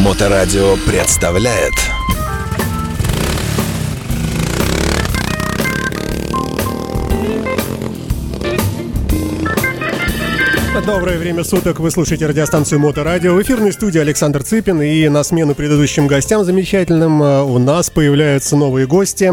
Моторадио 0.00 0.76
представляет 0.86 1.74
Доброе 10.86 11.18
время 11.18 11.44
суток. 11.44 11.78
Вы 11.78 11.90
слушаете 11.90 12.26
радиостанцию 12.26 12.80
Моторадио. 12.80 13.34
В 13.34 13.42
эфирной 13.42 13.72
студии 13.72 14.00
Александр 14.00 14.42
Цыпин. 14.42 14.80
И 14.80 15.08
на 15.08 15.22
смену 15.22 15.54
предыдущим 15.54 16.06
гостям 16.06 16.44
замечательным 16.44 17.22
э, 17.22 17.42
у 17.42 17.58
нас 17.58 17.90
появляются 17.90 18.56
новые 18.56 18.86
гости. 18.86 19.30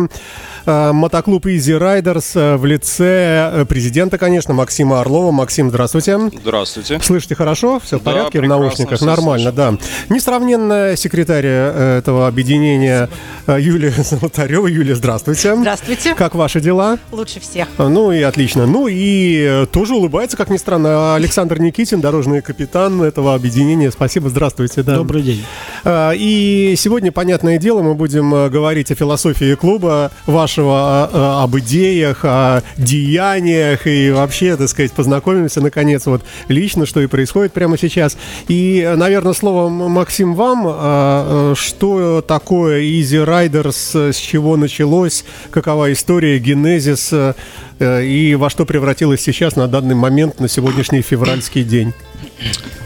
Э, 0.69 0.91
мотоклуб 0.91 1.45
Easy 1.45 1.79
Riders 1.79 2.31
э, 2.37 2.57
в 2.57 2.65
лице 2.65 3.51
э, 3.53 3.65
президента, 3.65 4.17
конечно, 4.17 4.53
Максима 4.53 4.99
Орлова. 4.99 5.31
Максим, 5.31 5.69
здравствуйте. 5.69 6.19
Здравствуйте. 6.41 6.99
Слышите 7.01 7.35
хорошо? 7.35 7.79
Все 7.79 7.97
в 7.97 8.03
Да, 8.03 8.11
порядке 8.11 8.41
в 8.41 8.43
наушниках? 8.47 8.99
Нормально, 9.01 9.53
да. 9.53 9.75
Несравненная 10.09 10.97
секретарь 10.97 11.45
э, 11.45 11.97
этого 11.99 12.27
объединения 12.27 13.07
Юлия 13.47 13.91
Золотарева. 13.97 14.67
Юлия, 14.67 14.95
здравствуйте. 14.95 15.55
Здравствуйте. 15.55 16.15
Как 16.15 16.35
ваши 16.35 16.59
дела? 16.59 16.97
Лучше 17.13 17.39
всех. 17.39 17.69
Ну 17.77 18.11
и 18.11 18.21
отлично. 18.21 18.65
Ну 18.67 18.87
и 18.89 19.65
тоже 19.71 19.95
улыбается, 19.95 20.35
как 20.35 20.49
ни 20.49 20.57
странно, 20.57 21.15
Александр 21.15 21.59
Никитин, 21.59 22.01
дорожный 22.01 22.41
капитан 22.41 23.01
этого 23.03 23.35
объединения. 23.35 23.89
Спасибо, 23.89 24.27
здравствуйте. 24.27 24.83
Да. 24.83 24.95
Добрый 24.97 25.21
день. 25.21 25.45
А, 25.85 26.11
И 26.11 26.75
сегодня, 26.77 27.13
понятное 27.13 27.57
дело, 27.57 27.81
мы 27.83 27.93
будем 27.93 28.49
говорить 28.49 28.91
о 28.91 28.95
философии 28.95 29.55
клуба 29.55 30.11
вашего, 30.25 30.56
о- 30.63 31.09
о- 31.11 31.43
об 31.43 31.57
идеях, 31.59 32.19
о 32.23 32.61
деяниях 32.77 33.87
и 33.87 34.11
вообще, 34.11 34.55
так 34.55 34.69
сказать, 34.69 34.91
познакомимся, 34.91 35.61
наконец, 35.61 36.05
вот 36.05 36.21
лично, 36.47 36.85
что 36.85 37.01
и 37.01 37.07
происходит 37.07 37.53
прямо 37.53 37.77
сейчас. 37.77 38.17
И, 38.47 38.93
наверное, 38.95 39.33
слово, 39.33 39.69
Максим, 39.69 40.35
вам, 40.35 40.65
а, 40.67 41.51
э, 41.51 41.55
что 41.55 42.21
такое 42.21 42.81
Easy 42.81 43.25
Riders, 43.25 44.11
с 44.13 44.17
чего 44.17 44.57
началось, 44.57 45.23
какова 45.51 45.91
история, 45.93 46.39
генезис 46.39 47.09
э, 47.11 47.33
и 47.79 48.35
во 48.35 48.49
что 48.49 48.65
превратилось 48.65 49.21
сейчас 49.21 49.55
на 49.55 49.67
данный 49.67 49.95
момент, 49.95 50.39
на 50.39 50.47
сегодняшний 50.47 51.01
февральский 51.01 51.63
день. 51.63 51.93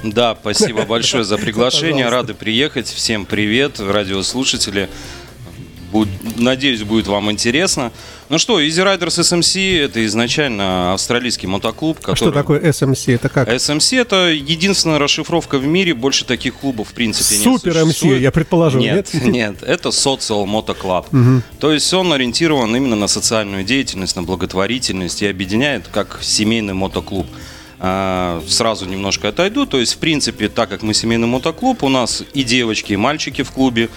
Да, 0.03 0.35
спасибо 0.39 0.83
большое 0.83 1.23
за 1.23 1.37
приглашение. 1.37 2.09
Рады 2.09 2.33
приехать. 2.33 2.87
Всем 2.87 3.25
привет, 3.25 3.79
радиослушатели. 3.79 4.89
Буд- 5.91 6.07
Надеюсь, 6.37 6.83
будет 6.83 7.07
вам 7.07 7.31
интересно. 7.31 7.91
Ну 8.29 8.37
что, 8.37 8.61
Easy 8.61 8.83
Riders 8.83 9.19
SMC 9.19 9.85
это 9.85 10.05
изначально 10.05 10.93
австралийский 10.93 11.47
мотоклуб. 11.47 11.97
А 11.99 12.01
Который... 12.01 12.15
что 12.17 12.31
такое 12.31 12.59
SMC? 12.61 13.15
Это 13.15 13.29
как? 13.29 13.49
SMC 13.49 13.99
это 13.99 14.29
единственная 14.29 14.99
расшифровка 14.99 15.57
в 15.57 15.65
мире, 15.65 15.93
больше 15.93 16.25
таких 16.25 16.55
клубов 16.55 16.89
в 16.89 16.93
принципе 16.93 17.37
не 17.37 17.43
Супер 17.43 17.85
МС, 17.85 18.01
я 18.03 18.31
предположил, 18.31 18.79
Нет, 18.79 19.13
нет? 19.13 19.25
нет, 19.25 19.63
это 19.63 19.89
Social 19.89 20.45
Moto 20.45 20.75
Club. 20.79 21.41
То 21.59 21.73
есть 21.73 21.93
он 21.93 22.13
ориентирован 22.13 22.73
именно 22.75 22.95
на 22.95 23.07
социальную 23.07 23.63
деятельность, 23.63 24.15
на 24.15 24.23
благотворительность 24.23 25.21
и 25.21 25.27
объединяет 25.27 25.87
как 25.87 26.19
семейный 26.21 26.73
мотоклуб. 26.73 27.27
А, 27.83 28.43
Сразу 28.47 28.85
немножко 28.85 29.29
отойду. 29.29 29.65
То 29.65 29.79
есть, 29.79 29.95
в 29.95 29.97
принципе, 29.97 30.49
так 30.49 30.69
как 30.69 30.83
мы 30.83 30.93
семейный 30.93 31.27
мотоклуб, 31.27 31.81
у 31.83 31.89
нас 31.89 32.23
и 32.33 32.43
девочки, 32.43 32.93
и 32.93 32.95
мальчики 32.95 33.41
в 33.41 33.49
клубе, 33.51 33.89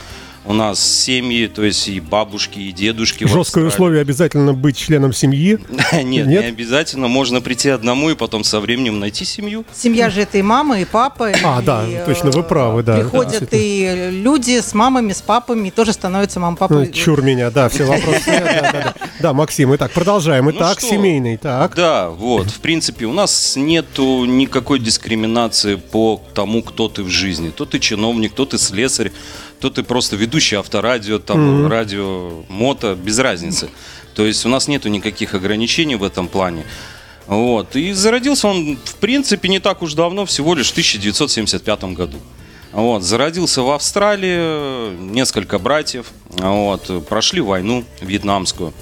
у 0.44 0.52
нас 0.52 0.80
семьи, 0.80 1.46
то 1.46 1.64
есть 1.64 1.88
и 1.88 2.00
бабушки, 2.00 2.58
и 2.58 2.72
дедушки. 2.72 3.24
Жесткое 3.24 3.66
условие 3.66 4.02
обязательно 4.02 4.52
быть 4.52 4.76
членом 4.76 5.12
семьи. 5.12 5.58
Нет, 5.92 6.26
Нет? 6.26 6.26
не 6.26 6.48
обязательно. 6.48 7.08
Можно 7.08 7.40
прийти 7.40 7.70
одному 7.70 8.10
и 8.10 8.14
потом 8.14 8.44
со 8.44 8.60
временем 8.60 9.00
найти 9.00 9.24
семью. 9.24 9.64
Семья 9.74 10.10
же 10.10 10.22
это 10.22 10.38
и 10.38 10.42
мама, 10.42 10.80
и 10.80 10.84
папа. 10.84 11.32
А, 11.42 11.60
и, 11.60 11.64
да, 11.64 11.84
э, 11.88 12.04
точно, 12.04 12.30
вы 12.30 12.42
правы, 12.42 12.82
да, 12.82 12.98
Приходят 12.98 13.48
да, 13.50 13.56
и 13.56 14.10
люди 14.10 14.60
с 14.60 14.74
мамами, 14.74 15.12
с 15.12 15.22
папами, 15.22 15.68
и 15.68 15.70
тоже 15.70 15.92
становятся 15.92 16.40
Ну, 16.40 16.56
папой. 16.56 16.92
Чур 16.92 17.22
меня, 17.22 17.50
да, 17.50 17.68
все 17.68 17.84
вопросы. 17.84 18.22
Да, 18.26 18.40
да, 18.40 18.72
да. 18.72 18.94
Да, 19.20 19.32
Максим, 19.32 19.74
итак, 19.74 19.92
продолжаем. 19.92 20.44
Ну 20.44 20.50
Итак, 20.50 20.80
семейный, 20.80 21.36
так. 21.36 21.74
Да, 21.74 22.10
вот. 22.10 22.50
В 22.50 22.60
принципе, 22.60 23.06
у 23.06 23.12
нас 23.12 23.56
нету 23.56 24.24
никакой 24.24 24.78
дискриминации 24.78 25.76
по 25.76 26.20
тому, 26.34 26.62
кто 26.62 26.88
ты 26.88 27.02
в 27.02 27.08
жизни. 27.08 27.50
То 27.50 27.64
ты 27.64 27.78
чиновник, 27.78 28.34
то 28.34 28.44
ты 28.44 28.58
слесарь, 28.58 29.12
то 29.60 29.70
ты 29.70 29.82
просто 29.82 30.16
ведущий 30.16 30.56
авторадио, 30.56 31.18
там, 31.18 31.66
радио, 31.68 32.44
мото, 32.48 32.94
без 32.94 33.18
разницы. 33.18 33.68
То 34.14 34.26
есть 34.26 34.46
у 34.46 34.48
нас 34.48 34.68
нету 34.68 34.88
никаких 34.88 35.34
ограничений 35.34 35.96
в 35.96 36.04
этом 36.04 36.28
плане. 36.28 36.64
Вот. 37.26 37.74
И 37.76 37.92
зародился 37.92 38.48
он, 38.48 38.78
в 38.84 38.96
принципе, 38.96 39.48
не 39.48 39.58
так 39.58 39.82
уж 39.82 39.94
давно, 39.94 40.24
всего 40.26 40.54
лишь 40.54 40.68
в 40.68 40.72
1975 40.72 41.84
году. 41.94 42.18
Вот. 42.72 43.02
Зародился 43.02 43.62
в 43.62 43.70
Австралии, 43.70 44.96
несколько 44.96 45.58
братьев, 45.58 46.06
вот. 46.28 47.06
прошли 47.08 47.40
войну 47.40 47.84
вьетнамскую. 48.00 48.72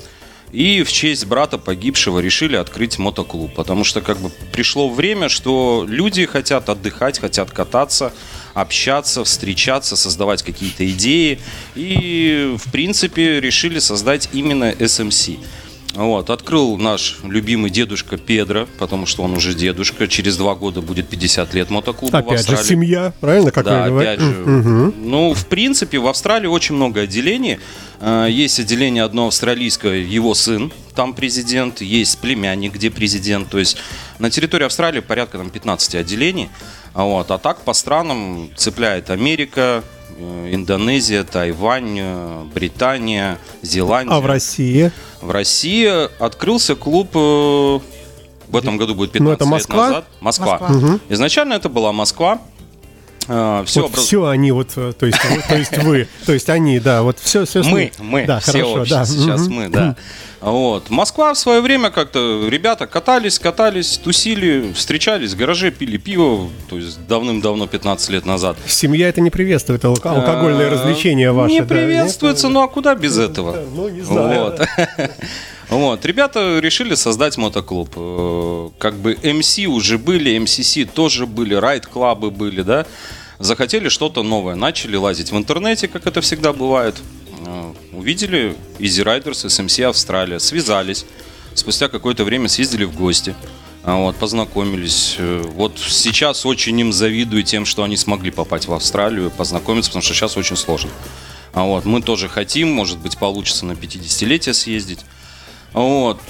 И 0.52 0.82
в 0.82 0.92
честь 0.92 1.24
брата 1.24 1.56
погибшего 1.56 2.18
решили 2.18 2.56
открыть 2.56 2.98
мотоклуб, 2.98 3.54
потому 3.54 3.84
что 3.84 4.02
как 4.02 4.18
бы 4.18 4.30
пришло 4.52 4.90
время, 4.90 5.30
что 5.30 5.86
люди 5.88 6.26
хотят 6.26 6.68
отдыхать, 6.68 7.18
хотят 7.18 7.50
кататься, 7.50 8.12
общаться, 8.54 9.24
встречаться, 9.24 9.96
создавать 9.96 10.42
какие-то 10.42 10.88
идеи. 10.90 11.38
И, 11.74 12.54
в 12.56 12.70
принципе, 12.70 13.40
решили 13.40 13.78
создать 13.78 14.28
именно 14.32 14.70
SMC. 14.72 15.38
Вот, 15.94 16.30
открыл 16.30 16.78
наш 16.78 17.18
любимый 17.22 17.70
дедушка 17.70 18.16
Педро, 18.16 18.66
потому 18.78 19.04
что 19.04 19.22
он 19.24 19.34
уже 19.36 19.52
дедушка. 19.52 20.08
Через 20.08 20.38
два 20.38 20.54
года 20.54 20.80
будет 20.80 21.08
50 21.08 21.52
лет 21.52 21.68
мотоклуба 21.68 22.16
в 22.16 22.18
Опять 22.20 22.46
же, 22.46 22.54
Австралии. 22.54 22.64
семья, 22.66 23.12
правильно, 23.20 23.50
как 23.50 23.64
да, 23.66 23.84
опять 23.84 24.20
же. 24.20 24.32
Ну, 24.96 25.34
в 25.34 25.46
принципе, 25.48 25.98
в 25.98 26.06
Австралии 26.06 26.46
очень 26.46 26.76
много 26.76 27.02
отделений. 27.02 27.58
Э, 28.00 28.26
Есть 28.30 28.58
отделение 28.58 29.04
одно 29.04 29.26
австралийское, 29.26 29.96
его 29.98 30.32
сын, 30.32 30.72
там 30.94 31.12
президент, 31.12 31.82
есть 31.82 32.18
племянник, 32.20 32.72
где 32.74 32.90
президент. 32.90 33.50
То 33.50 33.58
есть 33.58 33.76
на 34.18 34.30
территории 34.30 34.64
Австралии 34.64 35.00
порядка 35.00 35.36
там 35.36 35.50
15 35.50 35.96
отделений. 35.96 36.48
А 36.94 37.04
Вот. 37.04 37.30
А 37.30 37.38
так 37.38 37.58
по 37.62 37.72
странам 37.72 38.50
цепляет 38.56 39.10
Америка, 39.10 39.82
э, 40.18 40.48
Индонезия, 40.54 41.24
Тайвань, 41.24 41.96
э, 41.98 42.44
Британия, 42.54 43.38
Зеландия. 43.62 44.14
А 44.14 44.20
в 44.20 44.26
России? 44.26 44.92
В 45.20 45.30
России 45.30 46.08
открылся 46.22 46.74
клуб, 46.74 47.10
э, 47.14 47.78
в 48.48 48.56
этом 48.56 48.76
году 48.76 48.94
будет 48.94 49.12
15 49.12 49.24
Ну, 49.24 49.32
это 49.32 49.44
лет 49.44 49.50
Москва? 49.50 49.86
назад. 49.86 50.04
Москва. 50.20 50.58
Москва. 50.60 50.98
Изначально 51.08 51.54
это 51.54 51.68
была 51.70 51.92
Москва. 51.92 52.40
Э, 53.28 53.62
Все, 53.66 53.82
вот 53.82 53.96
все 53.96 54.26
они, 54.26 54.50
вот, 54.52 54.70
то 54.74 55.06
есть, 55.06 55.24
вы- 55.24 55.42
то 55.48 55.56
есть 55.56 55.78
вы, 55.78 56.08
то 56.26 56.32
есть 56.32 56.50
они, 56.50 56.80
да, 56.80 57.02
вот 57.02 57.18
все, 57.20 57.44
все. 57.46 57.62
мы, 57.62 57.92
мы, 58.00 58.26
да, 58.26 58.40
все 58.40 58.52
хорошо, 58.74 58.84
да. 58.90 59.04
сейчас 59.06 59.46
мы, 59.46 59.68
да. 59.68 59.96
Вот. 60.42 60.90
Москва 60.90 61.32
в 61.34 61.38
свое 61.38 61.60
время 61.60 61.90
как-то 61.90 62.48
ребята 62.48 62.86
катались, 62.88 63.38
катались, 63.38 63.96
тусили, 63.96 64.72
встречались 64.74 65.34
в 65.34 65.36
гараже, 65.36 65.70
пили 65.70 65.96
пиво, 65.98 66.50
то 66.68 66.76
есть 66.76 67.06
давным-давно, 67.06 67.68
15 67.68 68.10
лет 68.10 68.26
назад. 68.26 68.56
Семья 68.66 69.08
это 69.08 69.20
не 69.20 69.30
приветствует, 69.30 69.84
алко- 69.84 70.08
алкогольное 70.16 70.66
Э, 70.66 70.70
развлечение 70.70 71.30
ваше. 71.30 71.54
Не 71.54 71.62
приветствуется, 71.62 72.48
ну 72.48 72.60
а 72.62 72.68
куда 72.68 72.94
без 72.96 73.18
этого? 73.18 73.56
Ну, 73.74 73.88
не 73.88 74.02
знаю. 74.02 74.44
Вот. 74.44 74.60
Вот, 75.70 76.04
ребята 76.04 76.58
решили 76.58 76.94
создать 76.94 77.38
мотоклуб. 77.38 77.88
Э, 77.96 78.68
Как 78.78 78.94
бы 78.96 79.16
МС 79.22 79.58
уже 79.60 79.96
были, 79.96 80.36
МСС 80.38 80.76
тоже 80.92 81.24
были, 81.24 81.54
райд-клабы 81.54 82.30
были, 82.30 82.60
да. 82.60 82.84
Захотели 83.38 83.88
что-то 83.88 84.22
новое, 84.22 84.54
начали 84.54 84.96
лазить 84.96 85.32
в 85.32 85.36
интернете, 85.36 85.88
как 85.88 86.06
это 86.06 86.20
всегда 86.20 86.52
бывает. 86.52 86.96
Э, 87.52 87.72
Увидели 87.92 88.56
Easy 88.78 89.04
Riders, 89.04 89.44
SMC 89.46 89.84
Австралия, 89.84 90.40
связались. 90.40 91.04
Спустя 91.54 91.88
какое-то 91.88 92.24
время 92.24 92.48
съездили 92.48 92.84
в 92.84 92.96
гости. 92.96 93.34
А 93.84 93.96
Вот, 93.96 94.16
познакомились. 94.16 95.16
Э, 95.18 95.42
Вот 95.54 95.78
сейчас 95.78 96.46
очень 96.46 96.78
им 96.80 96.92
завидую 96.92 97.42
тем, 97.42 97.66
что 97.66 97.82
они 97.82 97.96
смогли 97.96 98.30
попасть 98.30 98.68
в 98.68 98.72
Австралию, 98.72 99.30
познакомиться, 99.30 99.90
потому 99.90 100.02
что 100.02 100.14
сейчас 100.14 100.36
очень 100.36 100.56
сложно. 100.56 100.90
А 101.52 101.64
Вот, 101.64 101.84
мы 101.84 102.00
тоже 102.00 102.28
хотим, 102.28 102.72
может 102.72 102.98
быть, 102.98 103.18
получится 103.18 103.66
на 103.66 103.72
50-летие 103.72 104.54
съездить. 104.54 105.00
Вот. 105.74 106.20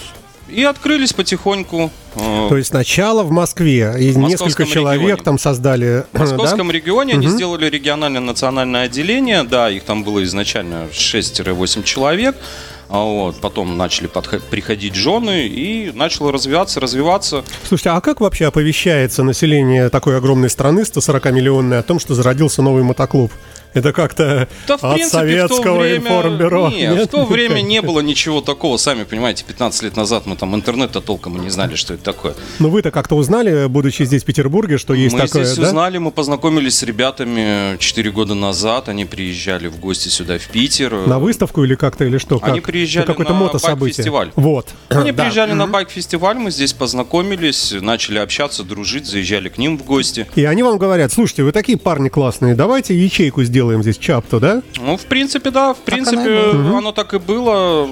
И 0.48 0.64
открылись 0.64 1.12
потихоньку. 1.12 1.90
э, 2.16 2.46
То 2.50 2.56
есть 2.56 2.68
сначала 2.70 3.22
в 3.22 3.30
Москве, 3.30 3.94
и 3.98 4.12
московском 4.12 4.28
несколько 4.48 4.66
человек 4.66 5.02
регионе. 5.02 5.22
там 5.22 5.38
создали, 5.38 6.04
В 6.12 6.18
московском 6.18 6.68
да? 6.68 6.74
регионе 6.74 7.14
они 7.14 7.28
сделали 7.28 7.70
региональное 7.70 8.20
национальное 8.20 8.82
отделение. 8.84 9.44
Да, 9.44 9.70
их 9.70 9.84
там 9.84 10.04
было 10.04 10.22
изначально 10.24 10.88
6-8 10.92 11.82
человек. 11.84 12.36
А 12.90 12.98
Вот, 13.04 13.40
потом 13.40 13.78
начали 13.78 14.06
подход- 14.06 14.42
приходить 14.42 14.94
жены 14.94 15.46
и 15.46 15.90
начало 15.94 16.30
развиваться, 16.30 16.78
развиваться. 16.78 17.42
Слушайте, 17.66 17.88
а 17.90 18.00
как 18.02 18.20
вообще 18.20 18.44
оповещается 18.46 19.22
население 19.22 19.88
такой 19.88 20.18
огромной 20.18 20.50
страны, 20.50 20.80
140-миллионной, 20.82 21.78
о 21.78 21.82
том, 21.82 21.98
что 21.98 22.14
зародился 22.14 22.60
новый 22.60 22.82
мотоклуб? 22.82 23.32
Это 23.74 23.92
как-то 23.92 24.48
Да, 24.68 24.76
в 24.76 24.84
от 24.84 24.94
принципе, 24.94 25.18
советского 25.18 25.78
время... 25.80 25.96
информбюро. 25.98 26.68
Не, 26.70 26.86
Нет? 26.88 27.08
в 27.08 27.10
то 27.10 27.24
время 27.24 27.60
не 27.62 27.80
было 27.82 28.00
ничего 28.00 28.40
такого. 28.40 28.76
Сами 28.76 29.04
понимаете, 29.04 29.44
15 29.46 29.82
лет 29.82 29.96
назад 29.96 30.26
мы 30.26 30.36
там 30.36 30.54
интернета 30.54 31.00
толком 31.00 31.36
и 31.36 31.40
не 31.40 31.50
знали, 31.50 31.74
что 31.74 31.94
это 31.94 32.02
такое. 32.04 32.34
Ну 32.58 32.68
вы-то 32.68 32.90
как-то 32.90 33.14
узнали, 33.16 33.66
будучи 33.66 34.02
здесь 34.02 34.22
в 34.22 34.26
Петербурге, 34.26 34.78
что 34.78 34.94
есть 34.94 35.14
мы 35.14 35.22
такое, 35.22 35.44
здесь 35.44 35.56
да? 35.58 35.66
узнали, 35.68 35.98
мы 35.98 36.10
познакомились 36.10 36.76
с 36.78 36.82
ребятами 36.82 37.76
4 37.78 38.10
года 38.10 38.34
назад. 38.34 38.88
Они 38.88 39.04
приезжали 39.04 39.68
в 39.68 39.78
гости 39.80 40.08
сюда, 40.08 40.38
в 40.38 40.46
Питер. 40.48 41.06
На 41.06 41.18
выставку 41.18 41.64
или 41.64 41.74
как-то, 41.74 42.04
или 42.04 42.18
что? 42.18 42.38
Они 42.42 42.60
Как? 42.60 42.66
приезжали 42.66 43.06
На 43.06 43.12
какое-то 43.12 43.32
на 43.32 43.38
мотособытие. 43.40 43.78
байк-фестиваль. 43.78 44.30
Вот. 44.36 44.68
Они 44.90 45.12
Да. 45.12 45.22
приезжали 45.22 45.52
на 45.52 45.66
байк-фестиваль, 45.66 46.36
мы 46.36 46.50
здесь 46.50 46.72
познакомились, 46.72 47.72
начали 47.80 48.18
общаться, 48.18 48.64
дружить, 48.64 49.06
заезжали 49.06 49.48
к 49.48 49.56
ним 49.58 49.78
в 49.78 49.84
гости. 49.84 50.26
И 50.34 50.44
они 50.44 50.62
вам 50.62 50.78
говорят, 50.78 51.12
слушайте, 51.12 51.42
вы 51.42 51.52
такие 51.52 51.78
парни 51.78 52.08
классные, 52.08 52.54
давайте 52.54 52.94
ячейку 52.94 53.42
сделаем 53.44 53.61
здесь, 53.82 53.98
чапту, 53.98 54.40
да? 54.40 54.62
Ну, 54.76 54.96
в 54.96 55.04
принципе, 55.06 55.50
да, 55.50 55.74
в 55.74 55.78
принципе, 55.78 56.50
оно 56.50 56.74
и 56.74 56.78
оно, 56.78 56.92
так 56.92 57.14
и 57.14 57.18
было, 57.18 57.88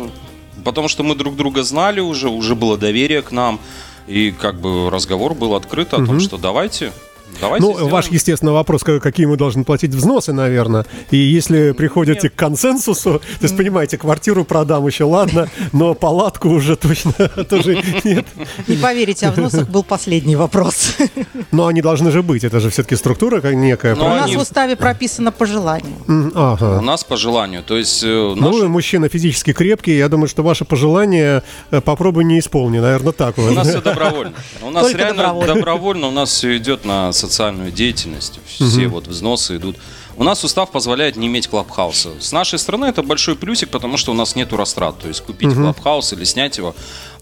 потому 0.65 0.89
что 0.89 1.03
мы 1.03 1.15
друг 1.15 1.37
друга 1.37 1.63
знали 1.63 2.01
уже, 2.01 2.29
уже 2.29 2.55
было 2.55 2.77
доверие 2.77 3.23
к 3.23 3.33
нам, 3.33 3.61
и 4.07 4.33
как 4.33 4.61
бы 4.61 4.91
разговор 4.91 5.35
был 5.35 5.55
открыт 5.55 5.95
о 5.95 6.05
том, 6.05 6.21
что 6.21 6.37
давайте, 6.37 6.93
давайте 7.41 7.67
Ну, 7.67 7.73
сделаем. 7.73 7.93
ваш, 7.93 8.09
естественно, 8.09 8.53
вопрос, 8.53 8.83
ка- 8.83 9.01
какие 9.01 9.27
мы 9.27 9.37
должны 9.37 9.65
платить 9.65 9.95
взносы, 9.95 10.33
наверное. 10.33 10.87
И 11.11 11.17
если 11.17 11.73
приходите 11.73 12.31
к 12.31 12.35
консенсусу, 12.35 13.19
то 13.19 13.43
есть, 13.43 13.57
понимаете, 13.57 13.99
квартиру 13.99 14.45
продам 14.45 14.87
еще, 14.87 15.05
ладно, 15.05 15.49
но 15.73 15.95
палатку 15.95 16.49
уже 16.49 16.77
точно 16.77 17.13
тоже 17.49 17.83
нет. 18.05 18.27
Не 18.69 18.77
поверите, 18.77 19.27
а 19.27 19.33
в 19.33 19.37
носах 19.39 19.69
был 19.69 19.83
последний 19.83 20.37
вопрос. 20.37 20.97
Но 21.51 21.67
они 21.67 21.83
должны 21.83 22.11
же 22.11 22.23
быть, 22.23 22.45
это 22.45 22.61
же 22.61 22.71
все-таки 22.71 22.97
структура 22.97 23.41
некая, 23.53 23.95
У 23.95 23.99
нас 23.99 24.33
в 24.35 24.39
уставе 24.39 24.77
прописано 24.77 25.33
по 25.33 25.47
желанию. 25.47 25.95
У 26.07 26.81
нас 26.83 27.05
по 27.05 27.17
желанию, 27.17 27.63
то 27.63 27.77
есть 27.77 28.03
э, 28.05 28.35
Ну, 28.37 28.51
вы 28.53 28.69
мужчина 28.69 29.09
физически 29.09 29.53
крепкий, 29.53 29.97
я 29.97 30.09
думаю, 30.09 30.29
что 30.29 30.43
ваше 30.43 30.65
пожелание 30.65 31.43
э, 31.71 31.81
попробуй 31.81 32.25
не 32.25 32.39
исполни, 32.39 32.79
наверное, 32.79 33.13
так 33.13 33.39
у 33.39 33.43
нас 33.43 33.69
все 33.69 33.81
добровольно. 33.83 34.33
У 34.63 34.71
нас 34.71 34.93
реально 34.95 35.17
добровольно. 35.23 35.55
добровольно. 35.55 36.07
у 36.09 36.11
нас 36.11 36.31
все 36.31 36.57
идет 36.57 36.85
на 36.85 37.13
социальную 37.21 37.71
деятельность, 37.71 38.41
все 38.47 38.89
вот 38.89 39.07
взносы 39.07 39.57
идут. 39.57 39.77
У 40.17 40.25
нас 40.25 40.45
устав 40.45 40.71
позволяет 40.71 41.17
не 41.17 41.29
иметь 41.29 41.49
клабхауса. 41.49 42.11
С 42.21 42.33
нашей 42.33 42.59
стороны 42.59 42.87
это 42.87 43.03
большой 43.03 43.37
плюсик, 43.37 43.69
потому 43.71 43.97
что 43.97 44.11
у 44.13 44.15
нас 44.15 44.37
нету 44.37 44.57
растрат. 44.57 44.99
То 44.99 45.09
есть 45.09 45.21
купить 45.23 45.55
клабхаус 45.55 46.13
или 46.13 46.25
снять 46.25 46.59
его. 46.59 46.75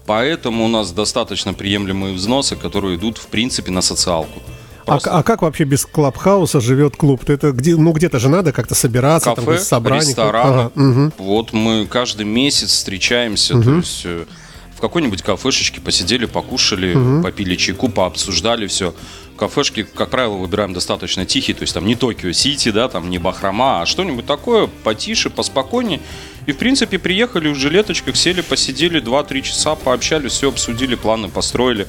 Поэтому 0.05 0.65
у 0.65 0.67
нас 0.67 0.91
достаточно 0.91 1.53
приемлемые 1.53 2.15
взносы, 2.15 2.55
которые 2.55 2.97
идут, 2.97 3.19
в 3.19 3.27
принципе, 3.27 3.71
на 3.71 3.81
социалку. 3.81 4.41
А, 4.89 4.91
Просто 4.93 5.11
а 5.11 5.23
как 5.23 5.43
вообще 5.43 5.65
без 5.65 5.85
clubhouse 5.85 6.52
а 6.52 6.59
живет 6.59 6.95
клуб? 6.95 7.29
Это 7.29 7.51
где, 7.51 7.75
ну 7.75 7.91
где-то 7.91 8.17
же 8.17 8.27
надо 8.27 8.51
как-то 8.51 8.73
собираться, 8.73 9.35
там 9.35 9.45
кафе, 9.45 9.59
собрание. 9.59 10.07
рестораны. 10.07 10.61
Ага, 10.61 10.71
мгм. 10.73 11.13
Вот 11.17 11.53
мы 11.53 11.85
каждый 11.85 12.25
месяц 12.25 12.69
встречаемся, 12.71 13.61
то 13.61 13.75
есть 13.75 14.01
э, 14.05 14.25
в 14.75 14.81
какой-нибудь 14.81 15.21
кафешечке 15.21 15.79
посидели, 15.81 16.25
покушали, 16.25 17.21
попили 17.21 17.55
чайку, 17.55 17.89
пообсуждали 17.89 18.65
все. 18.65 18.95
Кафешки, 19.39 19.83
как 19.83 20.09
правило, 20.09 20.33
выбираем 20.33 20.73
достаточно 20.73 21.25
тихие, 21.25 21.55
то 21.55 21.63
есть 21.63 21.73
там 21.73 21.85
не 21.85 21.95
Токио-Сити, 21.95 22.71
да, 22.71 22.89
там 22.89 23.09
не 23.09 23.17
Бахрома, 23.17 23.81
а 23.81 23.85
что-нибудь 23.85 24.25
такое 24.25 24.67
потише, 24.83 25.29
поспокойнее. 25.29 26.01
И, 26.45 26.51
в 26.51 26.57
принципе, 26.57 26.97
приехали 26.99 27.49
в 27.49 27.55
жилеточках, 27.55 28.15
сели, 28.15 28.41
посидели 28.41 29.01
2-3 29.01 29.41
часа, 29.41 29.75
пообщались, 29.75 30.33
все 30.33 30.49
обсудили, 30.49 30.95
планы 30.95 31.29
построили. 31.29 31.87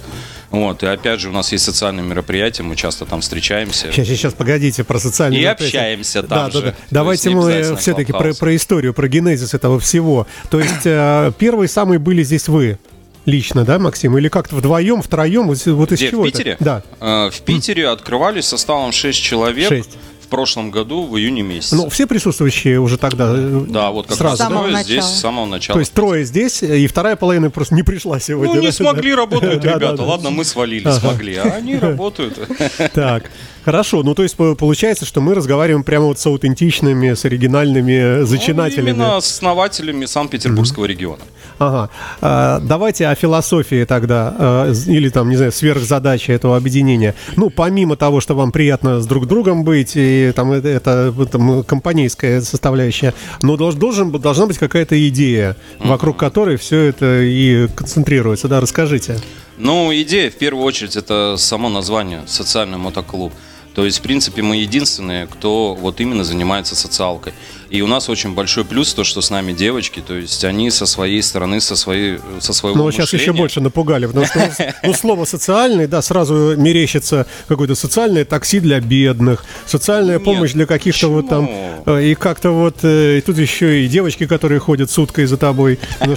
Вот, 0.50 0.82
и 0.82 0.86
опять 0.86 1.20
же, 1.20 1.28
у 1.28 1.32
нас 1.32 1.52
есть 1.52 1.64
социальные 1.64 2.04
мероприятия, 2.04 2.62
мы 2.62 2.76
часто 2.76 3.06
там 3.06 3.20
встречаемся. 3.20 3.90
Сейчас, 3.92 4.06
сейчас, 4.08 4.34
погодите, 4.34 4.84
про 4.84 4.98
социальные 4.98 5.42
И 5.42 5.44
общаемся 5.44 6.22
да, 6.22 6.28
там 6.28 6.50
да, 6.50 6.58
же. 6.58 6.64
да. 6.66 6.70
То 6.72 6.76
Давайте 6.90 7.30
мы 7.30 7.76
все-таки 7.76 8.12
про, 8.12 8.34
про 8.34 8.56
историю, 8.56 8.94
про 8.94 9.08
генезис 9.08 9.54
этого 9.54 9.80
всего. 9.80 10.26
То 10.50 10.60
есть 10.60 10.84
э, 10.84 11.32
первые 11.38 11.68
самые 11.68 11.98
были 11.98 12.22
здесь 12.22 12.48
вы 12.48 12.78
лично, 13.30 13.64
да, 13.64 13.78
Максим? 13.78 14.18
Или 14.18 14.28
как-то 14.28 14.56
вдвоем, 14.56 15.02
втроем? 15.02 15.46
Вот, 15.46 15.64
вот 15.66 15.92
из 15.92 15.98
Где, 15.98 16.10
чего 16.10 16.22
в 16.22 16.24
это? 16.26 16.36
Питере? 16.38 16.56
Да. 16.60 16.82
Э, 17.00 17.30
В 17.32 17.40
Питере 17.42 17.88
открывались 17.88 18.46
составом 18.46 18.92
6 18.92 19.18
человек. 19.22 19.68
Шесть. 19.68 19.96
В 20.20 20.28
прошлом 20.30 20.70
году, 20.70 21.06
в 21.08 21.18
июне 21.18 21.42
месяце. 21.42 21.74
Ну, 21.74 21.88
все 21.88 22.06
присутствующие 22.06 22.78
уже 22.78 22.98
тогда. 22.98 23.32
э, 23.36 23.64
да, 23.68 23.90
вот 23.90 24.06
как 24.06 24.16
сразу, 24.16 24.42
раз 24.44 24.48
трое 24.52 24.74
здесь 24.84 24.96
начала. 24.98 25.08
с 25.10 25.20
самого 25.20 25.46
начала. 25.46 25.74
То 25.74 25.80
есть 25.80 25.92
трое 25.92 26.24
здесь, 26.24 26.62
и 26.62 26.86
вторая 26.86 27.16
половина 27.16 27.50
просто 27.50 27.74
не 27.74 27.82
пришла 27.82 28.20
сегодня. 28.20 28.54
ну, 28.54 28.60
не 28.60 28.68
да? 28.68 28.72
смогли 28.72 29.12
работать 29.12 29.60
Да, 29.60 29.70
да, 29.72 29.74
ребята. 29.74 29.96
да. 29.96 30.04
Ладно, 30.04 30.30
мы 30.30 30.44
свалили, 30.44 30.88
смогли. 30.88 31.34
А 31.34 31.42
они 31.56 31.76
работают. 31.80 32.38
Так, 32.94 33.28
хорошо. 33.64 34.02
Ну, 34.02 34.14
то 34.14 34.22
есть 34.22 34.36
по- 34.36 34.54
получается, 34.54 35.04
что 35.06 35.20
мы 35.20 35.34
разговариваем 35.34 35.84
прямо 35.84 36.06
вот 36.06 36.18
с 36.18 36.26
аутентичными, 36.26 37.14
с 37.14 37.24
оригинальными 37.24 38.24
зачинателями. 38.24 38.90
Ну, 38.92 39.04
Именно 39.04 39.20
с 39.20 39.30
основателями 39.30 40.06
Санкт-Петербургского 40.06 40.84
региона. 40.86 41.22
Ага. 41.58 41.90
А, 42.22 42.58
давайте 42.60 43.06
о 43.08 43.14
философии 43.14 43.84
тогда, 43.84 44.66
з- 44.72 44.90
или 44.90 45.08
там, 45.10 45.28
не 45.28 45.36
знаю, 45.36 45.52
сверхзадачи 45.52 46.30
этого 46.32 46.56
объединения. 46.56 47.14
Ну, 47.36 47.50
помимо 47.50 47.96
того, 47.96 48.20
что 48.20 48.34
вам 48.34 48.50
приятно 48.52 49.00
с 49.00 49.06
друг 49.06 49.26
другом 49.26 49.64
быть, 49.64 49.92
и 49.94 50.32
там 50.34 50.52
это, 50.52 50.68
это, 50.68 51.12
там, 51.30 51.62
компанейская 51.64 52.40
составляющая, 52.40 53.12
но 53.42 53.56
долж- 53.56 53.76
должен, 53.76 54.10
должна 54.10 54.46
быть 54.46 54.58
какая-то 54.58 54.96
идея, 55.08 55.56
вокруг 55.80 56.16
которой 56.16 56.56
все 56.56 56.78
это 56.84 57.20
и 57.22 57.68
концентрируется. 57.74 58.48
Да, 58.48 58.60
расскажите. 58.60 59.18
Ну, 59.62 59.92
идея, 59.92 60.30
в 60.30 60.36
первую 60.36 60.64
очередь, 60.64 60.96
это 60.96 61.34
само 61.36 61.68
название 61.68 62.22
«Социальный 62.26 62.78
мотоклуб». 62.78 63.30
То 63.74 63.84
есть, 63.84 63.98
в 63.98 64.00
принципе, 64.00 64.40
мы 64.40 64.56
единственные, 64.56 65.26
кто 65.26 65.74
вот 65.74 66.00
именно 66.00 66.24
занимается 66.24 66.74
социалкой. 66.74 67.34
И 67.70 67.82
у 67.82 67.86
нас 67.86 68.08
очень 68.08 68.34
большой 68.34 68.64
плюс 68.64 68.92
то, 68.94 69.04
что 69.04 69.20
с 69.20 69.30
нами 69.30 69.52
девочки, 69.52 70.02
то 70.04 70.14
есть 70.14 70.44
они 70.44 70.72
со 70.72 70.86
своей 70.86 71.22
стороны, 71.22 71.60
со, 71.60 71.76
своей, 71.76 72.18
со 72.40 72.52
своего 72.52 72.76
Ну, 72.76 72.90
сейчас 72.90 73.12
еще 73.12 73.32
больше 73.32 73.60
напугали, 73.60 74.06
потому 74.06 74.26
что 74.26 74.52
ну, 74.58 74.72
ну, 74.82 74.92
слово 74.92 75.24
социальный, 75.24 75.86
да, 75.86 76.02
сразу 76.02 76.56
мерещится 76.56 77.26
какое-то 77.46 77.76
социальное 77.76 78.24
такси 78.24 78.58
для 78.58 78.80
бедных, 78.80 79.44
социальная 79.66 80.16
Нет, 80.16 80.24
помощь 80.24 80.52
для 80.52 80.66
каких-то 80.66 81.08
вот 81.08 81.28
там, 81.28 81.48
э, 81.86 82.06
и 82.06 82.14
как-то 82.16 82.50
вот, 82.50 82.78
э, 82.82 83.18
и 83.18 83.20
тут 83.20 83.38
еще 83.38 83.84
и 83.84 83.88
девочки, 83.88 84.26
которые 84.26 84.58
ходят 84.58 84.90
суткой 84.90 85.26
за 85.26 85.36
тобой. 85.36 85.78
Ну. 86.04 86.16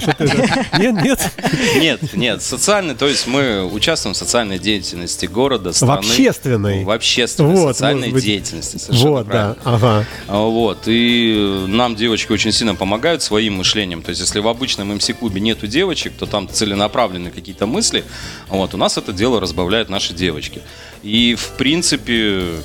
Нет, 0.78 1.04
нет, 1.04 1.30
Нет, 1.76 2.14
нет, 2.14 2.42
социальный, 2.42 2.96
то 2.96 3.06
есть 3.06 3.28
мы 3.28 3.64
участвуем 3.64 4.14
в 4.14 4.16
социальной 4.16 4.58
деятельности 4.58 5.26
города, 5.26 5.70
в 5.70 5.76
страны. 5.76 5.98
общественной. 5.98 6.84
В 6.84 6.90
общественной 6.90 7.56
социальной 7.56 8.10
деятельности. 8.10 8.78
Вот, 8.90 9.28
да, 9.28 9.56
ага. 9.62 10.04
Вот, 10.26 10.82
и 10.86 11.43
нам 11.66 11.96
девочки 11.96 12.32
очень 12.32 12.52
сильно 12.52 12.74
помогают 12.74 13.22
своим 13.22 13.54
мышлением. 13.54 14.02
То 14.02 14.10
есть, 14.10 14.20
если 14.20 14.40
в 14.40 14.48
обычном 14.48 14.94
МС-клубе 14.94 15.40
нету 15.40 15.66
девочек, 15.66 16.12
то 16.18 16.26
там 16.26 16.48
целенаправленные 16.48 17.32
какие-то 17.32 17.66
мысли. 17.66 18.04
Вот, 18.48 18.74
у 18.74 18.76
нас 18.76 18.98
это 18.98 19.12
дело 19.12 19.40
разбавляют 19.40 19.88
наши 19.88 20.12
девочки. 20.14 20.62
И, 21.02 21.34
в 21.34 21.56
принципе... 21.56 22.56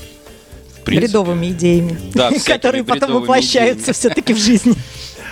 Принципе 0.86 1.08
Бредовыми 1.08 1.52
идеями, 1.52 2.00
Да, 2.14 2.31
которые 2.46 2.84
потом 2.84 3.14
воплощаются 3.14 3.94
все-таки 3.94 4.33
в 4.33 4.38
жизни. 4.38 4.76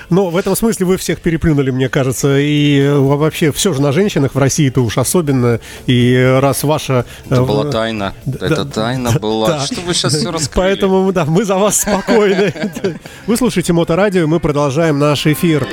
Но 0.09 0.29
в 0.29 0.37
этом 0.37 0.55
смысле 0.55 0.85
вы 0.85 0.97
всех 0.97 1.19
переплюнули, 1.19 1.71
мне 1.71 1.89
кажется, 1.89 2.37
и 2.37 2.79
э, 2.79 2.97
вообще 2.97 3.51
все 3.51 3.73
же 3.73 3.81
на 3.81 3.91
женщинах 3.91 4.35
в 4.35 4.37
России-то 4.37 4.81
уж 4.81 4.97
особенно, 4.97 5.59
и 5.85 6.37
раз 6.41 6.63
ваша... 6.63 7.05
Это 7.25 7.41
э, 7.41 7.45
была 7.45 7.71
тайна. 7.71 8.13
Это 8.25 8.65
тайна 8.65 9.11
была. 9.19 9.47
да. 9.47 9.65
Что 9.65 9.81
вы 9.81 9.93
сейчас 9.93 10.13
все 10.13 10.31
раскрыли? 10.31 10.55
Поэтому, 10.55 11.11
да, 11.11 11.25
мы 11.25 11.43
за 11.43 11.57
вас 11.57 11.81
спокойны. 11.81 12.53
Вы 13.27 13.37
слушаете 13.37 13.73
Моторадио, 13.73 14.23
и 14.23 14.25
мы 14.25 14.39
продолжаем 14.39 14.99
наш 14.99 15.27
эфир. 15.27 15.67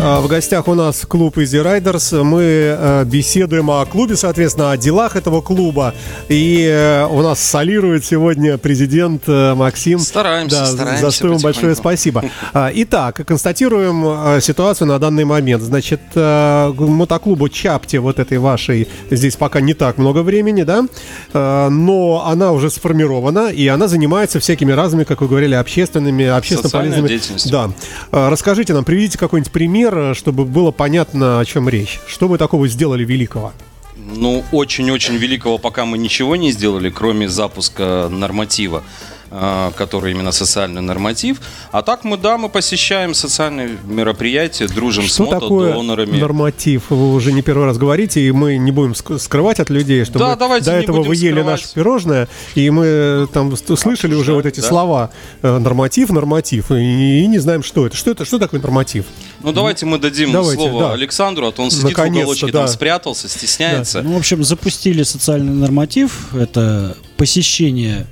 А, 0.00 0.20
В 0.20 0.28
гостях 0.28 0.68
у 0.68 0.74
нас 0.74 1.04
клуб 1.06 1.38
Easy 1.38 1.60
Riders. 1.60 2.22
Мы 2.22 2.42
э, 2.42 3.04
беседуем 3.04 3.68
о 3.68 3.84
клубе, 3.84 4.14
соответственно, 4.16 4.70
о 4.70 4.76
делах 4.76 5.16
этого 5.16 5.40
клуба. 5.40 5.92
И 6.28 6.64
э, 6.70 7.04
у 7.06 7.20
нас 7.20 7.40
солирует 7.40 8.04
сегодня 8.04 8.58
президент 8.58 9.24
э, 9.26 9.54
Максим. 9.54 9.98
Стараемся, 9.98 10.60
Да, 10.60 10.66
стараемся 10.66 11.04
За 11.04 11.10
что 11.10 11.26
ему 11.28 11.38
большое 11.40 11.74
спасибо. 11.74 12.24
А, 12.54 12.70
Итак, 12.72 13.26
констатируем 13.26 14.04
э, 14.06 14.40
ситуацию 14.40 14.86
на 14.86 15.00
данный 15.00 15.24
момент. 15.24 15.62
Значит, 15.62 16.00
мотоклубу 16.14 17.48
Чапти, 17.48 17.96
вот 17.96 18.20
этой 18.20 18.38
вашей, 18.38 18.88
здесь 19.10 19.36
пока 19.36 19.60
не 19.60 19.74
так 19.74 19.98
много 19.98 20.22
времени, 20.22 20.62
да? 20.62 20.84
Но 21.32 22.24
она 22.26 22.52
уже 22.52 22.70
сформирована, 22.70 23.48
и 23.48 23.66
она 23.66 23.88
занимается 23.88 24.38
всякими 24.40 24.72
разными, 24.72 25.04
как 25.04 25.20
вы 25.20 25.28
говорили, 25.28 25.54
общественными, 25.54 26.24
общественно 26.24 26.70
полезными... 26.70 27.20
Да. 27.50 27.70
Расскажите 28.12 28.72
нам, 28.72 28.84
приведите 28.84 29.18
какой-нибудь 29.18 29.52
пример, 29.52 29.87
э, 29.96 30.14
чтобы 30.14 30.44
было 30.44 30.70
понятно, 30.70 31.40
о 31.40 31.44
чем 31.44 31.68
речь. 31.68 32.00
Что 32.06 32.28
вы 32.28 32.38
такого 32.38 32.68
сделали 32.68 33.04
великого? 33.04 33.52
Ну, 33.96 34.44
очень-очень 34.52 35.16
великого 35.16 35.58
пока 35.58 35.84
мы 35.84 35.98
ничего 35.98 36.36
не 36.36 36.50
сделали, 36.52 36.90
кроме 36.90 37.28
запуска 37.28 38.08
норматива. 38.10 38.82
А, 39.30 39.72
который 39.72 40.12
именно 40.12 40.32
социальный 40.32 40.80
норматив. 40.80 41.40
А 41.70 41.82
так 41.82 42.04
мы, 42.04 42.16
да, 42.16 42.38
мы 42.38 42.48
посещаем 42.48 43.14
социальные 43.14 43.78
мероприятия, 43.84 44.66
дружим 44.68 45.04
Что 45.04 45.26
с 45.26 45.28
такое 45.28 45.68
мотодонорами. 45.68 46.18
норматив? 46.18 46.84
Вы 46.90 47.14
уже 47.14 47.32
не 47.32 47.42
первый 47.42 47.66
раз 47.66 47.78
говорите, 47.78 48.20
и 48.20 48.32
мы 48.32 48.56
не 48.56 48.72
будем 48.72 48.92
ск- 48.92 49.18
скрывать 49.18 49.60
от 49.60 49.70
людей, 49.70 50.04
что 50.04 50.18
Да, 50.18 50.36
мы 50.48 50.60
до 50.60 50.72
этого 50.72 51.02
вы 51.02 51.14
ели 51.14 51.32
скрывать. 51.32 51.46
наше 51.46 51.74
пирожное, 51.74 52.28
и 52.54 52.70
мы 52.70 52.84
э, 52.86 53.26
там 53.32 53.54
слышали 53.56 54.14
уже 54.14 54.32
вот 54.32 54.46
эти 54.46 54.60
да. 54.60 54.66
слова 54.68 55.10
э, 55.42 55.58
норматив, 55.58 56.10
норматив, 56.10 56.70
и, 56.70 57.22
и 57.22 57.26
не 57.26 57.38
знаем, 57.38 57.62
что 57.62 57.86
это. 57.86 57.96
Что 57.96 58.10
это? 58.12 58.24
Что 58.24 58.38
такое 58.38 58.60
норматив? 58.60 59.04
Ну, 59.42 59.52
давайте 59.52 59.86
мы 59.86 59.98
дадим 59.98 60.32
Давайте, 60.32 60.62
слово 60.62 60.88
да. 60.88 60.92
Александру, 60.94 61.46
а 61.46 61.52
то 61.52 61.62
он 61.62 61.70
сидит 61.70 61.84
Наконец-то, 61.84 62.18
в 62.18 62.22
уголочке, 62.22 62.52
да. 62.52 62.58
там 62.60 62.68
спрятался, 62.68 63.28
стесняется. 63.28 64.02
Ну, 64.02 64.14
в 64.14 64.16
общем, 64.16 64.42
запустили 64.42 65.02
социальный 65.02 65.52
норматив. 65.52 66.34
Это 66.34 66.96
посещение. 67.16 68.06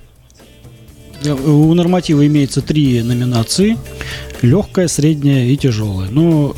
Э, 1.24 1.32
У 1.32 1.72
норматива 1.74 2.26
имеется 2.26 2.62
три 2.62 3.02
номинации. 3.02 3.76
Легкая, 4.42 4.88
средняя 4.88 5.46
и 5.46 5.56
тяжелая. 5.56 6.08
Ну, 6.10 6.54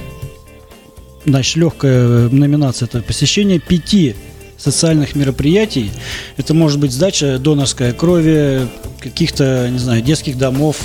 значит, 1.25 1.57
легкая 1.57 2.29
номинация 2.29 2.87
это 2.87 3.00
посещение 3.03 3.61
пяти 3.61 4.15
социальных 4.57 5.15
мероприятий. 5.15 5.91
Это 6.37 6.55
может 6.55 6.81
быть 6.81 6.93
сдача 6.93 7.38
донорской 7.38 7.93
крови, 7.93 8.67
каких-то, 9.00 9.69
не 9.71 9.79
знаю, 9.79 10.03
детских 10.03 10.37
домов. 10.37 10.77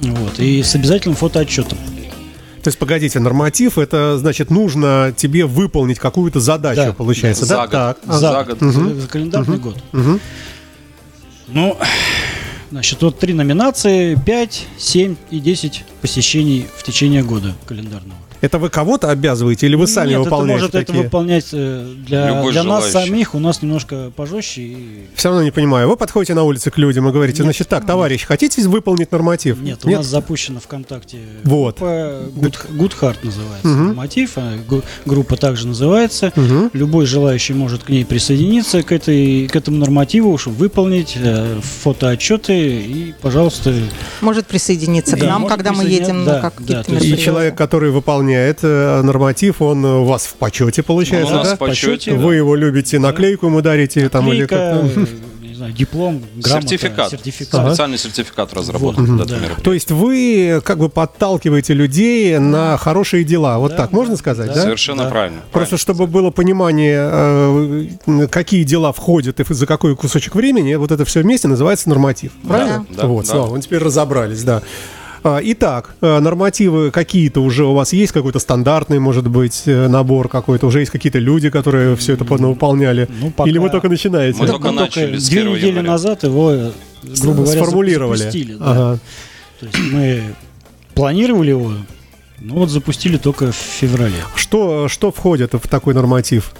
Вот, 0.00 0.38
и 0.40 0.62
с 0.62 0.74
обязательным 0.74 1.14
фотоотчетом. 1.16 1.76
То 2.62 2.68
есть, 2.68 2.78
погодите, 2.78 3.18
норматив, 3.20 3.76
это 3.78 4.16
значит, 4.18 4.50
нужно 4.50 5.12
тебе 5.16 5.44
выполнить 5.46 5.98
какую-то 5.98 6.40
задачу, 6.40 6.80
Да. 6.86 6.92
получается, 6.92 7.44
За 7.44 7.54
да? 7.56 7.60
год. 7.62 7.70
Так. 7.70 7.98
а, 8.06 8.18
За 8.18 8.44
год. 8.44 8.58
За, 8.60 8.94
за 9.00 9.08
календарный 9.08 9.58
год. 9.58 9.76
мгм. 9.92 10.20
Ну, 11.48 11.76
значит, 12.70 13.02
вот 13.02 13.18
три 13.18 13.32
номинации, 13.34 14.16
5, 14.24 14.66
7 14.78 15.16
и 15.30 15.40
10 15.40 15.84
посещений 16.00 16.66
в 16.76 16.82
течение 16.82 17.22
года 17.22 17.54
календарного. 17.66 18.18
Это 18.40 18.58
вы 18.58 18.70
кого-то 18.70 19.10
обязываете 19.10 19.66
или 19.66 19.74
вы 19.74 19.86
сами 19.86 20.10
Нет, 20.10 20.20
выполняете 20.20 20.54
это 20.54 20.62
может 20.64 20.74
это 20.74 20.86
такие? 20.86 21.04
выполнять 21.04 21.46
э, 21.52 21.94
для, 22.06 22.28
Любой 22.28 22.52
для 22.52 22.62
нас 22.62 22.90
самих, 22.90 23.34
у 23.34 23.38
нас 23.38 23.60
немножко 23.60 24.10
пожестче. 24.16 24.62
И... 24.62 25.06
Все 25.14 25.28
равно 25.28 25.44
не 25.44 25.50
понимаю. 25.50 25.88
Вы 25.88 25.96
подходите 25.98 26.32
на 26.32 26.42
улице 26.44 26.70
к 26.70 26.78
людям 26.78 27.06
и 27.08 27.12
говорите, 27.12 27.38
Нет. 27.38 27.44
значит, 27.44 27.68
так, 27.68 27.84
товарищ, 27.84 28.24
хотите 28.24 28.66
выполнить 28.66 29.12
норматив? 29.12 29.60
Нет, 29.60 29.80
у 29.84 29.90
нас 29.90 30.06
запущена 30.06 30.60
ВКонтакте 30.60 31.18
Вот. 31.44 31.80
группа 31.80 32.22
Good, 32.34 32.56
Good 32.70 32.92
Heart 33.00 33.16
называется. 33.24 33.68
Мотив, 33.68 34.32
а 34.36 34.56
гу- 34.66 34.82
группа 35.04 35.36
также 35.36 35.68
называется. 35.68 36.32
Мгм. 36.34 36.70
Любой 36.72 37.04
желающий 37.04 37.52
может 37.52 37.82
к 37.82 37.90
ней 37.90 38.06
присоединиться, 38.06 38.82
к, 38.82 38.90
этой, 38.92 39.48
к 39.48 39.56
этому 39.56 39.76
нормативу, 39.76 40.38
чтобы 40.38 40.56
выполнить 40.56 41.12
э, 41.16 41.60
и, 42.68 43.14
пожалуйста, 43.20 43.74
Может 44.20 44.46
присоединиться 44.46 45.16
к 45.16 45.20
Да, 45.20 45.26
нам, 45.26 45.42
может 45.42 45.56
когда 45.56 45.72
мы 45.72 45.84
едем 45.84 46.24
да, 46.24 46.34
на 46.36 46.40
да, 46.42 46.50
какие-то 46.50 46.82
то 46.84 46.92
есть- 46.94 47.06
И 47.06 47.16
человек, 47.18 47.54
который 47.56 47.90
выполняет 47.90 48.58
э, 48.62 49.00
норматив, 49.02 49.62
он 49.62 49.84
у 49.84 50.04
вас 50.04 50.26
в 50.26 50.34
почете, 50.34 50.82
получается, 50.82 51.32
У 51.34 51.36
нас 51.38 51.48
да? 51.50 51.56
в 51.56 51.58
почете, 51.58 52.12
Вы 52.14 52.36
его 52.36 52.54
любите, 52.54 52.98
наклейку 52.98 53.46
ему 53.46 53.60
дарите 53.62 54.08
там 54.08 54.32
или 54.32 54.46
как-то. 54.46 54.86
э, 55.00 55.06
знаю, 55.60 55.72
диплом, 55.74 56.22
грамота, 56.36 56.68
Сертификат. 56.68 57.10
сертификат. 57.10 57.66
Специальный 57.68 57.98
сертификат 57.98 58.54
разработан 58.54 59.16
Вот, 59.16 59.26
да. 59.28 59.36
То 59.62 59.72
есть 59.72 59.90
вы 59.90 60.60
как 60.64 60.78
бы 60.78 60.88
подталкиваете 60.88 61.74
людей 61.74 62.38
на 62.38 62.76
хорошие 62.78 63.24
дела, 63.24 63.58
вот 63.58 63.72
Да, 63.72 63.76
так 63.76 63.90
да, 63.90 63.96
можно 63.96 64.16
сказать, 64.16 64.48
да? 64.48 64.54
да. 64.54 64.62
Совершенно 64.62 65.04
Да. 65.04 65.10
правильно. 65.10 65.40
Просто 65.52 65.76
правильно. 65.76 65.78
чтобы 65.78 66.06
было 66.06 66.30
понимание, 66.30 67.08
э, 68.06 68.26
какие 68.30 68.64
дела 68.64 68.92
входят 68.92 69.38
и 69.40 69.44
за 69.54 69.66
какой 69.66 69.94
кусочек 69.96 70.34
времени, 70.34 70.74
вот 70.76 70.90
это 70.90 71.04
все 71.04 71.20
вместе 71.22 71.48
называется 71.48 71.88
норматив. 71.88 72.32
Правильно? 72.46 72.86
да, 72.90 73.06
вот, 73.06 73.26
да. 73.26 73.32
Слава, 73.32 73.60
теперь 73.60 73.80
разобрались, 73.80 74.42
да. 74.42 74.62
А, 75.22 75.40
Итак, 75.42 75.94
э, 76.00 76.18
нормативы 76.18 76.90
какие-то 76.90 77.40
уже 77.42 77.64
у 77.64 77.74
вас 77.74 77.92
есть, 77.92 78.12
какой-то 78.12 78.38
стандартный, 78.38 78.98
может 78.98 79.28
быть, 79.28 79.62
э, 79.66 79.88
набор 79.88 80.28
какой-то, 80.28 80.66
уже 80.66 80.80
есть 80.80 80.90
какие-то 80.90 81.18
люди, 81.18 81.50
которые 81.50 81.94
все 81.96 82.14
это 82.14 82.24
выполняли? 82.24 83.06
Ну, 83.20 83.30
пока- 83.30 83.48
Или 83.50 83.58
вы 83.58 83.68
только 83.70 83.88
начинаете? 83.88 84.38
Мы 84.40 84.46
только 84.46 84.70
начали 84.70 85.16
с 85.18 85.28
две 85.28 85.40
1 85.42 85.52
недели 85.56 85.66
января. 85.68 85.90
назад 85.90 86.22
его, 86.24 86.52
э, 86.52 86.70
грубо 87.20 87.42
говоря, 87.42 87.62
Сформулировали. 87.62 88.18
запустили. 88.18 88.54
да. 88.54 88.64
Ага. 88.70 88.98
То 89.60 89.66
есть 89.66 89.78
мы 89.92 90.22
планировали 90.94 91.50
его, 91.50 91.72
ну 92.38 92.54
вот 92.54 92.70
запустили 92.70 93.18
только 93.18 93.52
в 93.52 93.56
феврале. 93.56 94.14
Что, 94.36 94.88
что 94.88 95.12
входит 95.12 95.52
в 95.52 95.68
такой 95.68 95.92
норматив? 95.92 96.52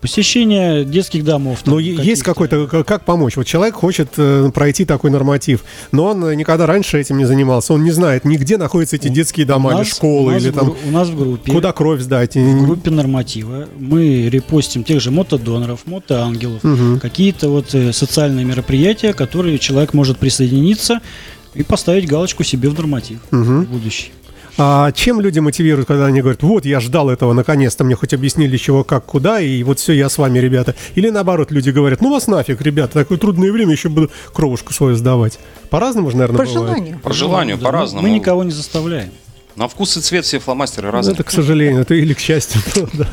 Посещение 0.00 0.84
детских 0.84 1.24
домов. 1.24 1.60
там 1.62 1.74
Ну, 1.74 1.78
е- 1.78 1.94
есть 2.02 2.22
какой-то, 2.22 2.66
к- 2.66 2.84
как 2.84 3.04
помочь? 3.04 3.36
Вот 3.36 3.46
человек 3.46 3.74
хочет 3.74 4.08
э, 4.16 4.50
пройти 4.54 4.84
такой 4.86 5.10
норматив, 5.10 5.62
но 5.92 6.06
он 6.06 6.24
э, 6.24 6.34
никогда 6.34 6.66
раньше 6.66 6.98
этим 6.98 7.18
не 7.18 7.26
занимался. 7.26 7.74
Он 7.74 7.84
не 7.84 7.90
знает, 7.90 8.24
нигде 8.24 8.56
находятся 8.56 8.96
эти 8.96 9.08
детские 9.08 9.44
У 9.44 9.48
дома 9.48 9.70
или 9.72 9.78
нас- 9.80 9.88
школы, 9.88 10.28
у 10.28 10.30
нас 10.32 10.42
или 10.42 10.50
там 10.52 10.74
у 10.86 10.90
нас 10.90 11.08
в 11.08 11.16
группе. 11.18 11.52
куда 11.52 11.72
кровь 11.72 12.00
сдать. 12.00 12.34
В 12.34 12.64
группе 12.64 12.90
норматива 12.90 13.68
мы 13.78 14.28
репостим 14.30 14.84
тех 14.84 15.00
же 15.00 15.10
мотодоноров, 15.10 15.80
мотоангелов, 15.86 16.64
Мгм. 16.64 16.98
какие-то 16.98 17.50
вот 17.50 17.74
э, 17.74 17.92
социальные 17.92 18.46
мероприятия, 18.46 19.12
которые 19.12 19.58
человек 19.58 19.92
может 19.92 20.16
присоединиться 20.18 21.00
и 21.54 21.62
поставить 21.62 22.06
галочку 22.06 22.42
себе 22.42 22.70
в 22.70 22.74
норматив 22.74 23.18
Мгм. 23.30 23.64
в 23.66 23.68
будущий. 23.70 24.12
А 24.62 24.92
чем 24.92 25.22
люди 25.22 25.38
мотивируют, 25.38 25.88
когда 25.88 26.04
они 26.04 26.20
говорят, 26.20 26.42
вот, 26.42 26.66
я 26.66 26.80
ждал 26.80 27.08
этого, 27.08 27.32
наконец-то 27.32 27.82
мне 27.82 27.94
хоть 27.94 28.12
объяснили, 28.12 28.58
чего, 28.58 28.84
как, 28.84 29.06
куда, 29.06 29.40
и 29.40 29.62
вот 29.62 29.78
все, 29.78 29.94
я 29.94 30.10
с 30.10 30.18
вами, 30.18 30.38
ребята. 30.38 30.74
Или 30.96 31.08
наоборот, 31.08 31.50
люди 31.50 31.70
говорят, 31.70 32.02
ну 32.02 32.10
вас 32.10 32.26
нафиг, 32.26 32.60
ребята, 32.60 32.92
такое 32.92 33.16
трудное 33.16 33.50
время, 33.52 33.72
еще 33.72 33.88
буду 33.88 34.10
кровушку 34.34 34.74
свою 34.74 34.96
сдавать. 34.96 35.38
По-разному 35.70 36.10
же, 36.10 36.18
наверное, 36.18 36.36
По 36.36 36.44
бывает. 36.44 36.68
желанию. 36.68 36.98
По 36.98 37.10
желанию, 37.14 37.56
по-разному. 37.56 38.06
Мы 38.06 38.10
никого 38.12 38.44
не 38.44 38.50
заставляем. 38.50 39.08
На 39.60 39.68
вкус 39.68 39.94
и 39.98 40.00
цвет 40.00 40.24
все 40.24 40.38
фломастеры 40.38 40.86
Ну, 40.86 40.92
разные. 40.94 41.12
Это, 41.12 41.22
к 41.22 41.30
сожалению, 41.30 41.82
это 41.82 41.94
или 41.94 42.14
к 42.14 42.18
счастью. 42.18 42.62
да. 42.94 43.06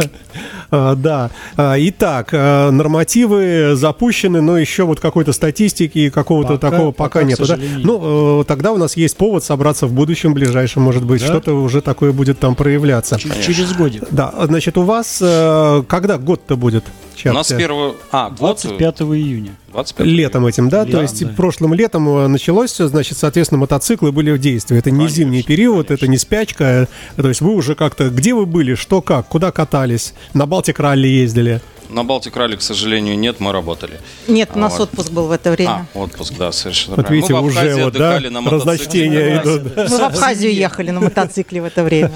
А, 0.72 0.96
Да. 0.96 1.30
А, 1.58 1.76
Итак, 1.78 2.30
а, 2.32 2.72
нормативы 2.72 3.76
запущены, 3.76 4.40
но 4.40 4.58
еще 4.58 4.86
вот 4.86 5.02
какой-то 5.02 5.34
статистики 5.34 6.00
и 6.00 6.10
какого-то 6.10 6.54
Пока- 6.54 6.72
такого 6.72 6.92
пока, 6.94 7.20
пока, 7.20 7.26
к 7.26 7.28
нет. 7.60 7.60
Ну, 7.84 8.46
тогда 8.48 8.72
у 8.72 8.78
нас 8.78 8.96
есть 8.96 9.18
повод 9.18 9.44
собраться 9.44 9.88
в 9.88 9.92
будущем 9.92 10.34
ближайшем, 10.34 10.84
может 10.84 11.04
быть, 11.04 11.20
Да. 11.20 11.28
что-то 11.28 11.54
уже 11.54 11.82
такое 11.82 12.14
будет 12.14 12.40
там 12.40 12.56
проявляться. 12.56 13.20
Через 13.20 13.74
годик. 13.74 14.06
Да, 14.12 14.34
значит, 14.46 14.78
у 14.78 14.84
вас 14.84 15.20
э, 15.22 15.84
когда 15.90 16.18
год-то 16.18 16.56
будет? 16.56 16.86
У 17.26 17.34
нас 17.34 17.48
Чапте? 17.48 17.64
первого... 17.64 17.96
А, 18.12 18.30
год... 18.30 18.38
25 18.62 19.02
июня. 19.02 19.56
25 19.72 20.08
Летом 20.08 20.46
этим, 20.46 20.70
да? 20.70 20.82
То 20.84 20.88
Летом, 20.90 21.02
есть 21.02 21.26
да. 21.26 21.34
прошлым 21.36 21.74
летом 21.74 22.08
э, 22.10 22.28
началось, 22.28 22.72
всё, 22.72 22.88
значит, 22.88 23.18
соответственно, 23.18 23.60
мотоциклы 23.60 24.12
были 24.12 24.32
в 24.32 24.40
действии. 24.40 24.78
Это 24.78 24.92
не 24.92 24.98
Конечно, 24.98 25.16
зимний 25.16 25.44
период, 25.44 25.92
это 25.92 26.08
не 26.08 26.18
спячка. 26.18 26.88
э, 27.18 27.22
То 27.22 27.28
есть 27.28 27.42
вы 27.42 27.54
уже 27.54 27.76
как-то... 27.76 28.10
Где 28.10 28.34
вы 28.34 28.46
были? 28.46 28.76
Что 28.76 29.02
как? 29.02 29.28
Куда 29.28 29.52
катались? 29.52 30.14
На 30.34 30.46
Балтик 30.46 30.80
ралли 30.80 31.08
ездили? 31.08 31.62
На 31.90 32.04
Балтик 32.04 32.36
Ралли, 32.36 32.56
к 32.56 32.62
сожалению, 32.62 33.18
нет, 33.18 33.40
мы 33.40 33.52
работали. 33.52 34.00
Нет, 34.28 34.50
у 34.56 34.60
нас 34.60 34.74
Вот. 34.74 34.90
отпуск 34.90 35.10
был 35.12 35.28
в 35.28 35.32
это 35.32 35.52
время. 35.52 35.88
А, 35.94 36.00
отпуск, 36.00 36.34
да, 36.38 36.52
совершенно 36.52 36.96
Вот 36.98 37.06
правильно. 37.06 37.16
видите, 37.16 37.34
Мы 37.34 37.42
в 37.42 37.46
уже 37.46 37.60
Абхазии 37.60 37.84
вот, 37.84 37.94
да, 37.94 38.08
отдыхали 38.10 38.28
на 38.30 38.42
мотоцикле. 38.42 38.72
разночтения 38.74 39.42
идут. 39.42 39.76
Мы 39.78 39.98
в 39.98 40.02
Абхазию 40.02 40.54
ехали 40.54 40.92
на 40.92 41.00
мотоцикле 41.00 41.62
в 41.62 41.66
это 41.66 41.84
время. 41.84 42.12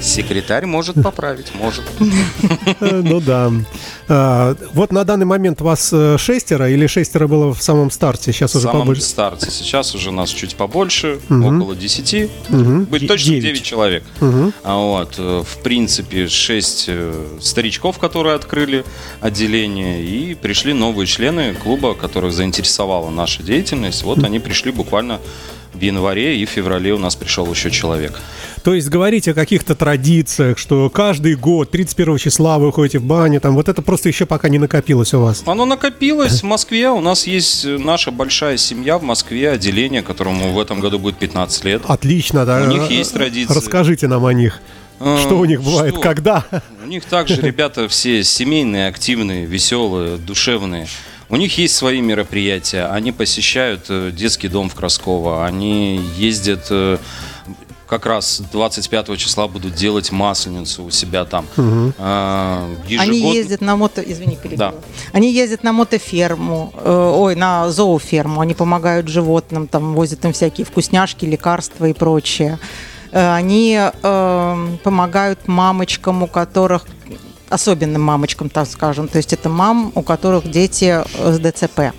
Секретарь 0.00 0.66
может 0.66 1.02
поправить, 1.02 1.52
может. 1.54 1.84
Э, 2.80 3.00
Ну 3.08 3.20
да. 3.20 3.50
А, 4.08 4.56
Вот 4.74 4.92
на 4.92 5.04
данный 5.04 5.26
момент 5.26 5.60
вас 5.60 5.90
э, 5.92 6.16
шестеро 6.18 6.68
или 6.70 6.86
шестеро 6.86 7.26
было 7.26 7.52
в 7.54 7.62
самом 7.62 7.90
старте? 7.90 8.32
Сейчас 8.32 8.52
В 8.52 8.56
уже 8.56 8.66
самом 8.66 8.80
побольше. 8.82 9.02
старте. 9.02 9.50
Сейчас 9.50 9.94
уже 9.94 10.10
нас 10.12 10.30
чуть 10.30 10.54
побольше, 10.56 11.18
около 11.28 11.74
10. 11.74 12.30
Мгм. 12.48 12.84
Быть 12.84 13.08
точно 13.08 13.30
девять. 13.30 13.42
9 13.44 13.62
человек. 13.62 14.04
А 14.64 14.76
вот, 14.76 15.14
э, 15.18 15.42
в 15.44 15.62
принципе, 15.62 16.28
6 16.28 16.88
старичков, 17.40 17.98
которые 17.98 18.34
открыли 18.36 18.84
отделение, 19.20 20.02
и 20.02 20.34
пришли 20.34 20.72
новые 20.72 21.06
члены 21.06 21.54
клуба, 21.54 21.94
которых 21.94 22.32
заинтересовала 22.32 23.10
наша 23.10 23.42
деятельность. 23.42 24.02
Вот 24.02 24.22
они 24.24 24.38
пришли 24.38 24.72
буквально 24.72 25.20
в 25.74 25.80
январе 25.80 26.36
и 26.36 26.44
в 26.44 26.50
феврале 26.50 26.92
у 26.92 26.98
нас 26.98 27.16
пришел 27.16 27.50
еще 27.50 27.70
человек. 27.70 28.20
То 28.62 28.74
есть 28.74 28.88
говорить 28.88 29.28
о 29.28 29.34
каких-то 29.34 29.74
традициях, 29.74 30.58
что 30.58 30.90
каждый 30.90 31.36
год, 31.36 31.70
31 31.70 32.18
числа 32.18 32.58
вы 32.58 32.72
ходите 32.72 32.98
в 32.98 33.04
баню, 33.04 33.40
там 33.40 33.54
вот 33.54 33.68
это 33.68 33.80
просто 33.82 34.08
еще 34.08 34.26
пока 34.26 34.48
не 34.48 34.58
накопилось 34.58 35.14
у 35.14 35.20
вас. 35.20 35.42
Оно 35.46 35.64
накопилось 35.64 36.42
в 36.42 36.44
Москве. 36.44 36.90
У 36.90 37.00
нас 37.00 37.26
есть 37.26 37.64
э, 37.64 37.78
наша 37.78 38.10
большая 38.10 38.56
семья 38.56 38.98
в 38.98 39.02
Москве, 39.02 39.50
отделение, 39.50 40.02
которому 40.02 40.52
в 40.52 40.60
этом 40.60 40.80
году 40.80 40.98
будет 40.98 41.18
15 41.18 41.64
лет. 41.64 41.82
Отлично, 41.86 42.44
да. 42.44 42.62
У 42.62 42.66
них 42.66 42.90
есть 42.90 43.12
традиции. 43.12 43.54
Расскажите 43.54 44.08
нам 44.08 44.24
о 44.26 44.32
них. 44.32 44.60
А, 45.00 45.18
Что 45.18 45.38
у 45.38 45.44
них 45.44 45.62
бывает, 45.62 45.94
что? 45.94 46.00
когда? 46.02 46.44
У 46.82 46.86
них 46.86 47.04
также 47.04 47.40
ребята 47.40 47.88
все 47.88 48.24
семейные, 48.24 48.88
активные, 48.88 49.44
веселые, 49.46 50.16
душевные. 50.16 50.86
У 51.30 51.36
них 51.36 51.58
есть 51.58 51.74
свои 51.76 52.00
мероприятия. 52.00 52.86
Они 52.86 53.12
посещают 53.12 53.84
э, 53.90 54.10
детский 54.12 54.48
дом 54.48 54.68
в 54.70 54.74
Красково. 54.74 55.44
Они 55.46 56.00
ездят... 56.16 56.66
э, 56.70 56.96
как 57.86 58.04
раз 58.04 58.42
25 58.52 59.16
числа 59.18 59.48
будут 59.48 59.74
делать 59.74 60.10
масленицу 60.12 60.84
у 60.84 60.90
себя 60.90 61.24
там. 61.24 61.46
А, 61.98 62.68
Они 62.98 63.20
ежегодно- 63.20 63.34
ездят 63.34 63.60
на 63.62 63.76
мото... 63.76 64.00
Извини, 64.02 64.36
перебила. 64.36 64.72
Да. 64.72 64.74
Они 65.12 65.32
ездят 65.32 65.62
на 65.64 65.72
мотоферму, 65.72 66.72
э, 66.76 67.12
ой, 67.16 67.34
на 67.34 67.70
зооферму. 67.70 68.40
Они 68.42 68.54
помогают 68.54 69.08
животным, 69.08 69.68
там 69.68 69.94
возят 69.94 70.22
им 70.24 70.32
всякие 70.34 70.64
вкусняшки, 70.66 71.24
лекарства 71.24 71.86
и 71.86 71.92
прочее. 71.94 72.58
Э, 73.12 73.34
Они 73.34 73.78
э, 73.78 74.66
помогают 74.82 75.48
мамочкам, 75.48 76.22
у 76.22 76.26
которых 76.26 76.86
особенным 77.48 78.02
мамочкам, 78.02 78.50
так 78.50 78.68
скажем. 78.68 79.08
То 79.08 79.16
есть 79.16 79.32
это 79.32 79.48
мам, 79.48 79.92
у 79.94 80.02
которых 80.02 80.50
дети 80.50 81.02
с 81.18 81.38
ДЦП. 81.38 81.94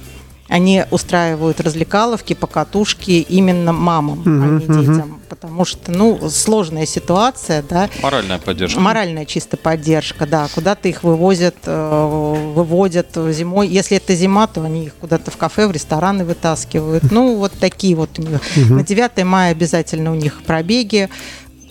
Они 0.50 0.84
устраивают 0.90 1.62
развлекаловки, 1.62 2.34
покатушки 2.34 3.12
именно 3.12 3.72
мамам, 3.72 4.24
а 4.26 4.48
не 4.48 4.66
детям. 4.66 5.22
Потому 5.30 5.64
что, 5.64 5.92
ну, 5.92 6.28
сложная 6.30 6.88
ситуация, 6.88 7.62
да. 7.62 7.88
Моральная 8.02 8.40
поддержка. 8.40 8.80
Моральная 8.80 9.26
чисто 9.26 9.58
поддержка, 9.58 10.26
да. 10.26 10.48
Куда-то 10.54 10.90
их 10.90 11.04
вывозят, 11.04 11.56
э, 11.66 12.52
выводят 12.56 13.16
зимой. 13.30 13.68
Если 13.68 13.98
это 13.98 14.16
зима, 14.16 14.48
то 14.48 14.64
они 14.64 14.86
их 14.86 14.96
куда-то 14.96 15.30
в 15.30 15.38
кафе, 15.38 15.68
в 15.68 15.72
рестораны 15.72 16.26
вытаскивают. 16.26 17.12
Ну, 17.12 17.36
вот 17.36 17.54
такие 17.54 17.96
вот 17.96 18.18
у 18.18 18.24
них. 18.24 18.42
На 18.56 18.84
9 18.84 19.24
мая 19.24 19.52
обязательно 19.52 20.12
у 20.12 20.16
них 20.16 20.42
пробеги 20.42 21.10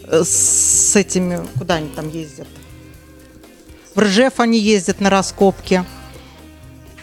э, 0.05 0.23
с 0.25 0.95
этими... 0.95 1.41
Куда 1.59 1.75
они 1.75 1.89
там 1.89 2.09
ездят? 2.09 2.47
В 3.97 4.01
Ржев 4.01 4.39
они 4.39 4.61
ездят 4.61 5.01
на 5.01 5.11
раскопки. 5.11 5.85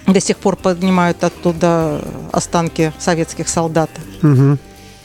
До 0.08 0.20
сих 0.20 0.38
пор 0.38 0.56
поднимают 0.56 1.24
оттуда 1.24 2.02
останки 2.32 2.94
советских 3.00 3.50
солдат. 3.50 3.90
Мгм. 4.22 4.60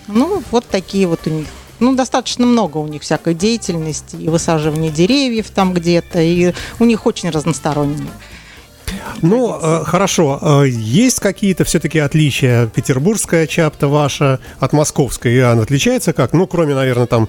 Ну, 0.08 0.42
вот 0.50 0.66
такие 0.66 1.06
вот 1.06 1.26
у 1.26 1.30
них. 1.30 1.46
Ну, 1.78 1.94
достаточно 1.94 2.44
много 2.44 2.76
у 2.76 2.86
них 2.86 3.00
всякой 3.02 3.32
деятельности, 3.34 4.16
и 4.16 4.28
высаживание 4.28 4.90
деревьев 4.90 5.50
там 5.50 5.72
где-то, 5.72 6.20
и 6.20 6.52
у 6.78 6.84
них 6.84 7.06
очень 7.06 7.30
разносторонние. 7.30 8.10
Ну, 9.22 9.58
э, 9.60 9.84
хорошо. 9.84 10.38
Э, 10.42 10.68
Есть 10.68 11.20
какие-то 11.20 11.64
все-таки 11.64 11.98
отличия? 11.98 12.66
Петербургская 12.66 13.46
чапта 13.46 13.88
ваша 13.88 14.40
от 14.58 14.72
московской, 14.72 15.34
и 15.34 15.38
она 15.38 15.62
отличается 15.62 16.12
как? 16.12 16.32
Ну, 16.32 16.46
кроме, 16.46 16.74
наверное, 16.74 17.06
там 17.06 17.28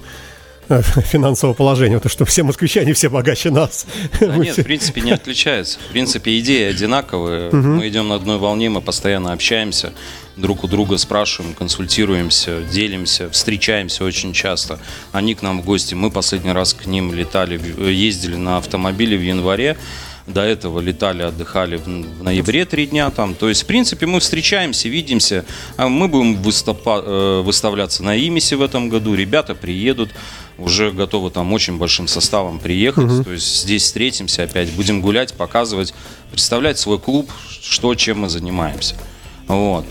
финансового 1.04 1.54
положения, 1.54 1.96
потому 1.96 2.10
что 2.10 2.24
все 2.24 2.42
москвичане 2.42 2.92
все 2.94 3.08
богаче 3.08 3.50
нас. 3.50 3.86
Да 4.20 4.36
нет, 4.36 4.56
в 4.56 4.62
принципе, 4.64 5.00
не 5.00 5.12
отличается. 5.12 5.78
В 5.78 5.92
принципе, 5.92 6.38
идеи 6.38 6.64
одинаковые. 6.70 7.50
Мы 7.50 7.88
идем 7.88 8.08
на 8.08 8.14
одной 8.16 8.38
волне, 8.38 8.70
мы 8.70 8.80
постоянно 8.80 9.32
общаемся, 9.32 9.92
друг 10.36 10.64
у 10.64 10.68
друга 10.68 10.96
спрашиваем, 10.98 11.54
консультируемся, 11.54 12.62
делимся, 12.62 13.28
встречаемся 13.30 14.04
очень 14.04 14.32
часто. 14.32 14.78
Они 15.12 15.34
к 15.34 15.42
нам 15.42 15.60
в 15.60 15.64
гости. 15.64 15.94
Мы 15.94 16.10
последний 16.10 16.52
раз 16.52 16.74
к 16.74 16.86
ним 16.86 17.12
летали, 17.12 17.60
ездили 17.90 18.36
на 18.36 18.58
автомобиле 18.58 19.16
в 19.16 19.22
январе. 19.22 19.76
До 20.26 20.40
этого 20.42 20.78
летали, 20.78 21.22
отдыхали 21.22 21.76
в, 21.76 22.22
ноябре 22.22 22.64
три 22.64 22.86
дня 22.86 23.10
там. 23.10 23.34
То 23.34 23.48
есть, 23.48 23.64
в 23.64 23.66
принципе, 23.66 24.06
мы 24.06 24.20
встречаемся, 24.20 24.88
видимся. 24.88 25.44
А 25.76 25.88
Мы 25.88 26.06
будем 26.06 26.36
выступа- 26.40 27.02
э, 27.04 27.42
выставляться 27.42 28.04
на 28.04 28.16
Имисе 28.16 28.54
в 28.54 28.62
этом 28.62 28.88
году. 28.88 29.16
Ребята 29.16 29.56
приедут, 29.56 30.10
уже 30.62 30.92
готовы 30.92 31.30
там 31.30 31.52
очень 31.52 31.78
большим 31.78 32.08
составом 32.08 32.58
приехать. 32.58 33.24
То 33.24 33.32
есть 33.32 33.62
здесь 33.62 33.82
встретимся 33.82 34.44
опять, 34.44 34.70
будем 34.72 35.00
гулять, 35.00 35.34
показывать, 35.34 35.94
представлять 36.30 36.78
свой 36.78 36.98
клуб, 36.98 37.30
что, 37.60 37.94
чем 37.94 38.20
мы 38.20 38.28
занимаемся. 38.28 38.94
Вот. 39.48 39.84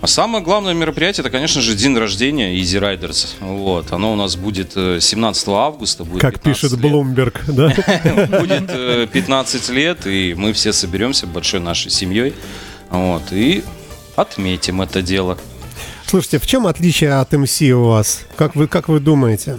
А 0.00 0.06
самое 0.06 0.44
главное 0.44 0.74
мероприятие, 0.74 1.22
это, 1.22 1.30
конечно 1.30 1.60
же, 1.60 1.74
день 1.74 1.96
рождения 1.96 2.54
Easy 2.56 2.80
Riders. 2.80 3.30
Вот. 3.40 3.92
Оно 3.92 4.12
у 4.12 4.16
нас 4.16 4.36
будет 4.36 4.72
э, 4.76 4.98
17 5.00 5.48
августа. 5.48 6.04
Будет 6.04 6.20
Как 6.20 6.34
15 6.40 6.44
пишет 6.44 6.72
лет. 6.72 6.80
Блумберг, 6.80 7.40
да? 7.48 7.74
Будет 8.38 8.70
э, 8.70 9.08
15 9.12 9.68
лет, 9.70 10.06
и 10.06 10.34
мы 10.36 10.52
все 10.52 10.72
соберемся 10.72 11.26
большой 11.26 11.58
нашей 11.58 11.90
семьей. 11.90 12.32
Вот. 12.90 13.32
И 13.32 13.64
отметим 14.14 14.82
это 14.82 15.02
дело. 15.02 15.36
Слушайте, 16.06 16.38
в 16.38 16.46
чем 16.46 16.66
отличие 16.68 17.14
от 17.14 17.32
МС 17.32 17.60
у 17.60 17.82
вас? 17.82 18.20
Как 18.36 18.54
вы, 18.54 18.68
как 18.68 18.88
вы 18.88 19.00
думаете? 19.00 19.58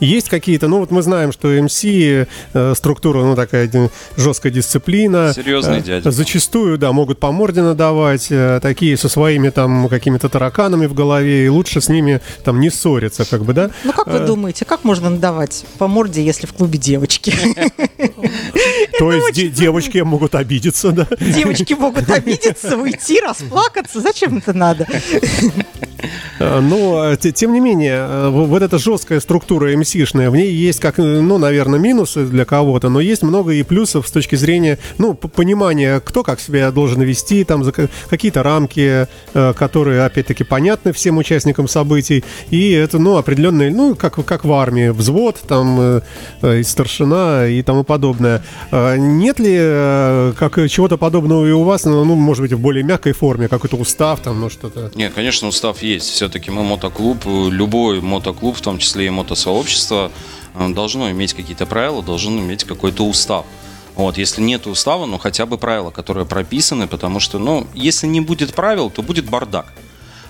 Есть 0.00 0.28
какие-то, 0.28 0.66
ну 0.68 0.78
вот 0.80 0.90
мы 0.90 1.02
знаем, 1.02 1.30
что 1.32 1.48
МС 1.48 1.84
э, 1.84 2.26
структура, 2.74 3.22
ну 3.22 3.36
такая 3.36 3.70
жесткая 4.16 4.52
дисциплина. 4.52 5.32
Серьезный 5.34 5.78
Э, 5.78 5.82
дядя. 5.82 6.10
Зачастую, 6.10 6.78
да, 6.78 6.92
могут 6.92 7.20
по 7.20 7.30
морде 7.32 7.62
надавать, 7.62 8.28
э, 8.30 8.60
такие 8.62 8.96
со 8.96 9.08
своими 9.08 9.50
там 9.50 9.88
какими-то 9.88 10.28
тараканами 10.28 10.86
в 10.86 10.94
голове, 10.94 11.46
и 11.46 11.48
лучше 11.48 11.80
с 11.80 11.88
ними 11.88 12.20
там 12.44 12.60
не 12.60 12.70
ссориться, 12.70 13.24
как 13.28 13.44
бы, 13.44 13.52
да? 13.52 13.70
Ну, 13.84 13.92
как 13.92 14.06
вы 14.06 14.20
думаете, 14.20 14.64
как 14.64 14.84
можно 14.84 15.10
надавать 15.10 15.64
по 15.78 15.86
морде, 15.86 16.22
если 16.24 16.46
в 16.46 16.52
клубе 16.54 16.78
девочки? 16.78 17.32
То 18.98 19.12
есть 19.12 19.32
де- 19.34 19.48
девочки 19.48 19.98
могут 19.98 20.34
обидеться, 20.34 20.92
да? 20.92 21.06
Девочки 21.20 21.74
могут 21.78 22.10
обидеться, 22.10 22.76
уйти, 22.76 23.20
расплакаться. 23.20 24.00
Зачем 24.00 24.38
это 24.38 24.52
надо? 24.52 24.86
Э, 26.38 26.60
Но, 26.60 27.12
э, 27.12 27.16
те- 27.16 27.32
тем 27.32 27.52
не 27.52 27.60
менее, 27.60 27.96
э, 28.08 28.28
вот 28.30 28.62
эта 28.62 28.78
жесткая 28.78 29.20
структура 29.20 29.72
МСишная, 29.90 30.30
в 30.30 30.36
ней 30.36 30.52
есть, 30.52 30.80
как, 30.80 30.98
ну, 30.98 31.38
наверное, 31.38 31.78
минусы 31.78 32.24
для 32.24 32.44
кого-то, 32.44 32.88
но 32.88 33.00
есть 33.00 33.22
много 33.22 33.52
и 33.52 33.62
плюсов 33.62 34.06
с 34.06 34.10
точки 34.10 34.36
зрения, 34.36 34.78
ну, 34.98 35.14
понимания, 35.14 36.00
кто 36.00 36.22
как 36.22 36.40
себя 36.40 36.70
должен 36.70 37.02
вести, 37.02 37.44
там, 37.44 37.64
какие-то 38.08 38.42
рамки, 38.42 39.08
э, 39.34 39.52
которые, 39.54 40.04
опять-таки, 40.04 40.44
понятны 40.44 40.92
всем 40.92 41.18
участникам 41.18 41.68
событий, 41.68 42.24
и 42.50 42.70
это, 42.72 42.98
ну, 42.98 43.16
определенные, 43.16 43.70
ну, 43.70 43.94
как, 43.94 44.24
как 44.24 44.44
в 44.44 44.52
армии, 44.52 44.88
взвод, 44.88 45.40
там, 45.46 45.78
э, 45.80 46.00
э, 46.42 46.60
и 46.60 46.62
старшина 46.62 47.46
и 47.46 47.62
тому 47.62 47.84
подобное. 47.84 48.42
Э, 48.70 48.96
Нет 48.96 49.38
ли 49.38 49.50
как 50.38 50.58
чего-то 50.68 50.96
подобного 50.96 51.46
и 51.46 51.50
у 51.50 51.62
вас, 51.62 51.84
ну, 51.84 52.04
ну, 52.04 52.14
может 52.14 52.42
быть, 52.42 52.52
в 52.52 52.58
более 52.58 52.84
мягкой 52.84 53.12
форме, 53.12 53.48
какой-то 53.48 53.76
устав, 53.76 54.20
там, 54.20 54.40
ну, 54.40 54.50
что-то... 54.50 54.90
Нет, 54.94 55.12
конечно, 55.14 55.48
устав 55.48 55.82
есть. 55.82 56.10
Все-таки 56.10 56.50
мы 56.50 56.62
мотоклуб, 56.62 57.24
любой 57.26 58.00
мотоклуб, 58.00 58.56
в 58.56 58.60
том 58.60 58.78
числе 58.78 59.06
и 59.06 59.10
мотосообщество, 59.10 59.79
э, 59.90 60.10
должно 60.54 61.10
иметь 61.10 61.34
какие-то 61.34 61.66
правила, 61.66 62.02
должен 62.02 62.38
иметь 62.38 62.64
какой-то 62.64 63.06
устав. 63.06 63.46
Вот, 63.96 64.18
если 64.18 64.40
нет 64.40 64.66
устава, 64.66 65.06
ну 65.06 65.18
хотя 65.18 65.46
бы 65.46 65.58
правила, 65.58 65.90
которые 65.90 66.26
прописаны, 66.26 66.86
потому 66.86 67.20
что, 67.20 67.38
ну, 67.38 67.66
если 67.74 68.06
не 68.06 68.20
будет 68.20 68.54
правил, 68.54 68.90
то 68.90 69.02
будет 69.02 69.28
бардак. 69.28 69.72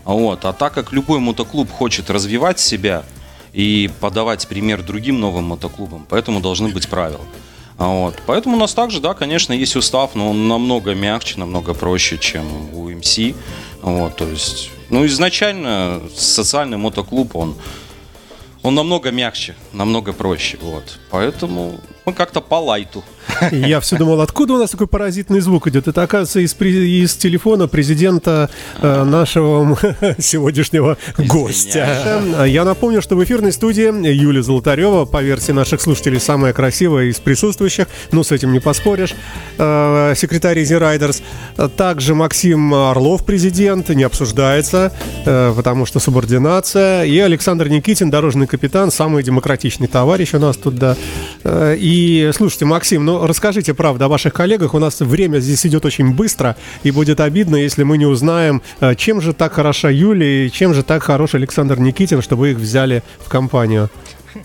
Вот, 0.05 0.45
а 0.45 0.53
так 0.53 0.75
как 0.75 0.93
любой 0.93 1.19
мотоклуб 1.19 1.71
хочет 1.71 2.11
развивать 2.11 2.59
себя 2.59 3.05
и 3.53 3.91
подавать 4.01 4.49
пример 4.49 4.83
другим 4.83 5.21
новым 5.21 5.45
мотоклубам, 5.45 6.07
поэтому 6.09 6.41
должны 6.41 6.69
быть 6.71 6.89
правила. 6.89 7.25
Вот. 7.81 8.17
Поэтому 8.27 8.57
у 8.57 8.61
нас 8.61 8.75
также, 8.75 9.01
да, 9.01 9.15
конечно, 9.15 9.55
есть 9.55 9.75
устав, 9.75 10.15
но 10.15 10.31
он 10.31 10.49
намного 10.49 10.95
мягче, 10.95 11.39
намного 11.39 11.73
проще, 11.73 12.19
чем 12.19 12.45
у 12.75 12.91
МС. 12.91 13.19
Вот, 13.81 14.17
то 14.17 14.27
есть, 14.27 14.71
ну, 14.91 15.07
изначально 15.07 16.03
социальный 16.15 16.77
мотоклуб, 16.77 17.35
он, 17.35 17.55
он 18.63 18.75
намного 18.75 19.11
мягче, 19.11 19.55
намного 19.73 20.13
проще. 20.13 20.59
Вот. 20.63 20.99
Поэтому 21.11 21.81
мы 22.05 22.13
как-то 22.13 22.41
по 22.41 22.57
лайту. 22.57 23.05
И 23.51 23.57
Я 23.71 23.81
все 23.81 23.97
думал, 23.97 24.21
откуда 24.21 24.55
у 24.55 24.59
нас 24.59 24.71
такой 24.71 24.87
паразитный 24.87 25.41
звук 25.41 25.69
идет? 25.69 25.89
Это, 25.89 26.03
оказывается, 26.03 26.41
из, 26.41 26.55
из 26.61 27.15
телефона 27.15 27.69
президента 27.69 28.51
э, 28.81 29.05
нашего 29.05 29.79
сегодняшнего 30.19 30.97
гостя. 31.19 32.23
Я 32.47 32.65
напомню, 32.65 33.03
что 33.03 33.17
в 33.17 33.25
эфирной 33.25 33.53
студии 33.53 34.09
Юлия 34.13 34.43
Золотарева, 34.43 35.05
по 35.05 35.23
версии 35.23 35.53
наших 35.53 35.81
слушателей, 35.81 36.21
самая 36.21 36.53
красивая 36.53 37.07
из 37.07 37.19
присутствующих, 37.21 37.87
ну, 38.13 38.23
с 38.23 38.33
этим 38.33 38.53
не 38.53 38.61
поспоришь, 38.61 39.15
э, 39.59 40.15
секретарь 40.17 40.59
Easy 40.59 40.79
Riders. 40.79 41.23
Также 41.77 42.15
Максим 42.15 42.75
Орлов, 42.75 43.25
президент, 43.25 43.89
не 43.91 44.05
обсуждается, 44.05 44.93
э, 45.25 45.53
потому 45.55 45.87
что 45.87 46.01
субординация. 46.01 47.05
И 47.05 47.19
Александр 47.19 47.69
Никитин, 47.69 48.11
дорожный 48.11 48.47
капитан, 48.47 48.91
самый 48.91 49.23
демократичный 49.23 49.87
товарищ 49.87 50.35
у 50.35 50.39
нас 50.39 50.57
тут, 50.57 50.77
да. 50.77 50.97
Э, 51.45 51.77
И, 51.91 52.31
слушайте, 52.33 52.67
Максим, 52.67 53.05
ну, 53.05 53.27
расскажите, 53.27 53.75
правда, 53.75 54.05
о 54.05 54.09
ваших 54.09 54.33
коллегах. 54.33 54.75
У 54.75 54.79
нас 54.79 55.01
время 55.01 55.41
здесь 55.41 55.67
идет 55.67 55.85
очень 55.85 56.15
быстро, 56.15 56.55
и 56.85 56.93
будет 56.93 57.19
обидно, 57.19 57.57
если 57.57 57.83
мы 57.83 57.99
не 57.99 58.07
узнаем, 58.07 58.63
э, 58.79 58.95
чем 58.95 59.21
же 59.21 59.33
так 59.33 59.55
хороша 59.55 59.91
Юлия, 59.91 60.47
и 60.47 60.53
чем 60.53 60.73
же 60.73 60.85
так 60.85 61.03
хорош 61.03 61.35
Александр 61.35 61.81
Никитин, 61.81 62.23
чтобы 62.23 62.53
их 62.53 62.59
взяли 62.59 63.03
в 63.19 63.29
компанию. 63.29 63.91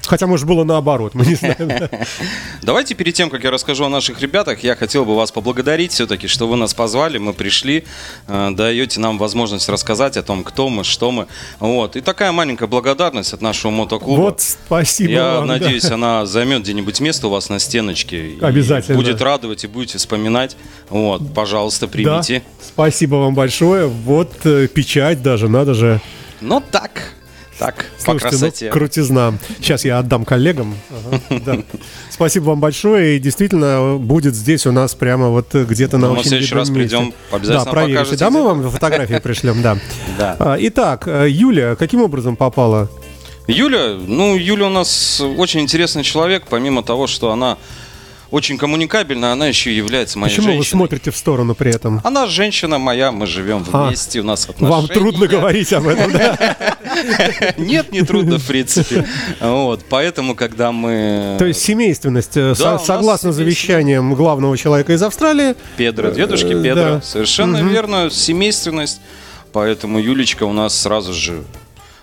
Хотя, 0.05 0.27
может, 0.27 0.47
было 0.47 0.63
наоборот, 0.63 1.13
мы 1.13 1.25
не 1.25 1.35
знаем. 1.35 1.67
да. 1.67 1.89
Давайте 2.61 2.95
перед 2.95 3.13
тем, 3.13 3.29
как 3.29 3.43
я 3.43 3.51
расскажу 3.51 3.85
о 3.85 3.89
наших 3.89 4.19
ребятах, 4.21 4.63
я 4.63 4.75
хотел 4.75 5.05
бы 5.05 5.15
вас 5.15 5.31
поблагодарить 5.31 5.91
все-таки, 5.91 6.27
что 6.27 6.47
вы 6.47 6.57
нас 6.57 6.73
позвали, 6.73 7.17
мы 7.17 7.33
пришли, 7.33 7.83
э, 8.27 8.49
даете 8.51 8.99
нам 8.99 9.17
возможность 9.17 9.69
рассказать 9.69 10.17
о 10.17 10.23
том, 10.23 10.43
кто 10.43 10.69
мы, 10.69 10.83
что 10.83 11.11
мы. 11.11 11.27
Вот. 11.59 11.95
И 11.95 12.01
такая 12.01 12.31
маленькая 12.31 12.67
благодарность 12.67 13.33
от 13.33 13.41
нашего 13.41 13.71
мотоклуба. 13.71 14.21
Вот, 14.21 14.41
спасибо 14.41 15.11
Я 15.11 15.33
вам, 15.35 15.47
да. 15.47 15.53
надеюсь, 15.59 15.85
она 15.85 16.25
займет 16.25 16.63
где-нибудь 16.63 16.99
место 17.01 17.27
у 17.27 17.29
вас 17.29 17.49
на 17.49 17.59
стеночке. 17.59 18.33
Обязательно. 18.41 18.97
будет 18.97 19.21
радовать 19.21 19.63
и 19.63 19.67
будете 19.67 19.97
вспоминать. 19.97 20.57
Вот, 20.89 21.33
пожалуйста, 21.33 21.87
Да, 21.87 21.91
примите. 21.91 22.43
спасибо 22.61 23.15
вам 23.15 23.35
большое. 23.35 23.87
Вот 23.87 24.31
э, 24.45 24.67
печать 24.67 25.21
даже, 25.21 25.47
надо 25.49 25.73
же. 25.73 26.01
Ну 26.41 26.61
так, 26.71 27.13
Так, 27.57 27.85
по 27.97 28.01
Слушайте, 28.11 28.25
ну, 28.35 28.39
красоте. 28.39 28.69
крутизна. 28.69 29.37
Сейчас 29.59 29.85
я 29.85 29.99
отдам 29.99 30.25
коллегам. 30.25 30.75
Ага, 30.89 31.41
да. 31.45 31.57
Спасибо 32.09 32.45
вам 32.49 32.59
большое. 32.59 33.15
И 33.15 33.19
действительно, 33.19 33.95
будет 33.97 34.35
здесь 34.35 34.65
у 34.65 34.71
нас 34.73 34.93
прямо 34.93 35.29
вот 35.29 35.53
где-то 35.53 35.97
на 35.97 36.07
Ну, 36.07 36.13
мы 36.13 36.15
в 36.17 36.19
очень 36.19 36.29
следующий 36.29 36.53
раз 36.55 36.69
месте. 36.69 36.97
придем, 36.97 37.13
обязательно 37.31 37.65
Да, 37.65 37.71
проверите. 37.71 38.17
Да, 38.17 38.29
мы 38.29 38.43
вам 38.43 38.69
фотографии 38.69 39.19
пришлем, 39.19 39.61
да. 39.61 39.77
Да. 40.17 40.35
А, 40.39 40.57
Итак, 40.59 41.07
э, 41.07 41.27
Юля, 41.29 41.75
каким 41.75 42.01
образом 42.01 42.35
попала? 42.35 42.89
Юля, 43.47 43.95
ну, 44.05 44.35
Юля 44.35 44.67
у 44.67 44.69
нас 44.69 45.21
очень 45.21 45.61
интересный 45.61 46.03
человек, 46.03 46.43
помимо 46.49 46.83
того, 46.83 47.07
что 47.07 47.31
она 47.31 47.57
очень 48.35 48.57
коммуникабельна, 48.57 49.31
она 49.31 49.47
еще 49.47 49.71
и 49.71 49.75
является 49.75 50.19
моей 50.19 50.31
Почему 50.35 50.47
вы 50.47 50.53
женщиной. 50.55 50.69
смотрите 50.77 51.11
в 51.11 51.15
сторону 51.15 51.55
при 51.55 51.73
этом? 51.73 52.01
Она 52.03 52.27
женщина 52.27 52.77
моя, 52.77 53.13
мы 53.13 53.27
живем 53.27 53.65
А, 53.71 53.87
вместе, 53.87 54.19
у 54.19 54.23
нас 54.23 54.43
отношения. 54.49 54.69
Вам 54.71 54.87
трудно 54.87 55.27
говорить 55.27 55.71
об 55.71 55.87
этом, 55.87 56.11
да? 56.11 56.57
Нет, 57.57 57.93
не 57.93 58.01
трудно, 58.01 58.37
в 58.37 58.45
принципе. 58.45 59.07
Вот, 59.39 59.85
поэтому, 59.87 60.35
когда 60.35 60.73
мы... 60.73 61.37
То 61.39 61.45
есть 61.45 61.61
семейственность, 61.61 62.35
э, 62.35 62.53
Да, 62.59 62.77
согласно 62.77 63.31
завещаниям 63.31 64.13
главного 64.15 64.57
человека 64.57 64.91
из 64.91 65.01
Австралии, 65.01 65.55
Педро, 65.77 66.09
дедушки 66.09 66.47
Э, 66.51 66.61
Педро. 66.61 66.83
да. 66.83 67.01
Совершенно 67.01 67.57
верно, 67.63 68.09
семейственность. 68.11 68.99
Поэтому 69.53 69.97
Юлечка 69.99 70.43
у 70.43 70.51
нас 70.51 70.77
сразу 70.77 71.13
же 71.13 71.41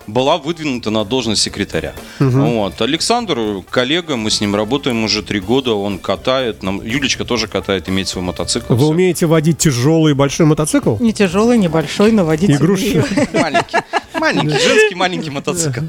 была 0.06 0.38
выдвинута 0.38 0.90
на 0.90 1.04
должность 1.04 1.42
секретаря. 1.42 1.94
Вот. 2.18 2.80
Александр, 2.80 3.62
коллега, 3.70 4.16
мы 4.16 4.30
с 4.30 4.40
ним 4.40 4.54
работаем 4.54 5.04
уже 5.04 5.22
три 5.22 5.40
года, 5.40 5.72
он 5.74 5.98
катает. 5.98 6.62
Нам... 6.62 6.82
Юлечка 6.82 7.24
тоже 7.24 7.48
катает, 7.48 7.88
имеет 7.88 8.08
свой 8.08 8.24
мотоцикл. 8.24 8.72
вы 8.72 8.78
всё. 8.78 8.88
умеете 8.88 9.26
водить 9.26 9.58
тяжелый 9.58 10.14
большой 10.14 10.46
мотоцикл? 10.46 10.96
Не 11.00 11.12
тяжелый, 11.12 11.58
небольшой, 11.58 12.12
но 12.12 12.24
водитель. 12.24 12.56
Игрушечный. 12.56 13.02
Маленький, 13.32 13.78
маленький, 14.18 14.58
женский 14.58 14.94
маленький 14.94 15.30
мотоцикл. 15.30 15.80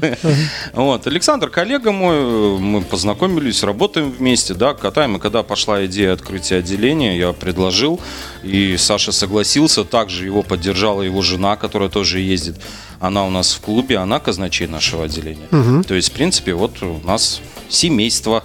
Вот. 0.72 1.06
Александр, 1.06 1.50
коллега 1.50 1.92
мой, 1.92 2.58
мы 2.58 2.82
познакомились, 2.82 3.62
работаем 3.62 4.10
вместе, 4.10 4.54
да, 4.54 4.74
катаем. 4.74 5.16
И 5.16 5.20
когда 5.20 5.42
пошла 5.42 5.84
идея 5.86 6.12
открытия 6.12 6.56
отделения, 6.56 7.16
я 7.18 7.32
предложил, 7.32 8.00
и 8.42 8.76
Саша 8.76 9.12
согласился. 9.12 9.84
Также 9.84 10.24
его 10.24 10.42
поддержала 10.42 11.02
его 11.02 11.22
жена, 11.22 11.56
которая 11.56 11.88
тоже 11.88 12.20
ездит. 12.20 12.56
Она 13.04 13.26
у 13.26 13.30
нас 13.30 13.52
в 13.52 13.60
клубе, 13.60 13.98
она 13.98 14.18
казначей 14.18 14.66
нашего 14.66 15.04
отделения. 15.04 15.46
То 15.82 15.94
есть, 15.94 16.08
в 16.08 16.12
принципе, 16.12 16.54
вот 16.54 16.82
у 16.82 17.06
нас 17.06 17.42
семейство. 17.68 18.44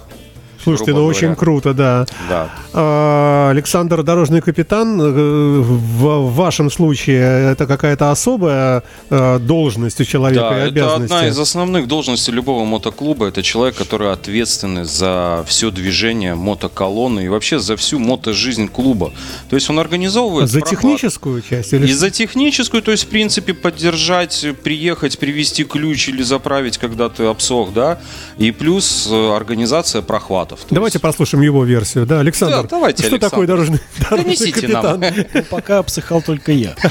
Слушайте, 0.62 0.92
ну 0.92 1.04
очень 1.04 1.34
круто, 1.34 1.74
да. 1.74 2.06
Да. 2.28 2.50
А, 2.72 3.50
Александр, 3.50 4.02
дорожный 4.02 4.40
капитан, 4.40 5.00
э, 5.00 5.60
в 5.60 6.34
вашем 6.34 6.70
случае 6.70 7.52
это 7.52 7.66
какая-то 7.66 8.10
особая 8.10 8.82
э, 9.10 9.38
должность 9.38 10.00
у 10.00 10.04
человека 10.04 10.50
Да, 10.50 10.58
и 10.58 10.60
это 10.60 10.68
обязанности? 10.68 11.14
одна 11.14 11.28
из 11.28 11.38
основных 11.38 11.88
должностей 11.88 12.34
любого 12.34 12.64
мотоклуба. 12.64 13.26
Это 13.26 13.42
человек, 13.42 13.76
который 13.76 14.12
ответственный 14.12 14.84
за 14.84 15.44
все 15.46 15.70
движение 15.70 16.34
мотоколонны 16.34 17.24
и 17.24 17.28
вообще 17.28 17.58
за 17.58 17.76
всю 17.76 17.98
мотожизнь 17.98 18.68
клуба. 18.68 19.12
То 19.48 19.56
есть 19.56 19.70
он 19.70 19.78
организовывает... 19.78 20.48
За 20.48 20.60
проход. 20.60 20.78
техническую 20.78 21.42
часть? 21.42 21.72
Или 21.72 21.86
И 21.86 21.92
за 21.92 22.10
техническую, 22.10 22.82
то 22.82 22.90
есть, 22.90 23.04
в 23.04 23.08
принципе, 23.08 23.54
поддержать, 23.54 24.46
приехать, 24.62 25.18
привезти 25.18 25.64
ключ 25.64 26.08
или 26.08 26.22
заправить, 26.22 26.78
когда 26.78 27.08
ты 27.08 27.24
обсох, 27.24 27.72
да. 27.72 28.00
И 28.38 28.50
плюс 28.50 29.08
э, 29.10 29.36
организация 29.36 30.02
прохватов. 30.02 30.49
То 30.56 30.74
Давайте 30.74 30.96
есть- 30.96 31.02
послушаем 31.02 31.42
его 31.42 31.64
версию. 31.64 32.06
Да, 32.06 32.20
Александр, 32.20 32.62
Да, 32.62 32.68
давайте, 32.68 33.02
что 33.02 33.12
Александр. 33.12 33.30
такое 33.30 33.46
дорожный, 33.46 33.80
дорожный 33.98 34.24
Донесите 34.36 34.68
нам. 34.68 34.82
капитан? 35.00 35.26
Ну, 35.34 35.42
пока 35.50 35.78
обсыхал 35.78 36.22
только 36.22 36.52
я. 36.52 36.74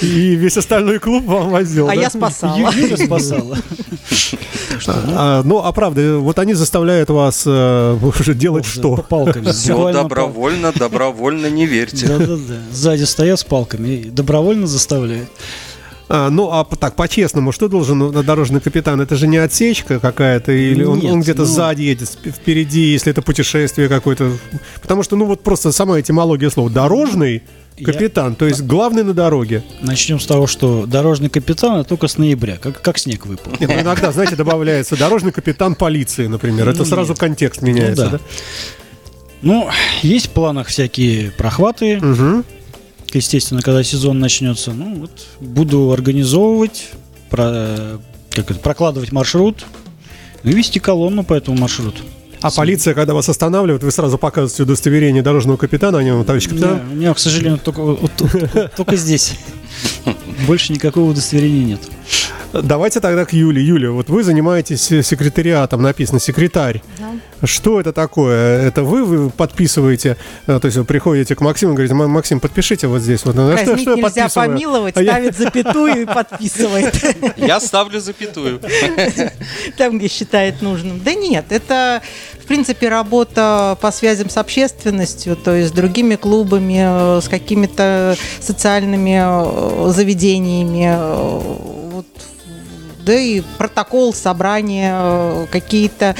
И 0.00 0.34
весь 0.36 0.56
остальной 0.56 0.98
клуб 0.98 1.24
вам 1.24 1.50
возил, 1.50 1.88
А 1.88 1.94
я 1.94 2.10
спасала. 2.10 2.70
Юля 2.72 2.96
спасала. 2.96 3.58
А, 4.88 5.42
ну, 5.42 5.58
а 5.64 5.72
правда, 5.72 6.18
вот 6.18 6.38
они 6.38 6.52
заставляют 6.54 7.08
вас 7.08 7.44
э, 7.46 7.98
уже 8.02 8.34
делать 8.34 8.66
что? 8.66 8.96
Палками. 9.08 9.50
Все 9.52 9.90
добровольно, 9.92 10.70
добровольно 10.72 11.46
не 11.46 11.66
верьте. 11.66 12.06
Да-да-да. 12.06 12.54
Сзади 12.70 13.04
стоят 13.04 13.40
с 13.40 13.44
палками 13.44 13.88
и 13.88 14.10
добровольно 14.10 14.66
заставляют. 14.66 15.28
А, 16.08 16.30
ну, 16.30 16.50
а 16.52 16.64
так, 16.64 16.94
по-честному, 16.94 17.50
что 17.50 17.68
должен 17.68 17.98
ну, 17.98 18.22
дорожный 18.22 18.60
капитан? 18.60 19.00
Это 19.00 19.16
же 19.16 19.26
не 19.26 19.38
отсечка 19.38 19.98
какая-то, 19.98 20.52
или 20.52 20.84
он, 20.84 21.00
Нет, 21.00 21.12
он 21.12 21.20
где-то 21.20 21.40
ну- 21.40 21.46
сзади 21.46 21.82
едет, 21.82 22.08
впереди, 22.08 22.80
если 22.92 23.10
это 23.10 23.22
путешествие 23.22 23.88
какое-то. 23.88 24.30
Потому 24.82 25.02
что, 25.02 25.16
ну, 25.16 25.24
вот 25.24 25.42
просто 25.42 25.72
сама 25.72 25.98
этимология 26.00 26.48
слова. 26.50 26.70
Дорожный 26.70 27.42
Я- 27.76 27.86
капитан, 27.86 28.36
то 28.36 28.46
есть 28.46 28.62
главный 28.62 29.02
на 29.02 29.14
дороге. 29.14 29.64
Начнем 29.82 30.20
с 30.20 30.26
того, 30.26 30.46
что 30.46 30.86
дорожный 30.86 31.28
капитан 31.28 31.80
это 31.80 31.88
только 31.88 32.06
с 32.06 32.18
ноября, 32.18 32.56
как, 32.56 32.80
как 32.80 32.98
снег 32.98 33.26
выпал. 33.26 33.52
Нет, 33.58 33.68
ну, 33.74 33.80
иногда, 33.80 34.12
знаете, 34.12 34.36
добавляется 34.36 34.96
дорожный 34.96 35.32
капитан 35.32 35.74
полиции, 35.74 36.28
например. 36.28 36.68
Это 36.68 36.78
Ну, 36.80 36.84
сразу 36.84 37.12
нет. 37.14 37.18
контекст 37.18 37.62
меняется, 37.62 38.04
Ну, 38.04 38.10
да? 38.12 38.18
да. 38.18 38.24
Ну, 39.42 39.68
есть 40.02 40.26
в 40.28 40.30
планах 40.30 40.68
всякие 40.68 41.30
прохваты. 41.32 41.98
Мгм. 42.00 42.44
Естественно, 43.16 43.62
когда 43.62 43.82
сезон 43.82 44.18
начнется, 44.18 44.72
ну 44.72 44.94
вот 44.96 45.10
буду 45.40 45.90
организовывать, 45.90 46.90
про- 47.30 47.98
как 48.30 48.50
это, 48.50 48.60
прокладывать 48.60 49.10
маршрут, 49.10 49.64
ну 50.42 50.50
и 50.50 50.54
вести 50.54 50.80
колонну 50.80 51.24
по 51.24 51.32
этому 51.32 51.56
маршруту. 51.56 52.02
А 52.42 52.50
полиция, 52.50 52.92
когда 52.92 53.14
вас 53.14 53.28
останавливает, 53.30 53.82
вы 53.82 53.90
сразу 53.90 54.18
показываете 54.18 54.64
удостоверение 54.64 55.22
дорожного 55.22 55.56
капитана, 55.56 55.98
они 55.98 56.10
вам, 56.10 56.24
товарищ 56.26 56.46
капитан, 56.48 56.80
у 56.92 56.94
меня, 56.94 57.14
к 57.14 57.18
сожалению, 57.18 57.58
только, 57.58 57.80
вот- 57.82 58.00
вот- 58.20 58.72
только 58.76 58.96
здесь. 58.96 59.32
Больше 60.46 60.72
никакого 60.74 61.10
удостоверения 61.10 61.64
нет. 61.64 61.80
Давайте 62.62 63.00
тогда 63.00 63.24
к 63.24 63.32
Юле. 63.32 63.62
Юля, 63.62 63.90
вот 63.90 64.08
вы 64.08 64.22
занимаетесь 64.22 64.82
секретариатом, 65.06 65.82
написано 65.82 66.20
секретарь. 66.20 66.82
Что 67.44 67.80
это 67.80 67.92
такое? 67.92 68.62
Это 68.66 68.82
вы, 68.82 69.04
вы 69.04 69.30
подписываете, 69.30 70.16
э, 70.46 70.58
то 70.58 70.66
есть 70.66 70.78
вы 70.78 70.84
приходите 70.84 71.34
к 71.34 71.40
Максиму 71.42 71.72
и 71.72 71.74
говорите, 71.74 71.94
«Ма- 71.94 72.08
Максим, 72.08 72.40
подпишите 72.40 72.86
вот 72.86 73.02
здесь. 73.02 73.24
Вот, 73.26 73.36
Казнить 73.36 73.80
что 73.82 73.90
я 73.90 73.96
нельзя 73.96 74.02
подписываю?» 74.02 74.48
помиловать, 74.52 74.96
А 74.96 75.02
я- 75.02 75.12
ставит 75.12 75.36
запятую 75.36 76.02
и 76.02 76.04
подписывает 76.06 76.94
Я 77.36 77.60
ставлю 77.60 78.00
запятую. 78.00 78.60
там, 79.76 79.98
где 79.98 80.08
считает 80.08 80.62
нужным. 80.62 81.00
Да 81.04 81.12
нет, 81.14 81.44
это, 81.50 82.00
в 82.42 82.46
принципе, 82.46 82.88
работа 82.88 83.76
по 83.82 83.92
связям 83.92 84.30
с 84.30 84.36
общественностью, 84.38 85.36
то 85.36 85.54
есть 85.54 85.68
с 85.70 85.72
другими 85.72 86.14
клубами, 86.16 87.18
э, 87.18 87.20
с 87.20 87.28
какими-то 87.28 88.16
социальными 88.40 89.20
э, 89.88 89.92
заведениями. 89.92 91.85
Да 93.06 93.14
и 93.14 93.40
протокол 93.56 94.12
собрания, 94.12 94.92
э, 94.98 95.46
какие-то 95.50 96.16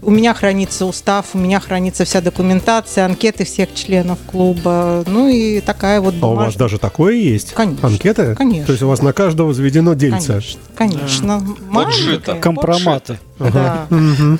у 0.00 0.12
меня 0.12 0.32
хранится 0.32 0.86
устав, 0.86 1.26
у 1.34 1.38
меня 1.38 1.58
хранится 1.58 2.04
вся 2.04 2.20
документация, 2.20 3.04
анкеты 3.04 3.44
всех 3.44 3.74
членов 3.74 4.20
клуба. 4.30 5.02
Ну 5.08 5.26
и 5.28 5.60
такая 5.60 6.00
вот 6.00 6.14
А 6.20 6.26
у 6.28 6.30
вас 6.30 6.36
бумажная. 6.54 6.58
даже 6.58 6.78
такое 6.78 7.14
есть? 7.14 7.52
Конечно, 7.52 7.88
Анкеты? 7.88 8.36
конечно. 8.36 8.66
То 8.66 8.72
есть 8.72 8.82
у 8.84 8.88
вас 8.88 9.02
на 9.02 9.12
каждого 9.12 9.52
заведено 9.52 9.94
дельце? 9.94 10.34
Конечно, 10.34 10.60
конечно. 10.76 11.56
Маленькая, 11.68 11.94
Поджито. 12.18 12.34
Компроматы. 12.36 13.18
Да. 13.40 13.86
Мгм. 13.90 14.38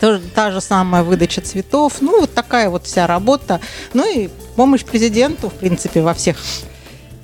Та, 0.00 0.20
та 0.34 0.50
же 0.50 0.62
самая 0.62 1.02
выдача 1.02 1.42
цветов. 1.42 1.98
Ну, 2.00 2.20
вот 2.20 2.32
такая 2.32 2.70
вот 2.70 2.86
вся 2.86 3.06
работа. 3.06 3.60
Ну 3.92 4.10
и 4.10 4.30
помощь 4.56 4.84
президенту, 4.84 5.50
в 5.50 5.52
принципе, 5.54 6.00
во 6.00 6.14
всех 6.14 6.38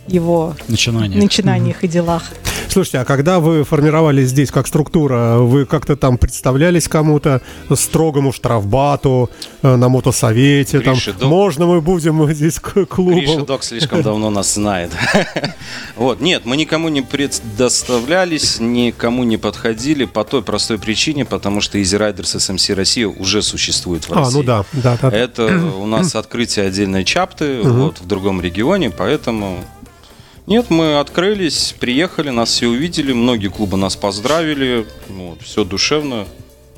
его 0.06 0.54
Начинание. 0.68 1.18
начинаниях 1.22 1.83
и 1.83 1.88
делах. 1.88 2.24
Слушайте, 2.70 2.98
а 2.98 3.04
когда 3.04 3.40
вы 3.40 3.64
формировались 3.64 4.28
здесь 4.28 4.52
как 4.52 4.68
структура, 4.68 5.38
вы 5.38 5.66
как-то 5.66 5.96
там 5.96 6.18
представлялись 6.18 6.87
кому-то 6.87 7.42
строгому 7.74 8.33
штрафбату 8.33 9.28
э, 9.62 9.74
на 9.74 9.88
мотосовете? 9.88 10.78
Там, 10.80 10.96
да. 11.18 11.26
можно 11.26 11.66
мы 11.66 11.80
будем 11.80 12.33
здесь 12.33 12.61
к 12.61 12.74
Гриша 12.74 12.87
клубом? 12.87 13.44
Док 13.44 13.64
слишком 13.64 14.02
давно 14.02 14.30
нас 14.30 14.54
знает. 14.54 14.92
Вот, 15.96 16.20
нет, 16.20 16.46
мы 16.46 16.56
никому 16.56 16.88
не 16.88 17.02
предоставлялись, 17.02 18.59
никому 18.59 19.24
не 19.24 19.37
подходили 19.37 20.04
по 20.04 20.24
той 20.24 20.42
простой 20.42 20.78
причине, 20.78 21.24
потому 21.24 21.61
что 21.61 21.78
Easy 21.78 21.98
Riders 21.98 22.37
SMC 22.37 22.74
Россия 22.74 23.09
уже 23.09 23.42
существует 23.42 24.09
в 24.09 24.12
А, 24.12 24.20
России. 24.20 24.37
ну 24.37 24.42
да, 24.42 24.64
да, 24.72 24.98
да. 25.00 25.09
Это 25.11 25.46
у 25.46 25.87
нас 25.87 26.14
открытие 26.14 26.66
отдельной 26.66 27.04
чапты 27.04 27.61
вот, 27.62 28.00
в 28.00 28.06
другом 28.06 28.40
регионе, 28.40 28.90
поэтому... 28.90 29.59
Нет, 30.50 30.68
мы 30.68 30.98
открылись, 30.98 31.76
приехали, 31.78 32.30
нас 32.30 32.50
все 32.50 32.66
увидели, 32.66 33.12
многие 33.12 33.50
клубы 33.50 33.76
нас 33.76 33.94
поздравили, 33.94 34.84
вот, 35.06 35.40
все 35.42 35.62
душевно. 35.62 36.26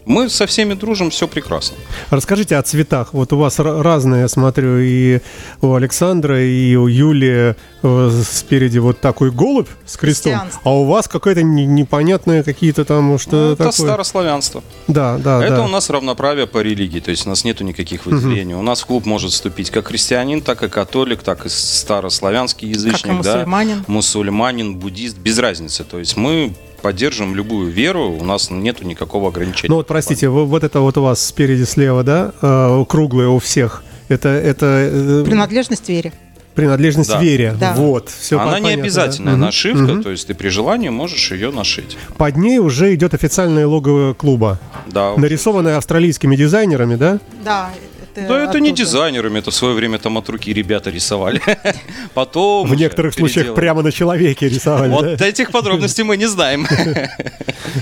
Мы 0.04 0.28
со 0.28 0.46
всеми 0.46 0.74
дружим, 0.74 1.10
все 1.10 1.28
прекрасно. 1.28 1.76
Расскажите 2.10 2.56
о 2.56 2.62
цветах. 2.62 3.12
Вот 3.14 3.32
у 3.32 3.36
вас 3.38 3.58
ра- 3.60 3.82
разные, 3.82 4.22
я 4.22 4.28
смотрю, 4.28 4.78
и 4.80 5.20
у 5.60 5.74
Александра, 5.74 6.42
и 6.44 6.74
у 6.74 6.88
Юли 6.88 7.54
э, 7.84 8.22
спереди 8.28 8.78
вот 8.78 9.00
такой 9.00 9.30
голубь 9.30 9.68
с 9.86 9.96
крестом, 9.96 10.40
а 10.64 10.70
у 10.74 10.84
вас 10.86 11.06
какое-то 11.06 11.42
не- 11.44 11.66
непонятное 11.66 12.42
какие-то 12.42 12.84
там 12.84 13.16
что 13.18 13.30
Ну, 13.36 13.46
это 13.52 13.56
такое. 13.70 13.72
старославянство. 13.72 14.62
Да, 14.88 15.18
да, 15.18 15.44
Это 15.44 15.56
да. 15.56 15.64
у 15.64 15.68
нас 15.68 15.88
равноправие 15.88 16.46
по 16.48 16.58
религии, 16.58 16.98
то 17.00 17.10
есть 17.12 17.26
у 17.26 17.28
нас 17.28 17.44
нету 17.44 17.62
никаких 17.62 18.04
выделений. 18.06 18.54
У 18.54 18.62
нас 18.62 18.80
в 18.82 18.86
клуб 18.86 19.06
может 19.06 19.30
вступить 19.30 19.70
как 19.70 19.86
христианин, 19.88 20.42
так 20.42 20.62
и 20.64 20.68
католик, 20.68 21.22
так 21.22 21.46
и 21.46 21.48
старославянский 21.48 22.68
язычник, 22.68 23.22
да, 23.22 23.34
мусульманин. 23.36 23.84
мусульманин, 23.86 24.76
буддист, 24.76 25.16
без 25.18 25.38
разницы. 25.38 25.84
То 25.84 25.98
есть 25.98 26.16
мы 26.16 26.54
поддерживаем 26.82 27.34
любую 27.34 27.70
веру, 27.70 28.10
у 28.10 28.24
нас 28.24 28.50
нету 28.50 28.84
никакого 28.84 29.28
ограничения. 29.28 29.68
Ну 29.70 29.76
вот, 29.76 29.86
простите, 29.86 30.28
во- 30.28 30.44
вот 30.44 30.64
это 30.64 30.80
вот 30.80 30.98
у 30.98 31.02
вас 31.02 31.24
спереди 31.24 31.64
слева, 31.64 32.02
да, 32.02 32.32
э, 32.42 32.84
круглое 32.88 33.28
у 33.28 33.38
всех. 33.38 33.82
Это, 34.08 34.28
это 34.28 34.66
э, 34.92 35.24
Принадлежность 35.24 35.88
вере. 35.88 36.12
принадлежность 36.54 37.08
Да. 37.10 37.20
вере. 37.22 37.56
Да. 37.58 37.72
Вот, 37.74 38.10
все 38.10 38.38
Она 38.38 38.60
не 38.60 38.72
обязательная 38.72 39.36
нашивка, 39.36 40.02
то 40.02 40.10
есть 40.10 40.26
ты 40.26 40.34
при 40.34 40.48
желании 40.48 40.90
можешь 40.90 41.30
ее 41.32 41.50
нашить. 41.50 41.96
Под 42.18 42.36
ней 42.36 42.58
уже 42.58 42.94
идет 42.94 43.14
официальное 43.14 43.66
лого 43.66 44.12
клуба, 44.12 44.58
Да, 44.86 45.14
нарисованное 45.16 45.78
австралийскими 45.78 46.36
дизайнерами, 46.36 46.96
да? 46.96 47.18
Да, 47.44 47.70
это 48.16 48.28
Да 48.28 48.44
это 48.44 48.60
не 48.60 48.72
дизайнерами, 48.72 49.38
это 49.38 49.50
в 49.50 49.54
свое 49.54 49.74
время 49.74 49.98
там 49.98 50.18
от 50.18 50.28
руки 50.28 50.52
ребята 50.52 50.90
рисовали. 50.90 51.40
Потом 52.14 52.68
В 52.68 52.74
некоторых 52.74 53.14
случаях 53.14 53.54
прямо 53.54 53.82
на 53.82 53.92
человеке 53.92 54.48
рисовали. 54.48 54.90
Вот 54.90 55.20
этих 55.20 55.50
подробностей 55.50 56.04
мы 56.04 56.16
не 56.16 56.26
знаем. 56.26 56.66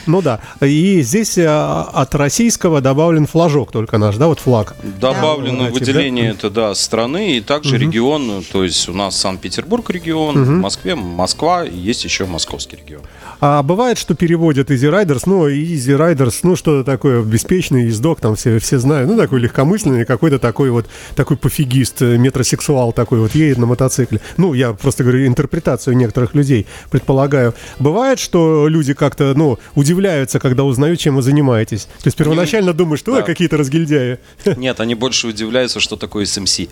Ну 0.06 0.22
да. 0.22 0.40
И 0.60 1.02
здесь 1.02 1.36
э, 1.38 1.46
от 1.48 2.14
российского 2.14 2.80
добавлен 2.80 3.26
флажок 3.26 3.72
только 3.72 3.98
наш, 3.98 4.16
да, 4.16 4.28
вот 4.28 4.38
флаг. 4.38 4.76
Добавлено 5.00 5.64
выделение 5.70 6.30
это 6.30 6.50
да 6.50 6.74
страны 6.74 7.36
и 7.36 7.40
также 7.40 7.78
регион, 7.78 8.44
то 8.50 8.62
есть 8.64 8.88
у 8.88 8.92
нас 8.92 9.16
Санкт-Петербург 9.16 9.88
регион, 9.90 10.44
в 10.44 10.48
Москве 10.48 10.94
Москва, 10.94 11.64
и 11.64 11.76
есть 11.76 12.04
еще 12.04 12.26
московский 12.26 12.76
регион. 12.76 13.02
А 13.40 13.62
бывает, 13.62 13.98
что 13.98 14.14
переводят 14.14 14.70
Easy 14.70 14.90
Riders, 14.90 15.22
ну, 15.26 15.48
Easy 15.48 15.96
Riders, 15.96 16.40
ну, 16.42 16.56
что 16.56 16.84
такое, 16.84 17.22
беспечный 17.22 17.86
ездок, 17.86 18.20
там 18.20 18.36
все, 18.36 18.58
все 18.58 18.78
знают, 18.78 19.10
ну, 19.10 19.16
такой 19.16 19.40
легкомысленный, 19.40 20.04
какой-то 20.20 20.38
такой 20.38 20.70
вот, 20.70 20.86
такой 21.16 21.38
пофигист, 21.38 22.02
э, 22.02 22.18
метросексуал 22.18 22.92
такой 22.92 23.20
вот 23.20 23.34
едет 23.34 23.56
на 23.56 23.64
мотоцикле. 23.64 24.20
Ну, 24.36 24.52
я 24.52 24.74
просто 24.74 25.02
говорю 25.02 25.26
интерпретацию 25.26 25.96
некоторых 25.96 26.34
людей, 26.34 26.66
предполагаю. 26.90 27.54
Бывает, 27.78 28.18
что 28.18 28.68
люди 28.68 28.92
как-то, 28.92 29.32
ну, 29.34 29.58
удивляются, 29.74 30.38
когда 30.38 30.64
узнают, 30.64 31.00
чем 31.00 31.16
вы 31.16 31.22
занимаетесь. 31.22 31.84
То 31.84 32.06
есть 32.08 32.18
первоначально 32.18 32.74
думаешь, 32.74 33.00
что 33.00 33.12
«Ой, 33.12 33.20
Да. 33.20 33.24
какие-то 33.24 33.56
разгильдяи. 33.56 34.18
Нет, 34.56 34.78
они 34.80 34.94
больше 34.94 35.26
удивляются, 35.28 35.80
что 35.80 35.96
такое 35.96 36.24
SMC. 36.26 36.68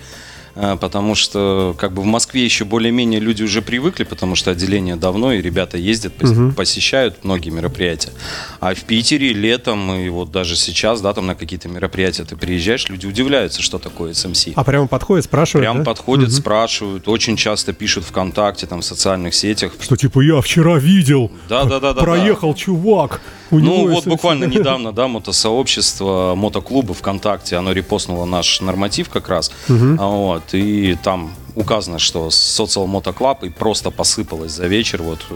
А, 0.60 0.76
Потому 0.76 1.14
что 1.14 1.74
как 1.78 1.92
бы 1.92 2.02
в 2.02 2.04
Москве 2.04 2.44
еще 2.44 2.64
более-менее 2.64 3.20
люди 3.20 3.44
уже 3.44 3.62
привыкли, 3.62 4.02
потому 4.02 4.34
что 4.34 4.50
отделение 4.50 4.96
давно, 4.96 5.32
и 5.32 5.40
ребята 5.40 5.78
ездят, 5.78 6.14
пос- 6.18 6.52
посещают 6.52 7.24
многие 7.24 7.50
мероприятия. 7.50 8.10
А 8.58 8.74
в 8.74 8.80
Питере 8.82 9.32
летом, 9.32 9.92
и 9.94 10.08
вот 10.08 10.32
даже 10.32 10.56
сейчас, 10.56 11.00
да, 11.00 11.12
там 11.12 11.26
на 11.26 11.36
какие-то 11.36 11.68
мероприятия 11.68 12.24
ты 12.24 12.34
приезжаешь, 12.36 12.88
люди 12.88 13.06
удивляются, 13.06 13.62
что 13.62 13.78
такое 13.78 14.12
SMC. 14.12 14.54
А 14.56 14.64
прямо 14.64 14.88
подходит, 14.88 15.26
спрашивает, 15.26 15.62
Прям 15.62 15.78
да? 15.78 15.84
подходят, 15.84 16.32
спрашивают, 16.32 17.06
очень 17.06 17.36
часто 17.36 17.72
пишут 17.72 18.04
ВКонтакте, 18.04 18.66
там, 18.66 18.80
в 18.80 18.84
социальных 18.84 19.34
сетях. 19.34 19.72
Что 19.80 19.96
типа 19.96 20.20
я 20.22 20.40
вчера 20.40 20.76
видел, 20.78 21.30
Да, 21.48 21.64
да, 21.64 21.78
да, 21.78 21.92
да. 21.94 22.00
проехал 22.02 22.54
чувак. 22.54 23.20
у 23.50 23.58
Ну 23.60 23.88
вот 23.88 24.04
SMC. 24.06 24.08
буквально 24.10 24.44
недавно, 24.56 24.92
да, 24.92 25.06
мотосообщество, 25.08 26.34
мотоклуба 26.36 26.94
ВКонтакте, 26.94 27.56
оно 27.56 27.72
репостнуло 27.72 28.24
наш 28.24 28.60
норматив 28.60 29.08
как 29.08 29.28
раз, 29.28 29.50
А 29.68 30.06
вот, 30.06 30.42
и 30.54 30.96
там 31.02 31.30
указано, 31.54 31.98
что 31.98 32.28
Social 32.28 32.86
Moto 32.86 33.14
Club, 33.16 33.46
и 33.46 33.50
просто 33.50 33.90
посыпалось 33.90 34.52
за 34.52 34.66
вечер, 34.66 35.02
вот, 35.02 35.20
э, 35.30 35.34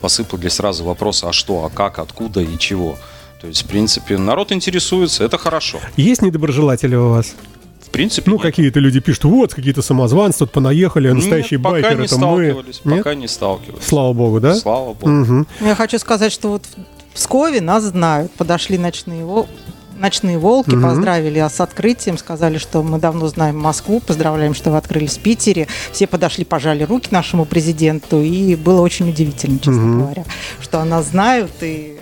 посыпали 0.00 0.48
сразу 0.48 0.84
вопросы, 0.84 1.24
а 1.24 1.32
что, 1.32 1.64
а 1.64 1.70
как, 1.70 1.98
откуда 1.98 2.40
и 2.40 2.58
чего. 2.58 2.96
То 3.40 3.46
есть, 3.48 3.62
в 3.62 3.66
принципе, 3.66 4.18
народ 4.18 4.52
интересуется, 4.52 5.24
это 5.24 5.38
хорошо. 5.38 5.78
Есть 5.96 6.22
недоброжелатели 6.22 6.94
у 6.96 7.10
вас? 7.10 7.34
В 7.80 7.90
принципе, 7.90 8.30
Ну, 8.30 8.36
нет. 8.36 8.42
какие-то 8.42 8.80
люди 8.80 9.00
пишут, 9.00 9.24
вот, 9.24 9.54
какие-то 9.54 9.80
самозванцы 9.80 10.40
тут 10.40 10.50
понаехали, 10.52 11.08
а 11.08 11.14
настоящий 11.14 11.54
Нет, 11.54 11.62
пока 11.62 11.74
байкер 11.74 11.98
не 11.98 12.04
это 12.06 12.14
мы. 12.16 12.20
сталкивались, 12.20 12.80
Нет? 12.84 12.98
пока 12.98 13.14
не 13.14 13.28
сталкивались. 13.28 13.84
Слава 13.84 14.12
богу, 14.12 14.40
да? 14.40 14.54
Слава 14.54 14.92
богу. 14.92 15.06
Ну, 15.08 15.46
Я 15.60 15.74
хочу 15.74 15.98
сказать, 15.98 16.32
что 16.32 16.48
вот 16.50 16.64
в 17.12 17.14
Пскове 17.14 17.60
нас 17.60 17.84
знают. 17.84 18.32
Подошли 18.32 18.76
ночные, 18.76 19.24
вол- 19.24 19.48
ночные 19.98 20.38
волки, 20.38 20.70
поздравили 20.80 21.38
с 21.38 21.60
открытием, 21.60 22.18
сказали, 22.18 22.58
что 22.58 22.82
мы 22.82 22.98
давно 22.98 23.28
знаем 23.28 23.58
Москву, 23.58 24.00
поздравляем, 24.00 24.54
что 24.54 24.70
вы 24.70 24.76
открылись 24.76 25.18
в 25.18 25.20
Питере. 25.20 25.68
Все 25.92 26.06
подошли, 26.06 26.44
пожали 26.44 26.84
руки 26.84 27.08
нашему 27.10 27.44
президенту, 27.44 28.22
и 28.22 28.54
было 28.56 28.80
очень 28.80 29.08
удивительно, 29.08 29.58
честно 29.58 29.98
говоря, 29.98 30.24
что 30.60 30.80
о 30.80 30.84
нас 30.84 31.06
знают 31.06 31.50
и 31.60 31.95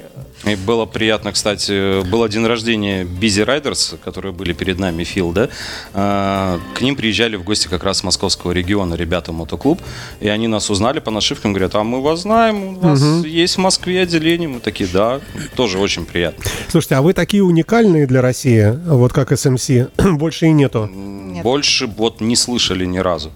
И 0.46 0.56
было 0.56 0.84
приятно, 0.84 1.32
кстати, 1.32 2.02
был 2.08 2.28
день 2.28 2.46
рождения 2.46 3.04
Busy 3.04 3.46
Riders, 3.46 3.96
которые 4.04 4.32
были 4.32 4.52
перед 4.52 4.78
нами, 4.78 5.02
Фил, 5.04 5.32
да? 5.32 5.48
А, 5.94 6.60
К 6.74 6.82
ним 6.82 6.96
приезжали 6.96 7.36
в 7.36 7.44
гости 7.44 7.68
как 7.68 7.82
раз 7.82 7.98
с 7.98 8.04
московского 8.04 8.52
региона 8.52 8.94
ребята 8.94 9.32
мотоклуб, 9.32 9.80
и 10.20 10.28
они 10.28 10.46
нас 10.46 10.68
узнали 10.68 10.98
по 10.98 11.10
нашивкам, 11.10 11.54
говорят, 11.54 11.74
а 11.74 11.82
мы 11.82 12.02
вас 12.02 12.20
знаем, 12.20 12.76
у 12.76 12.80
вас 12.80 13.02
есть 13.24 13.56
в 13.56 13.60
Москве 13.60 14.02
отделение, 14.02 14.48
мы 14.48 14.60
такие, 14.60 14.88
да, 14.92 15.20
тоже 15.56 15.78
очень 15.78 16.04
приятно. 16.04 16.44
Слушайте, 16.68 16.96
а 16.96 17.02
вы 17.02 17.14
такие 17.14 17.42
уникальные 17.42 18.06
для 18.06 18.20
России, 18.20 18.78
вот 18.86 19.12
как 19.14 19.32
SMC, 19.32 19.90
больше 20.18 20.46
и 20.46 20.52
нету. 20.52 20.90
Нет. 20.92 21.42
Больше 21.42 21.86
вот 21.86 22.20
не 22.20 22.36
слышали 22.36 22.84
ни 22.84 22.98
разу 22.98 23.32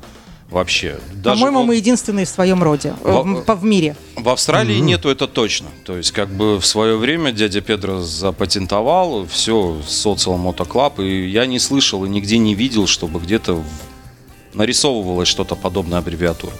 вообще. 0.50 0.98
Даже 1.12 1.36
По-моему, 1.36 1.58
вот- 1.58 1.66
мы 1.66 1.76
единственные 1.76 2.24
в 2.26 2.28
своем 2.28 2.62
роде, 2.62 2.94
э, 3.04 3.12
в, 3.22 3.42
по- 3.44 3.54
в 3.54 3.64
мире. 3.64 3.96
В 4.16 4.28
Австралии 4.28 4.78
нету, 4.78 5.08
это 5.10 5.26
точно. 5.26 5.68
То 5.84 5.96
есть, 5.96 6.12
как 6.12 6.28
бы 6.30 6.58
в 6.58 6.66
свое 6.66 6.96
время 6.96 7.32
дядя 7.32 7.60
Педро 7.60 8.00
запатентовал 8.00 9.26
все 9.26 9.80
социал 9.86 10.36
мотоклаб, 10.38 11.00
и 11.00 11.28
я 11.28 11.46
не 11.46 11.58
слышал 11.58 12.04
и 12.04 12.08
нигде 12.08 12.38
не 12.38 12.54
видел, 12.54 12.86
чтобы 12.86 13.20
где-то 13.20 13.54
в- 13.54 13.64
нарисовывалось 14.54 15.28
что-то 15.28 15.54
подобное 15.54 15.98
аббревиатура. 15.98 16.52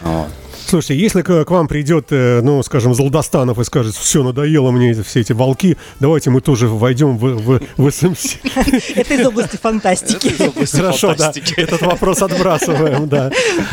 Вот. 0.00 0.28
Слушайте, 0.68 1.02
если 1.02 1.22
к, 1.22 1.44
к 1.46 1.50
вам 1.50 1.66
придет, 1.66 2.08
э, 2.10 2.40
ну, 2.42 2.62
скажем, 2.62 2.94
Золдостанов 2.94 3.58
и 3.58 3.64
скажет, 3.64 3.94
все, 3.94 4.22
надоело 4.22 4.70
мне 4.70 4.92
все 5.02 5.20
эти 5.20 5.32
волки, 5.32 5.78
давайте 5.98 6.28
мы 6.28 6.42
тоже 6.42 6.68
войдем 6.68 7.16
в, 7.16 7.24
в, 7.36 7.60
в 7.78 7.86
SMC. 7.86 8.36
Это 8.96 9.14
из 9.14 9.26
области 9.26 9.56
фантастики. 9.56 10.28
Хорошо, 10.76 11.14
да, 11.14 11.32
фантастики. 11.32 11.54
этот 11.58 11.80
вопрос 11.80 12.20
отбрасываем, 12.22 13.08
да. 13.08 13.32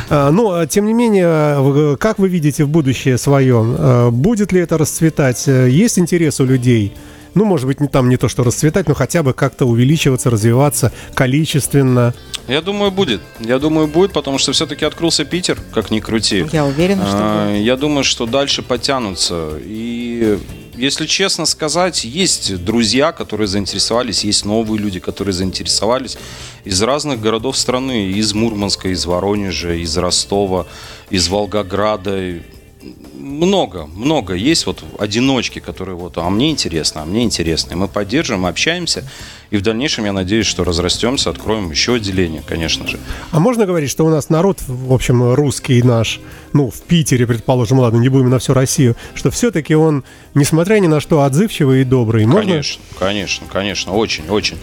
А, 0.10 0.32
Но, 0.32 0.66
тем 0.68 0.86
не 0.86 0.94
менее, 0.94 1.98
как 1.98 2.18
вы 2.18 2.30
видите 2.30 2.64
в 2.64 2.70
будущее 2.70 3.18
свое? 3.18 3.62
А, 3.62 4.10
Будет 4.10 4.54
ли 4.54 4.62
это 4.62 4.78
расцветать? 4.78 5.50
Э, 5.50 5.68
Есть 5.70 6.00
интерес 6.00 6.40
у 6.40 6.46
людей? 6.46 6.94
Ну, 7.36 7.44
может 7.44 7.68
быть, 7.68 7.82
не 7.82 7.90
там 7.90 8.08
не 8.10 8.16
то, 8.18 8.30
что 8.30 8.44
расцветать, 8.44 8.88
но 8.88 8.94
хотя 8.94 9.22
бы 9.22 9.34
как-то 9.34 9.66
увеличиваться, 9.66 10.30
развиваться 10.30 10.92
количественно. 11.14 12.14
Я 12.48 12.62
думаю, 12.62 12.92
будет. 12.92 13.22
Я 13.40 13.60
думаю, 13.60 13.88
будет, 13.88 14.14
потому 14.14 14.38
что 14.38 14.54
все-таки 14.54 14.86
открылся 14.86 15.26
Питер, 15.26 15.60
как 15.74 15.92
ни 15.92 16.00
крути. 16.00 16.46
Я 16.54 16.66
уверена, 16.66 17.06
что 17.06 17.18
А, 17.20 17.50
будет. 17.50 17.66
Я 17.66 17.76
думаю, 17.76 18.06
что 18.06 18.26
дальше 18.26 18.62
потянутся. 18.62 19.50
И 19.62 20.40
если 20.78 21.06
честно 21.08 21.46
сказать, 21.46 22.06
есть 22.06 22.64
друзья, 22.64 23.12
которые 23.12 23.48
заинтересовались, 23.48 24.24
есть 24.24 24.46
новые 24.46 24.80
люди, 24.80 25.00
которые 25.00 25.34
заинтересовались 25.34 26.18
из 26.64 26.82
разных 26.82 27.20
городов 27.20 27.58
страны, 27.58 28.12
из 28.12 28.34
Мурманска, 28.34 28.90
из 28.90 29.06
Воронежа, 29.06 29.74
из 29.74 29.98
Ростова, 29.98 30.68
из 31.10 31.28
Волгограда. 31.28 32.40
Много, 33.14 33.88
много 33.88 34.34
есть 34.34 34.66
вот 34.66 34.84
одиночки, 35.00 35.60
которые 35.60 35.96
вот, 35.96 36.18
а 36.18 36.30
мне 36.30 36.52
интересно, 36.52 37.02
а 37.02 37.06
мне 37.06 37.24
интересно. 37.24 37.74
И 37.74 37.76
мы 37.76 37.88
поддерживаем, 37.88 38.46
общаемся, 38.46 39.04
и 39.50 39.58
в 39.58 39.62
дальнейшем, 39.62 40.06
я 40.06 40.14
надеюсь, 40.14 40.46
что 40.46 40.64
разрастемся, 40.64 41.30
откроем 41.30 41.72
еще 41.72 41.96
отделение, 41.96 42.44
конечно 42.46 42.88
же. 42.88 43.00
А 43.32 43.40
можно 43.40 43.66
говорить, 43.66 43.90
что 43.90 44.06
у 44.06 44.10
нас 44.10 44.30
народ, 44.30 44.60
в 44.68 44.94
общем, 44.94 45.34
русский 45.34 45.82
наш, 45.82 46.20
ну, 46.54 46.70
в 46.70 46.82
Питере, 46.82 47.26
предположим, 47.26 47.80
ладно, 47.80 47.98
не 47.98 48.10
будем 48.10 48.30
на 48.30 48.40
всю 48.40 48.54
Россию, 48.54 48.96
что 49.16 49.32
все-таки 49.32 49.76
он, 49.76 50.04
несмотря 50.34 50.80
ни 50.80 50.88
на 50.88 51.00
что, 51.00 51.22
отзывчивый 51.24 51.82
и 51.82 51.84
добрый. 51.84 52.26
Можно? 52.26 52.52
Конечно, 52.52 52.82
конечно, 53.00 53.48
конечно, 53.52 53.94
очень, 53.94 54.28
очень. 54.30 54.58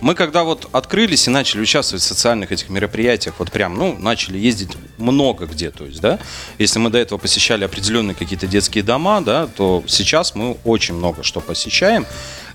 Мы 0.00 0.14
когда 0.14 0.44
вот 0.44 0.68
открылись 0.72 1.26
и 1.26 1.30
начали 1.30 1.60
участвовать 1.60 2.02
в 2.02 2.06
социальных 2.06 2.52
этих 2.52 2.68
мероприятиях, 2.68 3.36
вот 3.38 3.50
прям, 3.50 3.76
ну, 3.76 3.96
начали 3.98 4.38
ездить 4.38 4.70
много 4.98 5.46
где, 5.46 5.70
то 5.70 5.86
есть, 5.86 6.00
да, 6.00 6.18
если 6.58 6.78
мы 6.78 6.90
до 6.90 6.98
этого 6.98 7.18
посещали 7.18 7.64
определенные 7.64 8.14
какие-то 8.14 8.46
детские 8.46 8.84
дома, 8.84 9.20
да, 9.20 9.46
то 9.46 9.82
сейчас 9.86 10.34
мы 10.34 10.56
очень 10.64 10.94
много 10.94 11.22
что 11.22 11.40
посещаем, 11.40 12.06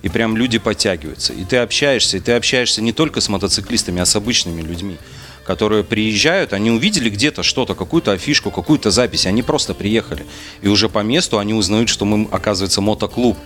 и 0.03 0.09
прям 0.09 0.37
люди 0.37 0.59
подтягиваются, 0.59 1.33
и 1.33 1.43
ты 1.43 1.57
общаешься, 1.57 2.17
и 2.17 2.19
ты 2.19 2.33
общаешься 2.33 2.81
не 2.81 2.93
только 2.93 3.21
с 3.21 3.29
мотоциклистами, 3.29 4.01
а 4.01 4.05
с 4.05 4.15
обычными 4.15 4.61
людьми 4.61 4.97
которые 5.43 5.83
приезжают, 5.83 6.53
они 6.53 6.71
увидели 6.71 7.09
где-то 7.09 7.43
что-то, 7.43 7.75
какую-то 7.75 8.11
афишку, 8.11 8.51
какую-то 8.51 8.91
запись, 8.91 9.25
они 9.25 9.41
просто 9.43 9.73
приехали. 9.73 10.25
И 10.61 10.67
уже 10.67 10.87
по 10.87 10.99
месту 10.99 11.39
они 11.39 11.53
узнают, 11.53 11.89
что 11.89 12.05
мы, 12.05 12.27
оказывается, 12.31 12.79
мотоклуб. 12.79 13.37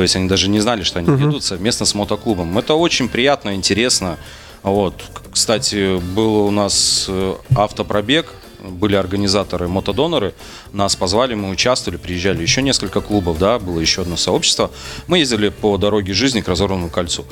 То 0.00 0.04
есть 0.04 0.16
они 0.16 0.28
даже 0.28 0.48
не 0.48 0.60
знали, 0.60 0.82
что 0.82 1.00
они 1.00 1.10
едут 1.10 1.44
совместно 1.44 1.84
с 1.84 1.94
мотоклубом. 1.94 2.56
Это 2.56 2.72
очень 2.72 3.06
приятно, 3.06 3.54
интересно. 3.54 4.16
Вот. 4.62 4.94
Кстати, 5.30 6.00
был 6.00 6.46
у 6.46 6.50
нас 6.50 7.04
э, 7.06 7.34
автопробег, 7.54 8.32
были 8.62 8.96
организаторы, 8.96 9.68
мотодоноры, 9.68 10.32
нас 10.72 10.96
позвали, 10.96 11.34
мы 11.34 11.50
участвовали, 11.50 11.98
приезжали 11.98 12.40
еще 12.40 12.62
несколько 12.62 13.02
клубов, 13.02 13.38
да, 13.38 13.58
было 13.58 13.78
еще 13.78 14.00
одно 14.00 14.16
сообщество. 14.16 14.70
Мы 15.06 15.18
ездили 15.18 15.50
по 15.50 15.76
дороге 15.76 16.14
жизни 16.14 16.40
к 16.40 16.48
разорванному 16.48 16.88
кольцу. 16.88 17.26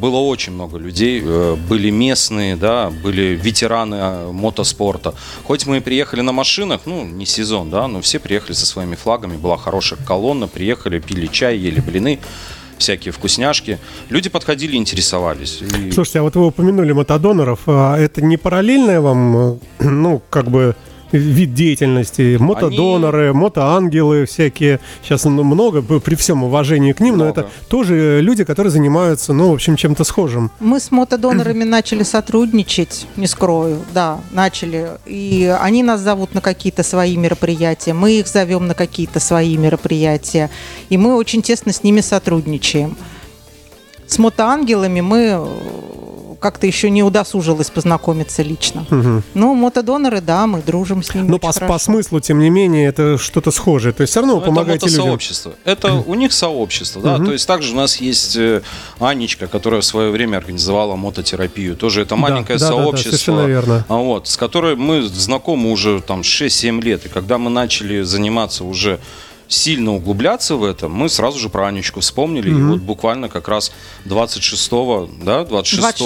Было 0.00 0.16
очень 0.18 0.52
много 0.52 0.78
людей, 0.78 1.22
э, 1.24 1.56
были 1.68 1.90
местные, 1.90 2.56
да, 2.56 2.90
были 3.02 3.38
ветераны 3.40 3.94
э, 3.96 4.32
мотоспорта. 4.32 5.14
Хоть 5.44 5.66
мы 5.66 5.78
и 5.78 5.80
приехали 5.80 6.20
на 6.20 6.32
машинах, 6.32 6.82
ну, 6.86 7.04
не 7.04 7.26
сезон, 7.26 7.70
да, 7.70 7.88
но 7.88 8.00
все 8.00 8.18
приехали 8.18 8.52
со 8.54 8.66
своими 8.66 8.94
флагами, 8.94 9.36
была 9.36 9.56
хорошая 9.56 9.98
колонна, 10.06 10.48
приехали, 10.48 10.98
пили 10.98 11.26
чай, 11.26 11.56
ели 11.56 11.80
блины, 11.80 12.18
всякие 12.78 13.12
вкусняшки. 13.12 13.78
Люди 14.10 14.28
подходили, 14.28 14.76
интересовались. 14.76 15.60
И- 15.62 15.92
Слушайте, 15.92 16.18
а 16.18 16.22
вот 16.22 16.36
вы 16.36 16.46
упомянули 16.48 16.92
мотодоноров. 16.92 17.60
а 17.66 17.96
Это 17.98 18.22
не 18.22 18.36
параллельное 18.36 19.00
вам, 19.00 19.36
э, 19.36 19.56
ну, 19.80 20.20
как 20.30 20.50
бы 20.50 20.74
вид 21.12 21.54
деятельности? 21.54 22.36
Мотодоноры, 22.38 23.32
мотоангелы 23.32 24.26
всякие. 24.26 24.80
Сейчас 25.02 25.24
много, 25.24 25.82
при 25.82 26.14
всем 26.14 26.44
уважении 26.44 26.92
к 26.92 27.00
ним, 27.00 27.16
но 27.16 27.24
Много. 27.24 27.40
это 27.42 27.50
тоже 27.68 28.20
люди, 28.20 28.44
которые 28.44 28.70
занимаются, 28.70 29.32
ну, 29.32 29.50
в 29.50 29.54
общем, 29.54 29.76
чем-то 29.76 30.04
схожим. 30.04 30.50
Мы 30.60 30.80
с 30.80 30.90
мотодонорами 30.90 31.64
начали 31.64 32.02
сотрудничать, 32.02 33.06
не 33.16 33.26
скрою, 33.26 33.80
да, 33.94 34.20
начали. 34.32 34.90
И 35.06 35.54
они 35.60 35.82
нас 35.82 36.00
зовут 36.00 36.34
на 36.34 36.40
какие-то 36.40 36.82
свои 36.82 37.16
мероприятия, 37.16 37.92
мы 37.92 38.18
их 38.18 38.26
зовем 38.28 38.66
на 38.66 38.74
какие-то 38.74 39.20
свои 39.20 39.56
мероприятия. 39.56 40.50
И 40.88 40.96
мы 40.96 41.14
очень 41.16 41.42
тесно 41.42 41.72
с 41.72 41.82
ними 41.82 42.00
сотрудничаем. 42.00 42.96
С 44.06 44.18
мотоангелами 44.18 45.00
мы 45.00 45.18
э, 45.32 45.46
как-то 46.46 46.64
еще 46.68 46.90
не 46.90 47.02
удосужилась 47.02 47.70
познакомиться 47.70 48.40
лично. 48.44 48.86
Ну, 49.34 49.54
мотодоноры, 49.54 50.20
да, 50.20 50.46
мы 50.46 50.62
дружим 50.62 51.02
с 51.02 51.12
ними. 51.12 51.26
Но 51.26 51.38
очень 51.42 51.60
по, 51.60 51.66
по 51.66 51.78
смыслу, 51.78 52.20
тем 52.20 52.38
не 52.38 52.50
менее, 52.50 52.86
это 52.86 53.18
что-то 53.18 53.50
схожее. 53.50 53.92
То 53.92 54.02
есть 54.02 54.12
все 54.12 54.20
равно 54.20 54.34
Ну, 54.34 54.40
вы 54.40 54.46
помогаете 54.46 54.86
это 54.86 54.86
людям. 54.86 55.00
мотосообщество. 55.06 55.54
Это 55.64 55.92
у 56.06 56.14
них 56.14 56.32
сообщество, 56.32 57.02
да. 57.02 57.18
То 57.18 57.32
есть 57.32 57.48
также 57.48 57.72
у 57.72 57.76
нас 57.76 57.96
есть 57.96 58.36
э, 58.36 58.62
Анечка, 59.00 59.48
которая 59.48 59.80
в 59.80 59.84
свое 59.84 60.12
время 60.12 60.36
организовала 60.36 60.94
мототерапию. 60.94 61.74
Тоже 61.74 62.02
это 62.02 62.14
маленькое 62.14 62.60
да, 62.60 62.68
да, 62.68 62.76
да, 62.76 62.82
сообщество. 62.82 63.10
совершенно 63.10 63.46
верно. 63.46 63.84
А 63.88 63.96
вот, 63.96 64.28
с 64.28 64.36
которой 64.36 64.76
мы 64.76 65.02
знакомы 65.02 65.72
уже 65.72 66.00
там 66.00 66.20
6-7 66.20 66.80
лет. 66.80 67.06
И 67.06 67.08
когда 67.08 67.38
мы 67.38 67.50
начали 67.50 68.02
заниматься 68.02 68.62
уже 68.62 69.00
сильно 69.48 69.94
углубляться 69.94 70.56
в 70.56 70.64
это, 70.64 70.88
мы 70.88 71.08
сразу 71.08 71.38
же 71.38 71.48
про 71.48 71.68
Анечку 71.68 72.00
вспомнили. 72.00 72.50
И 72.50 72.54
вот 72.54 72.80
буквально 72.80 73.28
как 73.28 73.48
раз 73.48 73.72
26-го, 74.04 75.08
да, 75.22 75.44
26 75.44 76.02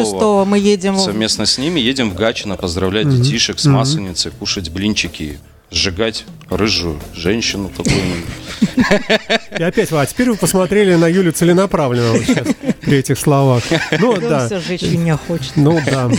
мы 0.47 0.59
едем 0.59 0.99
совместно 0.99 1.47
с 1.47 1.59
ними 1.59 1.81
едем 1.81 2.11
в 2.11 2.15
Гатчино 2.15 2.57
поздравлять 2.57 3.09
детишек 3.09 3.59
с 3.59 3.65
Масленицей, 3.67 4.31
кушать 4.33 4.71
блинчики, 4.71 5.39
сжигать 5.71 6.25
рыжую 6.49 6.99
женщину 7.15 7.71
какую-нибудь. 7.77 8.25
И 9.59 9.63
опять, 9.63 9.93
а 9.93 10.05
теперь 10.07 10.31
вы 10.31 10.37
посмотрели 10.37 10.95
на 10.95 11.07
Юлю 11.07 11.33
целенаправленно 11.33 12.13
вот 12.13 12.23
сейчас 12.27 12.49
при 12.81 12.99
этих 12.99 13.19
словах. 13.19 13.63
Ну, 14.01 14.17
Да, 14.21 14.29
да. 14.29 14.47
все 14.47 14.61
жечь 14.61 14.83
меня 14.83 15.17
хочет. 15.17 15.53
Ну 15.57 15.81
да. 15.87 16.11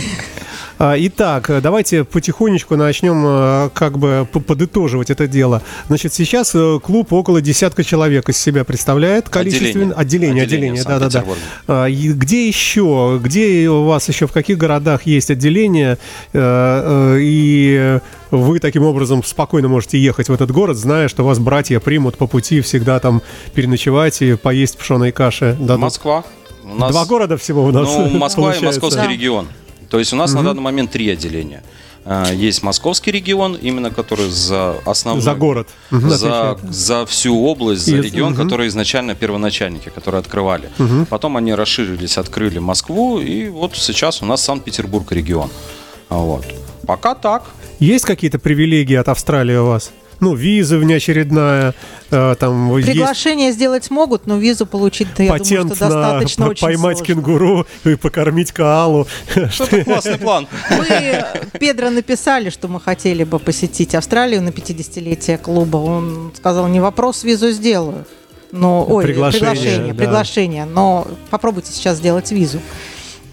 А, 0.78 0.94
Итак, 0.98 1.50
давайте 1.62 2.04
потихонечку 2.04 2.76
начнем 2.76 3.22
э, 3.26 3.70
как 3.74 3.98
бы 3.98 4.26
подытоживать 4.32 5.10
это 5.10 5.26
дело. 5.28 5.62
Значит, 5.88 6.12
сейчас 6.12 6.52
э, 6.54 6.80
клуб 6.82 7.12
около 7.12 7.40
десятка 7.40 7.84
человек 7.84 8.28
из 8.28 8.36
себя 8.38 8.64
представляет 8.64 9.28
количественно. 9.28 9.94
Отделение, 9.94 10.42
Отделение. 10.42 10.42
отделение, 10.44 10.82
Отделение 10.82 10.82
в 10.82 10.86
да, 10.86 10.98
да, 10.98 11.04
да. 11.06 11.10
Санкт-Петербурге. 11.10 11.42
А, 11.68 11.86
и 11.86 12.12
Где 12.12 12.48
еще, 12.48 13.20
где 13.22 13.68
у 13.68 13.84
вас 13.84 14.08
еще, 14.08 14.26
в 14.26 14.32
каких 14.32 14.58
городах 14.58 15.06
есть 15.06 15.30
отделение, 15.30 15.98
э, 16.32 16.38
э, 17.14 17.18
и 17.20 17.98
вы 18.30 18.58
таким 18.58 18.84
образом 18.84 19.22
спокойно 19.22 19.68
можете 19.68 19.98
ехать 19.98 20.28
в 20.28 20.32
этот 20.32 20.50
город, 20.50 20.76
зная, 20.76 21.08
что 21.08 21.24
вас 21.24 21.38
братья 21.38 21.78
примут 21.80 22.16
по 22.16 22.26
пути 22.26 22.60
всегда 22.60 22.98
там 22.98 23.22
переночевать 23.54 24.20
и 24.22 24.34
поесть 24.34 24.78
пшеной 24.78 25.12
каши. 25.12 25.56
дадут? 25.60 25.82
Москва. 25.82 26.24
У 26.64 26.74
нас- 26.78 26.90
Два 26.92 27.04
города 27.04 27.36
всего 27.36 27.64
у 27.64 27.70
нас. 27.72 27.86
Ну, 27.88 28.08
Москва 28.18 28.44
и 28.44 28.52
получается. 28.54 28.64
Московский 28.80 29.00
Да. 29.06 29.12
регион. 29.12 29.46
То 29.92 29.98
есть 29.98 30.12
у 30.14 30.16
нас 30.16 30.32
на 30.32 30.42
данный 30.42 30.62
момент 30.62 30.90
три 30.90 31.10
отделения. 31.10 31.62
А, 32.06 32.32
Есть 32.32 32.62
Московский 32.62 33.12
регион, 33.12 33.58
именно 33.62 33.90
который 33.90 34.30
за 34.30 34.74
основной... 34.86 35.22
За 35.22 35.34
город. 35.34 35.68
За, 35.90 36.58
за 36.70 37.04
всю 37.04 37.38
область, 37.44 37.84
за 37.84 37.96
И- 37.96 38.00
регион, 38.00 38.32
мгм. 38.32 38.42
который 38.42 38.68
изначально 38.68 39.14
первоначальники, 39.14 39.90
которые 39.90 40.20
открывали. 40.20 40.70
Потом 41.10 41.36
они 41.36 41.54
расширились, 41.54 42.16
открыли 42.18 42.58
Москву, 42.58 43.20
и 43.20 43.48
вот 43.50 43.76
сейчас 43.76 44.22
у 44.22 44.24
нас 44.24 44.40
Санкт-Петербург 44.42 45.12
регион. 45.12 45.50
А 46.08 46.16
Вот. 46.16 46.44
Пока 46.86 47.14
так. 47.14 47.42
Есть 47.78 48.06
какие-то 48.06 48.38
привилегии 48.38 48.96
от 48.96 49.08
Австралии 49.08 49.56
у 49.56 49.66
вас? 49.66 49.90
Ну, 50.22 50.36
виза 50.36 50.78
внеочередная, 50.78 51.74
э, 52.12 52.36
там 52.38 52.76
есть 52.76 52.88
Приглашение 52.88 53.50
сделать 53.50 53.90
могут, 53.90 54.28
но 54.28 54.38
визу 54.38 54.66
получить, 54.66 55.08
да, 55.16 55.24
я 55.24 55.36
думаю, 55.36 55.44
что 55.44 55.64
на 55.64 55.68
достаточно 55.74 56.48
очень 56.50 56.62
поймать 56.62 56.98
сложно. 56.98 57.14
кенгуру 57.14 57.66
и 57.84 57.96
покормить 57.96 58.52
коалу. 58.52 59.08
Что-то 59.50 59.82
классный 59.82 60.18
план. 60.18 60.46
Мы 60.70 61.24
Педро 61.58 61.90
написали, 61.90 62.50
что 62.50 62.68
мы 62.68 62.80
хотели 62.80 63.24
бы 63.24 63.40
посетить 63.40 63.96
Австралию 63.96 64.42
на 64.42 64.50
50-летие 64.50 65.38
клуба. 65.38 65.78
Он 65.78 66.30
сказал, 66.36 66.68
не 66.68 66.78
вопрос, 66.78 67.24
визу 67.24 67.50
сделаю. 67.50 68.04
Но, 68.52 68.86
ой, 68.88 69.02
Приглашение, 69.02 69.50
приглашение, 69.50 69.92
да. 69.92 69.98
приглашение, 69.98 70.64
но 70.66 71.08
попробуйте 71.30 71.72
сейчас 71.72 71.96
сделать 71.96 72.30
визу. 72.30 72.60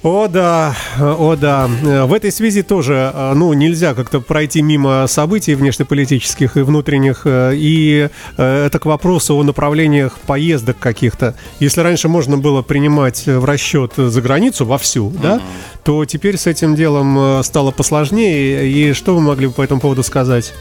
О 0.01 0.29
да, 0.29 0.77
о 0.97 1.35
да. 1.35 1.67
В 1.67 2.13
этой 2.13 2.31
связи 2.31 2.61
тоже, 2.61 3.11
э, 3.13 3.33
ну, 3.35 3.51
нельзя 3.51 3.93
как-то 3.93 4.21
пройти 4.21 4.61
мимо 4.61 5.05
событий 5.07 5.55
внешнеполитических 5.55 6.55
и 6.55 6.61
внутренних. 6.61 7.23
э, 7.25 7.51
И 7.55 8.07
э, 8.37 8.65
это 8.65 8.79
к 8.79 8.85
вопросу 8.85 9.35
о 9.35 9.43
направлениях 9.43 10.17
поездок 10.19 10.79
каких-то. 10.79 11.35
Если 11.59 11.81
раньше 11.81 12.07
можно 12.07 12.37
было 12.37 12.61
принимать 12.61 13.25
в 13.25 13.43
расчет 13.43 13.93
за 13.97 14.21
границу 14.21 14.65
вовсю, 14.65 15.11
да, 15.21 15.41
то 15.83 16.05
теперь 16.05 16.37
с 16.37 16.47
этим 16.47 16.75
делом 16.75 17.43
стало 17.43 17.71
посложнее. 17.71 18.71
И 18.71 18.93
что 18.93 19.15
вы 19.15 19.19
могли 19.19 19.47
бы 19.47 19.53
по 19.53 19.63
этому 19.63 19.81
поводу 19.81 20.03
сказать? 20.03 20.53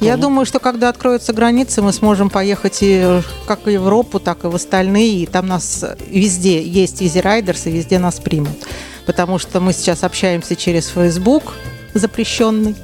Я 0.00 0.16
думаю, 0.16 0.46
что 0.46 0.58
когда 0.58 0.88
откроются 0.88 1.32
границы, 1.32 1.82
мы 1.82 1.92
сможем 1.92 2.30
поехать 2.30 2.78
и 2.80 3.20
как 3.46 3.66
в 3.66 3.68
Европу, 3.68 4.18
так 4.18 4.44
и 4.44 4.46
в 4.48 4.54
остальные. 4.54 5.22
И 5.22 5.26
там 5.26 5.46
нас 5.46 5.84
везде 6.08 6.62
есть 6.62 7.02
Easy 7.02 7.22
Riders, 7.22 7.68
и 7.68 7.70
везде 7.70 7.98
нас 7.98 8.18
примут. 8.18 8.66
Потому 9.06 9.38
что 9.38 9.60
мы 9.60 9.72
сейчас 9.72 10.02
общаемся 10.04 10.56
через 10.56 10.88
Facebook 10.88 11.54
запрещенный. 11.94 12.76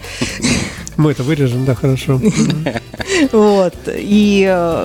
Мы 0.97 1.13
это 1.13 1.23
вырежем, 1.23 1.65
да, 1.65 1.75
хорошо. 1.75 2.21
Вот. 3.33 3.75
И 3.87 4.43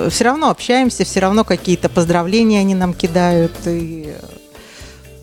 все 0.10 0.24
равно 0.24 0.50
общаемся, 0.50 1.04
все 1.06 1.20
равно 1.22 1.44
какие-то 1.44 1.89
поздравления 1.89 2.60
они 2.60 2.76
нам 2.76 2.94
кидают. 2.94 3.54
И 3.65 4.13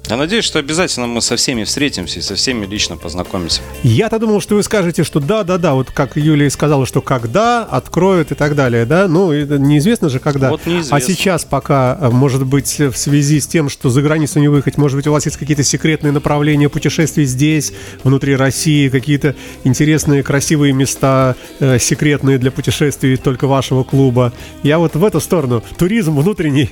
Я 0.09 0.17
надеюсь, 0.17 0.45
что 0.45 0.59
обязательно 0.59 1.07
мы 1.07 1.21
со 1.21 1.37
всеми 1.37 1.65
встретимся 1.65 2.21
и 2.21 2.23
со 2.23 2.35
всеми 2.35 2.65
лично 2.65 2.97
познакомимся. 2.97 3.61
Я-то 3.83 4.19
думал, 4.19 4.41
что 4.41 4.55
вы 4.55 4.63
скажете, 4.63 5.05
что 5.05 5.21
да, 5.21 5.45
да, 5.45 5.59
да, 5.59 5.75
вот 5.75 5.91
как 5.91 6.17
Юлия 6.17 6.49
сказала, 6.49 6.87
что 6.87 7.03
когда 7.03 7.63
откроют 7.65 8.33
и 8.33 8.35
так 8.35 8.55
далее, 8.55 8.87
да, 8.87 9.07
ну, 9.07 9.33
неизвестно 9.33 10.09
же 10.09 10.19
когда. 10.19 10.49
Вот 10.49 10.65
неизвестно. 10.65 10.97
А 10.97 11.01
сейчас 11.01 11.45
пока, 11.45 11.99
э, 12.01 12.09
может 12.09 12.47
быть, 12.47 12.79
в 12.79 12.97
связи 12.97 13.39
с 13.39 13.47
тем, 13.47 13.69
что 13.69 13.91
за 13.91 14.01
границу 14.01 14.41
не 14.41 14.49
выехать, 14.49 14.79
может 14.79 14.97
быть, 14.97 15.07
у 15.07 15.13
вас 15.13 15.27
есть 15.27 15.37
какие-то 15.37 15.63
секретные 15.63 16.13
направления 16.13 16.71
путешествий 16.71 17.27
здесь, 17.27 17.75
внутри 18.03 18.35
России, 18.35 18.89
какие-то 18.89 19.37
интересные, 19.65 20.23
красивые 20.23 20.73
места, 20.73 21.37
э, 21.61 21.79
секретные 21.79 22.39
для 22.39 22.51
путешествий 22.51 23.19
только 23.19 23.47
вашего 23.47 23.85
клуба. 23.85 24.33
Я 24.63 24.79
вот 24.79 24.97
в 24.97 25.05
эту 25.05 25.21
сторону. 25.21 25.63
Туризм 25.77 26.17
внутренний. 26.17 26.71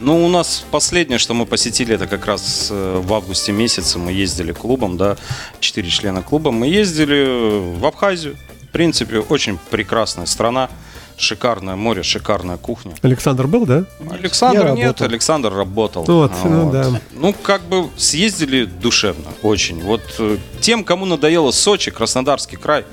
Ну, 0.00 0.24
у 0.24 0.28
нас 0.28 0.64
последнее, 0.70 1.18
что 1.18 1.32
мы 1.34 1.46
посетили, 1.46 1.94
это 1.94 2.06
как 2.06 2.26
раз 2.26 2.68
э, 2.70 3.00
в 3.02 3.12
августе 3.14 3.52
месяце 3.52 3.98
мы 3.98 4.12
ездили 4.12 4.52
клубом, 4.52 4.96
да, 4.96 5.16
четыре 5.60 5.88
члена 5.88 6.22
клуба. 6.22 6.50
Мы 6.50 6.66
ездили 6.66 7.76
в 7.78 7.84
Абхазию. 7.86 8.36
В 8.68 8.72
принципе, 8.76 9.20
очень 9.20 9.58
прекрасная 9.70 10.26
страна, 10.26 10.68
шикарное 11.16 11.76
море, 11.76 12.02
шикарная 12.02 12.58
кухня. 12.58 12.94
Александр 13.00 13.46
был, 13.46 13.64
да? 13.64 13.84
Александр 14.10 14.66
Я 14.66 14.72
нет, 14.72 14.84
работал. 14.84 15.06
Александр 15.06 15.54
работал. 15.54 16.04
Вот, 16.04 16.32
ну 16.44 16.70
да. 16.70 17.00
Ну, 17.12 17.32
как 17.32 17.62
бы 17.62 17.88
съездили 17.96 18.66
душевно, 18.66 19.30
очень. 19.42 19.80
Вот 19.82 20.02
э, 20.18 20.36
тем, 20.60 20.84
кому 20.84 21.06
надоело 21.06 21.52
Сочи, 21.52 21.90
Краснодарский 21.90 22.58
край, 22.58 22.84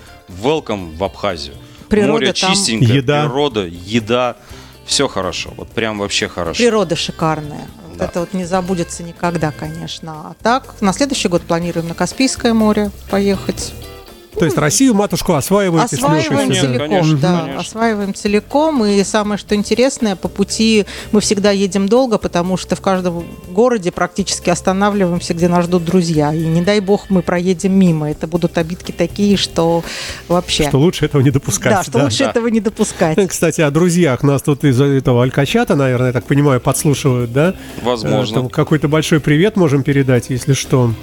welcome 0.42 0.96
в 0.96 1.04
Абхазию. 1.04 1.56
Природа 1.90 2.12
Море 2.14 2.34
там- 2.34 2.54
чистенькое, 2.54 2.96
Еда. 3.00 3.24
природа, 3.24 3.66
еда, 3.66 4.38
все 4.86 5.08
хорошо, 5.08 5.54
вот 5.56 5.70
прям 5.70 6.00
вообще 6.00 6.28
хорошо. 6.28 6.58
природа 6.58 6.96
шикарная. 6.96 7.68
Вот 7.88 7.98
Да. 7.98 8.06
Это 8.06 8.20
вот 8.22 8.34
не 8.34 8.46
забудется 8.46 9.04
никогда, 9.04 9.52
конечно. 9.52 10.12
А 10.12 10.36
так, 10.42 10.82
на 10.82 10.94
следующий 10.94 11.28
год 11.28 11.42
планируем 11.44 11.88
на 11.88 11.94
Каспийское 11.94 12.54
море 12.54 12.92
поехать. 13.10 13.74
То 14.38 14.46
есть 14.46 14.58
Россию, 14.58 14.94
матушку, 14.94 15.34
осваиваете 15.34 15.96
с 15.96 16.00
Лешей 16.00 16.20
Осваиваем 16.20 16.54
целиком, 16.54 16.80
конечно, 16.80 17.18
да, 17.18 17.40
конечно. 17.42 17.60
осваиваем 17.60 18.14
целиком. 18.14 18.86
И 18.86 19.04
самое, 19.04 19.38
что 19.38 19.56
интересное, 19.56 20.16
по 20.16 20.28
пути 20.28 20.86
мы 21.12 21.22
всегда 21.22 21.52
едем 21.52 21.88
долго, 21.88 22.18
потому 22.18 22.58
что 22.58 22.76
в 22.76 22.82
каждом 22.82 23.26
городе 23.50 23.92
практически 23.92 24.50
останавливаемся, 24.50 25.34
где 25.34 25.48
нас 25.48 25.66
ждут 25.66 25.86
друзья. 25.86 26.34
И 26.34 26.46
не 26.46 26.62
дай 26.62 26.80
бог 26.80 27.10
мы 27.10 27.22
проедем 27.22 27.74
мимо. 27.74 28.10
Это 28.10 28.28
будут 28.28 28.58
обидки 28.58 28.92
такие, 28.92 29.38
что 29.38 29.84
вообще... 30.28 30.68
Что 30.68 30.80
лучше 30.80 31.06
этого 31.06 31.22
не 31.22 31.32
допускать. 31.32 31.74
да, 31.74 31.84
что 31.84 32.00
лучше 32.00 32.20
Да. 32.20 32.30
этого 32.32 32.48
не 32.48 32.60
допускать. 32.60 33.18
Кстати, 33.30 33.62
о 33.62 33.72
друзьях. 33.72 34.24
Нас 34.24 34.42
тут 34.42 34.64
из 34.64 34.80
этого 34.80 35.24
Алькачата, 35.24 35.76
наверное, 35.76 36.08
я 36.08 36.14
так 36.14 36.26
понимаю, 36.26 36.60
подслушивают, 36.60 37.32
да? 37.32 37.56
Возможно. 37.82 38.34
Э, 38.34 38.36
там 38.42 38.50
какой-то 38.50 38.88
большой 38.88 39.20
привет 39.20 39.56
можем 39.56 39.84
передать, 39.84 40.30
если 40.30 40.54
что, 40.54 40.94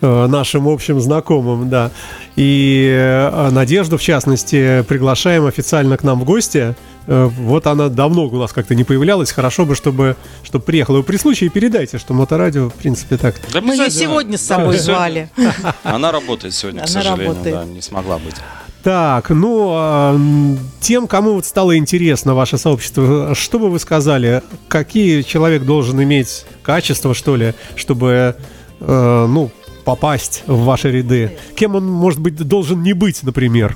нашим 0.00 0.68
общим 0.68 1.00
знакомым, 1.00 1.68
да. 1.68 1.90
И 2.36 2.88
э, 2.96 3.50
Надежду, 3.50 3.98
в 3.98 4.02
частности, 4.02 4.82
приглашаем 4.88 5.46
официально 5.46 5.96
к 5.96 6.04
нам 6.04 6.20
в 6.20 6.24
гости. 6.24 6.74
Э, 7.06 7.24
Вот 7.26 7.66
она 7.66 7.88
давно 7.88 8.26
у 8.26 8.36
нас 8.38 8.52
как-то 8.52 8.74
не 8.74 8.84
появлялась. 8.84 9.32
Хорошо 9.32 9.64
бы, 9.64 9.74
чтобы, 9.74 10.16
чтобы 10.44 10.64
приехала. 10.64 10.98
Вы 10.98 11.02
при 11.02 11.16
случае 11.16 11.50
передайте, 11.50 11.98
что 11.98 12.14
моторадио, 12.14 12.68
в 12.70 12.74
принципе, 12.74 13.16
так. 13.16 13.34
Да 13.52 13.60
Мы 13.60 13.74
ее 13.74 13.90
сегодня 13.90 14.38
с 14.38 14.46
Да, 14.46 14.56
собой 14.56 14.74
сегодня. 14.78 14.82
звали. 14.94 15.30
Она 15.82 16.12
работает 16.12 16.54
сегодня, 16.54 16.84
к 16.84 16.88
сожалению, 16.88 17.28
работает. 17.30 17.54
да, 17.56 17.64
не 17.64 17.82
смогла 17.82 18.18
быть. 18.18 18.36
Так, 18.84 19.30
ну, 19.30 20.56
тем, 20.80 21.08
кому 21.08 21.32
вот 21.34 21.44
стало 21.44 21.76
интересно 21.76 22.34
ваше 22.34 22.56
сообщество, 22.58 23.34
что 23.34 23.58
бы 23.58 23.68
вы 23.70 23.80
сказали? 23.80 24.42
Какие 24.68 25.22
человек 25.22 25.64
должен 25.64 26.00
иметь 26.02 26.46
качества, 26.62 27.12
что 27.12 27.34
ли, 27.34 27.54
чтобы, 27.74 28.36
э, 28.80 29.26
ну, 29.28 29.50
попасть 29.88 30.42
в 30.46 30.64
ваши 30.64 30.90
ряды? 30.90 31.38
Кем 31.56 31.74
он, 31.74 31.90
может 31.90 32.20
быть, 32.20 32.36
должен 32.36 32.82
не 32.82 32.92
быть, 32.92 33.22
например? 33.22 33.74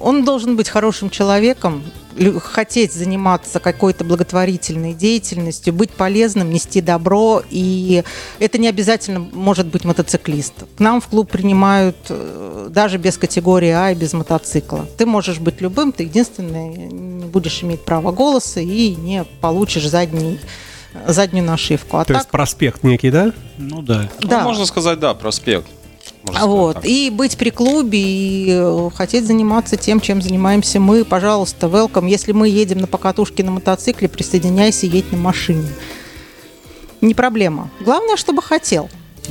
Он 0.00 0.24
должен 0.24 0.56
быть 0.56 0.70
хорошим 0.70 1.10
человеком, 1.10 1.82
хотеть 2.40 2.94
заниматься 2.94 3.60
какой-то 3.60 4.02
благотворительной 4.02 4.94
деятельностью, 4.94 5.74
быть 5.74 5.90
полезным, 5.90 6.48
нести 6.48 6.80
добро. 6.80 7.42
И 7.50 8.02
это 8.38 8.56
не 8.56 8.66
обязательно 8.66 9.18
может 9.18 9.66
быть 9.66 9.84
мотоциклист. 9.84 10.54
К 10.78 10.80
нам 10.80 11.02
в 11.02 11.08
клуб 11.08 11.30
принимают 11.30 11.96
э, 12.08 12.68
даже 12.70 12.96
без 12.96 13.18
категории 13.18 13.72
А 13.72 13.90
и 13.90 13.94
без 13.94 14.14
мотоцикла. 14.14 14.86
Ты 14.96 15.04
можешь 15.04 15.38
быть 15.38 15.60
любым, 15.60 15.92
ты 15.92 16.04
единственный 16.04 16.68
не 16.88 17.26
будешь 17.26 17.62
иметь 17.62 17.84
права 17.84 18.10
голоса 18.10 18.60
и 18.60 18.94
не 18.94 19.24
получишь 19.42 19.86
задний, 19.86 20.40
заднюю 21.06 21.44
нашивку. 21.44 21.98
А 21.98 22.04
То 22.04 22.12
есть 22.14 22.24
так, 22.24 22.32
проспект 22.32 22.82
некий, 22.82 23.10
да? 23.10 23.32
Ну 23.58 23.82
да. 23.82 24.08
да. 24.20 24.38
Ну, 24.38 24.44
можно 24.44 24.66
сказать, 24.66 24.98
да, 24.98 25.14
проспект. 25.14 25.66
Можно 26.22 26.40
сказать 26.40 26.48
Вот. 26.48 26.74
так. 26.76 26.84
И 26.86 27.10
быть 27.10 27.36
при 27.36 27.50
клубе 27.50 27.98
и 28.00 28.48
э, 28.50 28.90
хотеть 28.94 29.26
заниматься 29.26 29.76
тем, 29.76 30.00
чем 30.00 30.22
занимаемся 30.22 30.80
мы, 30.80 31.04
пожалуйста, 31.04 31.66
welcome. 31.66 32.08
Если 32.08 32.32
мы 32.32 32.48
едем 32.48 32.78
на 32.78 32.86
покатушке 32.86 33.44
на 33.44 33.50
мотоцикле, 33.50 34.08
присоединяйся, 34.08 34.86
едь 34.86 35.10
на 35.12 35.18
машине. 35.18 35.68
Не 37.00 37.14
проблема. 37.14 37.70
Главное, 37.80 38.16
чтобы 38.16 38.40
хотел. 38.42 38.88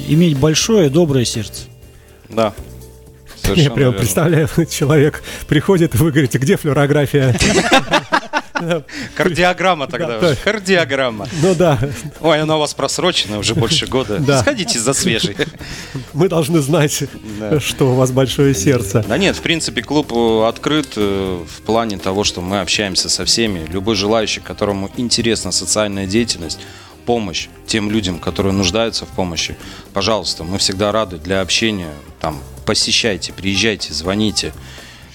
Иметь 0.07 0.37
большое 0.37 0.89
доброе 0.89 1.25
сердце. 1.25 1.63
Да. 2.29 2.53
Я 3.43 3.47
Совершенно 3.49 3.75
прям 3.75 3.85
верно. 3.89 3.99
представляю, 3.99 4.49
человек 4.69 5.23
приходит, 5.47 5.95
и 5.95 5.97
вы 5.97 6.11
говорите, 6.11 6.37
где 6.37 6.55
флюорография? 6.57 7.35
Кардиограмма 9.15 9.87
тогда 9.87 10.19
Да, 10.19 10.27
уже. 10.27 10.35
Кардиограмма. 10.37 11.27
Ну 11.41 11.55
да, 11.55 11.79
Ой, 12.21 12.41
она 12.41 12.57
у 12.57 12.59
вас 12.59 12.73
просрочена 12.73 13.39
уже 13.39 13.55
больше 13.55 13.87
года. 13.87 14.19
Да. 14.19 14.41
Сходите 14.41 14.79
за 14.79 14.93
свежей. 14.93 15.35
мы 16.13 16.29
должны 16.29 16.59
знать, 16.59 17.03
Да. 17.39 17.59
что 17.59 17.91
у 17.91 17.95
вас 17.95 18.11
большое 18.11 18.53
сердце. 18.53 19.03
Да 19.07 19.17
нет, 19.17 19.35
в 19.35 19.41
принципе, 19.41 19.81
клуб 19.81 20.11
э, 20.13 20.47
открыт 20.47 20.93
э, 20.95 21.43
в 21.47 21.61
плане 21.63 21.97
того, 21.97 22.23
что 22.23 22.41
мы 22.41 22.61
общаемся 22.61 23.09
со 23.09 23.25
всеми. 23.25 23.65
Любой 23.67 23.95
желающий, 23.95 24.39
которому 24.39 24.89
интересна 24.97 25.51
социальная 25.51 26.05
деятельность, 26.05 26.59
помощь 27.05 27.47
тем 27.67 27.89
людям, 27.91 28.19
которые 28.19 28.53
нуждаются 28.53 29.05
в 29.05 29.09
помощи, 29.09 29.57
пожалуйста, 29.93 30.43
мы 30.43 30.57
всегда 30.57 30.91
рады 30.91 31.17
для 31.17 31.41
общения. 31.41 31.91
Там, 32.21 32.39
посещайте, 32.65 33.33
приезжайте, 33.33 33.93
звоните. 33.93 34.53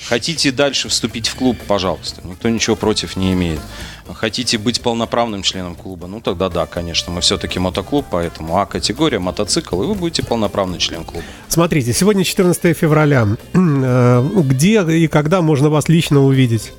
Хотите 0.06 0.52
дальше 0.52 0.88
вступить 0.88 1.28
в 1.28 1.34
клуб, 1.34 1.56
пожалуйста. 1.66 2.22
Никто 2.24 2.48
ничего 2.48 2.76
против 2.76 3.16
не 3.16 3.32
имеет. 3.32 3.60
Хотите 4.14 4.56
быть 4.58 4.80
полноправным 4.80 5.42
членом 5.42 5.74
клуба, 5.74 6.06
ну 6.06 6.20
тогда 6.20 6.48
да, 6.48 6.66
конечно. 6.66 7.12
Мы 7.12 7.20
все-таки 7.20 7.58
мотоклуб, 7.58 8.06
поэтому 8.10 8.56
А-категория, 8.58 9.18
мотоцикл, 9.18 9.82
и 9.82 9.86
вы 9.86 9.94
будете 9.94 10.22
полноправный 10.22 10.78
член 10.78 11.04
клуба. 11.04 11.24
Смотрите, 11.48 11.92
сегодня 11.92 12.24
14 12.24 12.76
февраля. 12.76 13.26
Э, 13.80 14.26
Где 14.44 14.82
и 14.82 15.08
когда 15.08 15.42
можно 15.42 15.68
вас 15.68 15.88
лично 15.88 16.20
увидеть? 16.24 16.72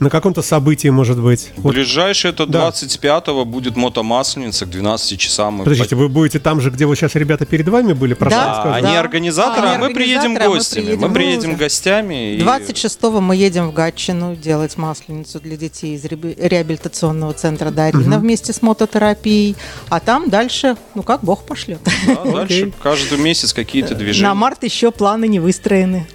На 0.00 0.10
каком-то 0.10 0.42
событии, 0.42 0.88
может 0.88 1.20
быть? 1.20 1.52
Вот, 1.56 1.72
Ближайшее 1.72 2.32
это 2.32 2.46
Да. 2.46 2.68
25-го 2.68 3.44
будет 3.44 3.76
мотомасленица 3.76 4.66
к 4.66 4.70
12 4.70 5.16
часам. 5.18 5.54
Мы 5.54 5.64
подождите, 5.64 5.94
вы 5.94 6.08
будете 6.08 6.40
там 6.40 6.60
же, 6.60 6.70
где 6.70 6.84
вот 6.84 6.96
сейчас 6.96 7.14
ребята 7.14 7.46
перед 7.46 7.68
вами 7.68 7.92
были? 7.92 8.14
Прошу 8.14 8.34
Да, 8.36 8.62
А, 8.64 8.74
они 8.74 8.88
Да. 8.88 9.00
организаторы, 9.00 9.68
Они 9.68 9.76
а 9.76 9.78
мы 9.78 9.94
приедем 9.94 10.36
а 10.36 10.48
мы 10.48 10.54
гостями. 10.56 10.84
Мы 10.84 10.90
приедем. 10.96 11.12
приедем 11.14 11.50
Ну, 11.52 11.56
гостями. 11.56 12.34
и- 12.34 12.40
26-го 12.40 13.20
мы 13.20 13.36
едем 13.36 13.68
в 13.70 13.72
Гатчину 13.72 14.34
делать 14.34 14.76
масленицу 14.76 15.38
для 15.40 15.56
детей 15.56 15.94
из 15.94 16.04
реабилитационного 16.04 17.32
центра 17.32 17.70
Дарина 17.70 18.18
вместе 18.18 18.52
с 18.52 18.62
мототерапией. 18.62 19.56
А 19.90 20.00
там 20.00 20.28
дальше, 20.28 20.76
ну 20.96 21.04
как 21.04 21.22
Бог 21.22 21.44
пошлет. 21.44 21.78
Да, 22.06 22.24
дальше 22.32 22.72
каждый 22.82 23.18
месяц 23.18 23.52
какие-то 23.52 23.94
движения. 23.94 24.28
На 24.28 24.34
март 24.34 24.64
еще 24.64 24.90
планы 24.90 25.28
не 25.28 25.38
выстроены. 25.38 26.06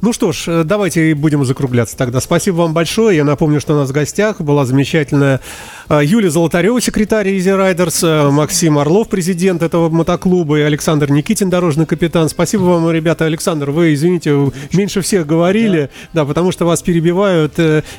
Ну 0.00 0.12
что 0.12 0.30
ж, 0.32 0.44
э, 0.46 0.64
давайте 0.64 1.14
будем 1.14 1.44
закругляться 1.44 1.96
тогда. 1.96 2.20
Спасибо 2.20 2.56
вам 2.56 2.72
большое. 2.72 3.16
Я 3.16 3.24
напомню, 3.24 3.60
что 3.60 3.74
у 3.74 3.76
нас 3.76 3.88
в 3.90 3.92
гостях 3.92 4.40
была 4.40 4.64
замечательная 4.64 5.40
э, 5.88 6.00
Юлия 6.04 6.30
Золотарева, 6.30 6.80
секретарь 6.80 7.28
Easy 7.28 7.46
Riders, 7.56 8.06
э, 8.06 8.30
Максим 8.30 8.78
Орлов, 8.78 9.08
президент 9.08 9.62
этого 9.62 9.88
мотоклуба, 9.88 10.60
и 10.60 10.62
Александр 10.62 11.10
Никитин, 11.10 11.50
дорожный 11.50 11.86
капитан. 11.86 12.28
Спасибо 12.28 12.62
вам, 12.62 12.90
ребята. 12.90 13.24
Александр, 13.24 13.70
вы, 13.70 13.94
извините, 13.94 14.52
меньше 14.72 15.00
всех 15.00 15.26
говорили, 15.26 15.90
да, 16.12 16.24
потому 16.24 16.52
что 16.52 16.64
вас 16.64 16.80
перебивают 16.82 17.54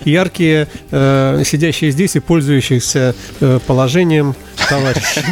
яркие, 0.05 0.67
сидящие 0.89 1.91
здесь 1.91 2.15
и 2.15 2.19
пользующиеся 2.19 3.13
положением 3.67 4.35
товарищи. 4.69 5.23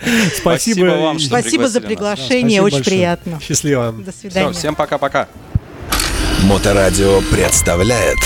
Спасибо 0.34 0.84
вам, 0.86 1.18
что 1.18 1.28
Спасибо 1.28 1.68
за 1.68 1.80
приглашение, 1.80 2.60
Да, 2.60 2.62
спасибо 2.62 2.64
очень 2.64 2.76
большое. 2.76 2.96
приятно. 2.96 3.40
Счастливо. 3.40 3.92
До 3.92 4.12
свидания. 4.12 4.52
всем 4.52 4.74
пока-пока. 4.74 5.28
Моторадио 6.42 7.20
представляет. 7.30 8.18